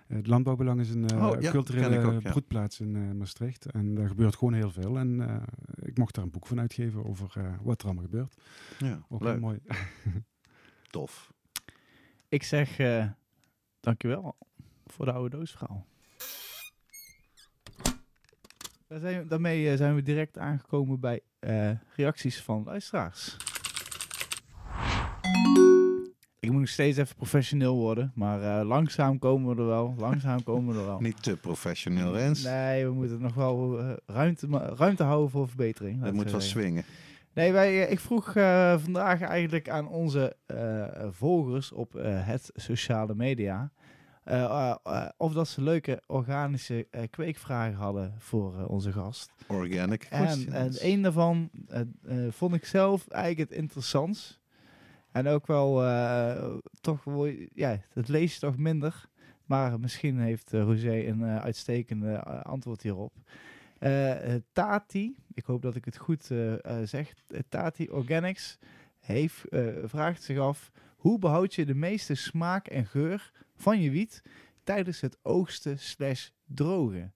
[0.08, 2.30] Het landbouwbelang is een eh, Oh, ja, culturele ook, ja.
[2.32, 3.66] broedplaats in eh, Maastricht.
[3.72, 4.98] En daar gebeurt gewoon heel veel.
[4.98, 5.42] En eh,
[5.82, 8.36] ik mocht daar een boek van uitgeven over eh, wat er allemaal gebeurt.
[8.78, 9.32] ja, Ook leuk.
[9.32, 9.60] heel mooi.
[10.90, 11.34] Tof.
[12.30, 13.06] Ik zeg eh
[13.80, 14.36] dankjewel
[14.94, 15.86] voor de oude doosverhaal.
[18.88, 23.38] Daar zijn we- daarmee eh, zijn we direct aangekomen bij eh, reacties van luisteraars.
[26.40, 29.94] Ik moet nog steeds even professioneel worden, maar eh, langzaam komen we er wel.
[29.98, 31.00] Langzaam komen we er wel.
[31.00, 32.44] Niet te professioneel, Rens.
[32.44, 36.04] Nee, we moeten nog wel ruimte, ruimte houden voor verbetering.
[36.04, 36.84] Dat moet we wel swingen.
[37.34, 38.32] Nee, wij, ik vroeg
[38.84, 40.36] vandaag eigenlijk aan onze
[41.12, 43.72] volgers op het sociale media.
[44.24, 49.32] Eh, eh, eh, of dat ze leuke organische kweekvragen hadden voor onze gast.
[49.48, 50.78] Organic En, questions.
[50.80, 51.50] en een daarvan
[52.30, 54.42] vond ik zelf eigenlijk het interessantst.
[55.12, 55.74] En ook wel
[56.82, 59.12] toch, wel- ja, het lees je toch minder.
[59.46, 63.14] Maar misschien heeft Roger een uitstekende antwoord hierop.
[64.54, 66.30] Tati, ik hoop dat ik het goed
[66.84, 67.14] zeg.
[67.50, 68.58] Tati Organics
[69.00, 69.46] heeft,
[69.84, 73.32] vraagt zich af: hoe behoud je de meeste smaak en geur
[73.64, 74.22] van je wiet
[74.64, 77.14] tijdens het oogsten slash drogen?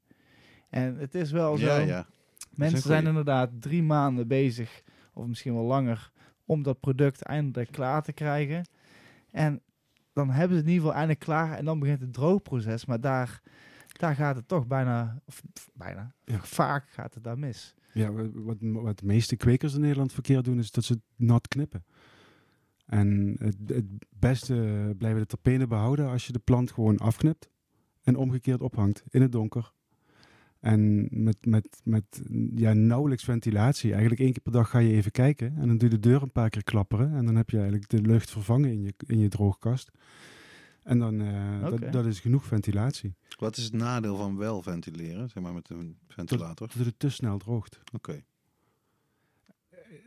[0.69, 1.65] En het is wel zo.
[1.65, 2.07] ja, ja.
[2.55, 4.81] Mensen zijn inderdaad drie maanden bezig,
[5.13, 6.11] of misschien wel langer,
[6.45, 8.67] om dat product eindelijk klaar te krijgen.
[9.31, 9.61] En
[10.13, 12.85] dan hebben ze het in ieder geval eindelijk klaar en dan begint het droogproces.
[12.85, 13.41] Maar daar,
[13.87, 15.41] daar gaat het toch bijna, of
[15.73, 16.39] bijna, Ja.
[16.39, 17.73] vaak gaat het daar mis.
[17.93, 21.01] Ja, wa- wat, wat de meeste kwekers in Nederland verkeerd doen, is dat ze het
[21.15, 21.85] nat knippen.
[22.87, 24.55] En het, het beste
[24.97, 27.49] blijven de terpenen behouden als je de plant gewoon afknipt
[28.03, 29.71] en omgekeerd ophangt in het donker.
[30.59, 32.21] En met, met, met
[32.55, 33.91] ja, nauwelijks ventilatie.
[33.91, 36.21] Eigenlijk één keer per dag ga je even kijken en dan doe je de deur
[36.21, 37.13] een paar keer klapperen.
[37.15, 39.91] En dan heb je eigenlijk de lucht vervangen in je, in je droogkast.
[40.83, 43.15] En dan uh, dat, dat is genoeg ventilatie.
[43.39, 46.67] Wat is het nadeel van wel ventileren, zeg maar met een ventilator?
[46.67, 47.79] Dat het te snel droogt.
[47.93, 48.23] Oké.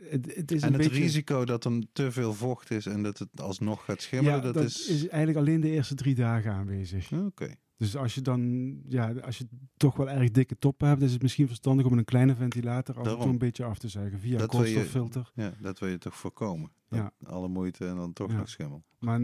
[0.09, 1.03] Het, het is En een het beetje...
[1.03, 4.63] risico dat er te veel vocht is en dat het alsnog gaat schimmelen, ja, dat,
[4.63, 5.07] is...
[5.07, 7.11] eigenlijk alleen de eerste drie dagen aanwezig.
[7.11, 7.55] Oké.
[7.77, 9.47] Dus als je dan, ja, als je
[9.77, 13.07] toch wel erg dikke toppen hebt, is het misschien verstandig om een kleine ventilator af
[13.07, 15.31] en toe een beetje af te zuigen via Dat een je- koolstoffilter.
[15.35, 16.71] Ja, dat wil je toch voorkomen.
[16.89, 17.11] Ja.
[17.23, 18.37] Alle moeite en dan toch Ja.
[18.37, 18.83] nog schimmel.
[18.99, 19.21] Maar,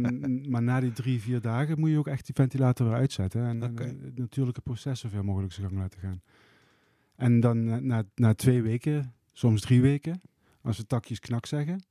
[0.49, 3.45] maar na die drie, vier dagen moet je ook echt die ventilator weer uitzetten.
[3.45, 6.21] En, eh, het natuurlijke proces zoveel mogelijk zijn gang laten gaan.
[7.15, 10.21] En dan na, na, na twee weken, soms drie weken,
[10.67, 11.83] als de takjes knak zeggen,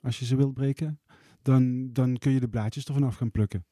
[0.00, 1.00] als je ze wilt breken,
[1.42, 3.64] dan, dan kun je de blaadjes ervan af gaan plukken.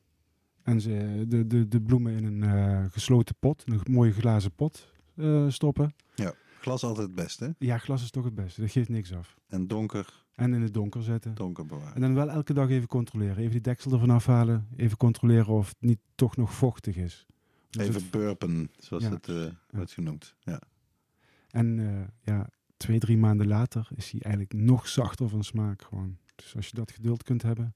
[0.62, 4.92] En ze, de, de, de bloemen in een eh, gesloten pot, een mooie glazen pot
[5.16, 5.94] eh, stoppen.
[6.60, 7.54] Glas altijd het beste?
[7.58, 9.36] Ja, glas is toch het beste, dat geeft niks af.
[9.48, 11.34] En donker, En in het donker zetten.
[11.34, 11.94] donker bewaren.
[11.94, 13.36] En dan wel elke dag even controleren.
[13.36, 14.68] Even die deksel ervan afhalen.
[14.76, 17.26] Even controleren of het niet toch nog vochtig is.
[17.70, 19.10] Dus Even burpen, zoals Ja.
[19.10, 20.34] het eh, wordt genoemd.
[20.40, 20.60] Ja.
[21.50, 21.76] en
[22.22, 22.48] ja,
[22.78, 26.16] twee, drie maanden later is hij eigenlijk nog zachter van smaak gewoon.
[26.36, 27.74] Dus als je dat geduld kunt hebben.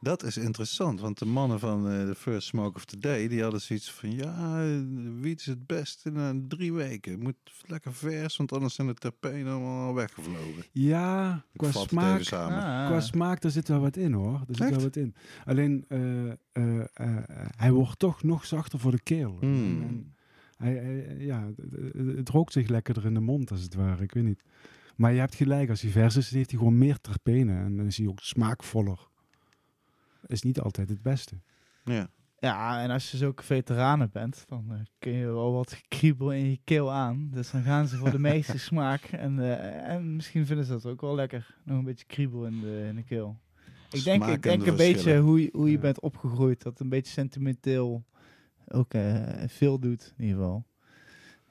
[0.00, 3.42] Dat is interessant, want de mannen van eh, de First Smoke of the Day, die
[3.42, 4.80] hadden zoiets van, ja, eh,
[5.20, 7.12] wiet is het beste na drie weken.
[7.12, 7.36] Het moet
[7.66, 10.64] lekker vers, want anders zijn de terpenen allemaal weggevlogen.
[10.72, 12.32] Ja, Ik qua smaak.
[12.32, 12.86] Ah.
[12.86, 14.44] qua smaak, daar zit wel wat in hoor.
[14.48, 15.14] Er zit wel wat in.
[15.44, 17.24] Alleen, eh, eh, eh,
[17.56, 19.36] hij wordt toch nog zachter voor de keel.
[19.40, 19.82] Hmm.
[19.82, 20.15] En
[20.56, 21.48] hij, hij- ja,
[22.16, 24.02] het- rookt zich lekkerder in de mond als het ware.
[24.02, 24.42] Ik weet niet.
[24.96, 27.56] Maar je hebt gelijk, als hij vers is, heeft hij gewoon meer terpenen.
[27.64, 29.08] En dan is hij ook smaakvoller.
[30.26, 31.40] is niet altijd het beste.
[31.84, 32.08] Ja.
[32.38, 36.50] Ja, en als je zulke veteranen bent, dan eh, kun je wel wat kriebel in
[36.50, 37.28] je keel aan.
[37.32, 39.02] Dus dan gaan ze voor de meeste smaak.
[39.02, 41.56] En, eh, en misschien vinden ze dat ook wel lekker.
[41.64, 43.38] Nog een beetje kriebel in de, in de keel.
[43.90, 45.78] Ik denk, ik denk een beetje hoe je, hoe je Ja.
[45.80, 46.62] bent opgegroeid.
[46.62, 48.04] Dat een beetje sentimenteel
[48.68, 50.66] ook eh, veel doet, in ieder geval.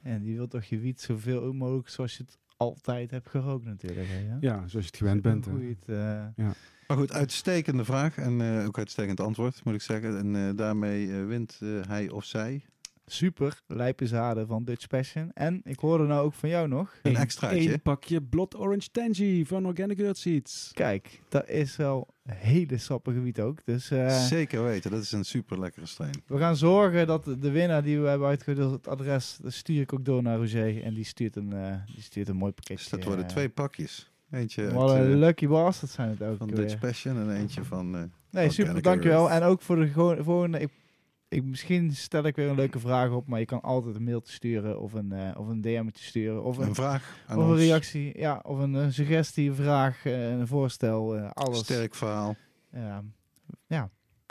[0.02, 4.08] En die wil toch je wiet zoveel mogelijk zoals je het altijd hebt gerookt natuurlijk.
[4.08, 4.38] Hè, ja?
[4.40, 5.46] Ja, zoals je het gewend bent.
[5.46, 5.52] hè.
[5.52, 6.46] Hoe je het, eh,
[6.88, 10.18] Maar goed, uitstekende vraag en eh, ook uitstekend antwoord, moet ik zeggen.
[10.18, 12.66] En eh, daarmee wint eh, hij of zij
[13.06, 15.32] super lijpe zaden van Dutch Passion.
[15.34, 16.94] En ik hoorde nou ook van jou nog.
[17.03, 17.57] een extraatje.
[17.69, 20.69] één pakje Blood Orange Tangy van Organic Earth Seeds.
[20.73, 23.60] Kijk, dat is wel hele sappige wiet ook.
[23.65, 26.23] Dus eh, Zeker weten, dat is een super lekkere steen.
[26.27, 29.94] we gaan zorgen dat de winnaar die we hebben uitgedeeld, het adres, dat stuur ik
[29.94, 30.84] ook door naar Roger.
[30.84, 32.90] En die stuurt een, eh, die stuurt een mooi pakketje.
[32.90, 33.32] Dus dat worden eh.
[33.32, 34.11] twee pakjes.
[34.32, 36.56] Eentje Wat een eh, lucky bastard zijn het ook van weer.
[36.56, 37.95] Dutch Passion en eentje van...
[37.95, 38.02] eh,
[38.32, 39.30] Nee, super, Organic dankjewel.
[39.30, 39.41] Earth.
[39.44, 40.60] En ook voor de gewoon- volgende...
[40.60, 40.69] Ik,
[41.36, 44.34] ik, misschien stel ik weer een leuke vraag op, maar je kan altijd een mailtje
[44.34, 46.44] sturen of een, eh of een DM'tje sturen.
[46.44, 47.60] Of een, een vraag aan of een ons.
[47.60, 51.60] reactie, ja, of een, eh, suggestie, een vraag, eh, een voorstel, alles.
[51.60, 52.36] Sterk verhaal.
[52.72, 53.03] Ja,
[53.68, 53.90] ja,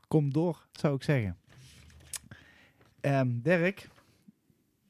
[0.08, 1.38] kom door, zou ik zeggen.
[3.00, 3.88] Ehm, Dirk,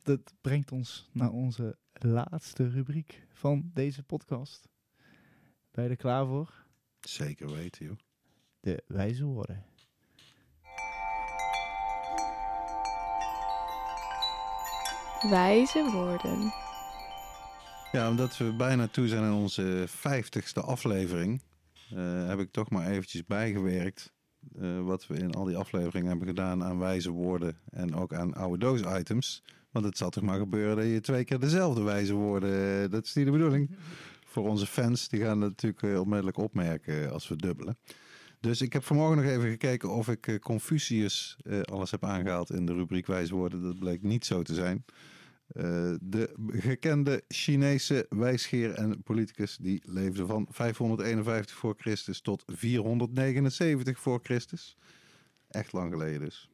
[0.02, 4.68] dat brengt ons naar onze laatste rubriek van deze podcast.
[5.70, 6.64] Ben je er klaar voor?
[7.00, 7.96] Zeker weten, joh.
[8.60, 9.64] De wijze woorden.
[15.30, 16.52] Wijze woorden.
[17.92, 21.42] Ja, omdat we bijna toe zijn aan onze vijftigste aflevering,
[21.90, 24.12] eh, heb ik toch maar eventjes bijgewerkt
[24.60, 28.34] eh, wat we in al die afleveringen hebben gedaan aan wijze woorden en ook aan
[28.34, 29.42] oude doos-items.
[29.70, 33.04] Want het zal toch maar gebeuren dat je twee keer dezelfde wijze woorden, eh, dat
[33.04, 33.76] is niet de bedoeling.
[34.24, 37.78] Voor onze fans, die gaan het natuurlijk onmiddellijk opmerken als we dubbelen.
[38.40, 42.72] Dus ik heb vanmorgen nog even gekeken of ik Confucius alles heb aangehaald in de
[42.72, 43.62] rubriek wijze woorden.
[43.62, 44.84] Dat bleek niet zo te zijn.
[45.46, 53.98] Eh, de gekende Chinese wijsgeer en politicus die leefde van 551 voor Christus tot 479
[53.98, 54.76] voor Christus.
[55.48, 56.48] Echt lang geleden dus.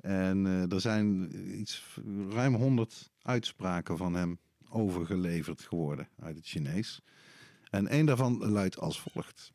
[0.00, 1.98] En eh, er zijn iets
[2.28, 7.00] ruim 100 uitspraken van hem overgeleverd geworden uit het Chinees.
[7.70, 9.52] En een daarvan luidt als volgt.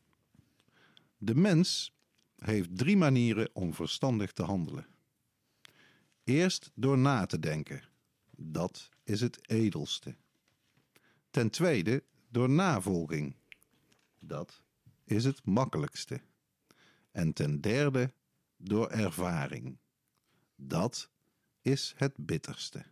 [1.18, 1.94] De mens
[2.36, 4.86] heeft drie manieren om verstandig te handelen.
[6.24, 7.90] Eerst door na te denken.
[8.44, 10.16] Dat is het edelste.
[11.30, 13.36] Ten tweede door navolging.
[14.20, 14.62] Dat
[15.04, 16.22] is het makkelijkste.
[17.12, 18.12] En ten derde
[18.58, 19.78] door ervaring.
[20.56, 21.10] Dat
[21.62, 22.84] is het bitterste.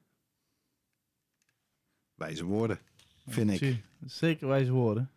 [2.16, 2.80] Wijze woorden,
[3.28, 3.58] vind ik.
[3.58, 5.12] Zie, Zeker wijze woorden.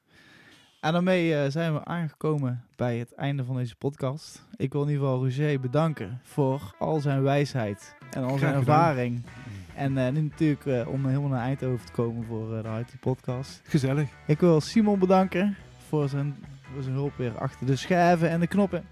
[0.81, 4.47] En daarmee eh, zijn we aangekomen bij het einde van deze podcast.
[4.57, 9.25] Ik wil in ieder geval Roger bedanken voor al zijn wijsheid en al zijn ervaring.
[9.75, 13.01] En eh, nu natuurlijk eh, om helemaal naar Eindhoven te komen voor eh, de IT
[13.01, 13.61] podcast.
[13.65, 14.09] Gezellig.
[14.27, 15.57] Ik wil Simon bedanken
[15.89, 16.37] voor zijn,
[16.73, 18.85] voor zijn hulp weer achter de scherven en de knoppen.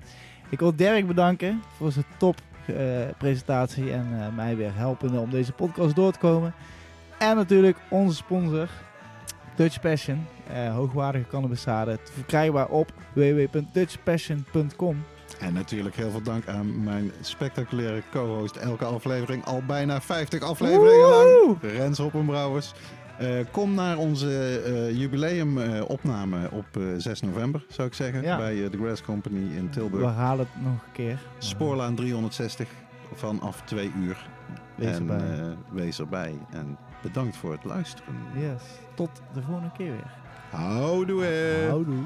[0.49, 2.37] Ik wil Dirk bedanken voor zijn top
[3.19, 6.55] presentatie en mij weer helpende om deze podcast door te komen.
[7.19, 8.69] En natuurlijk onze sponsor,
[9.57, 10.27] Dutch Passion.
[10.73, 11.99] hoogwaardige cannabiszaden.
[12.03, 15.05] Verkrijgbaar op www.dutchpassion.com.
[15.39, 19.45] En natuurlijk heel veel dank aan mijn spectaculaire co-host elke aflevering.
[19.45, 21.59] Al bijna 50 afleveringen lang.
[21.63, 22.73] Rens Hoppenbrouwers.
[23.19, 28.23] Eh kom naar onze eh jubileumopname op eh, 6 november, zou ik zeggen.
[28.23, 28.37] Ja.
[28.37, 30.15] Bij eh, de Grass Company in We Tilburg.
[30.15, 31.19] halen het nog een keer.
[31.39, 32.69] Spoorlaan 360
[33.15, 34.29] vanaf 2 uur.
[34.75, 35.39] Wees en erbij.
[35.39, 36.39] eh, wees erbij.
[36.51, 38.15] En bedankt voor het luisteren.
[38.35, 38.63] Yes.
[38.95, 40.11] Tot de volgende keer weer.
[40.51, 41.25] Houdoe!
[41.69, 42.03] Houdoe.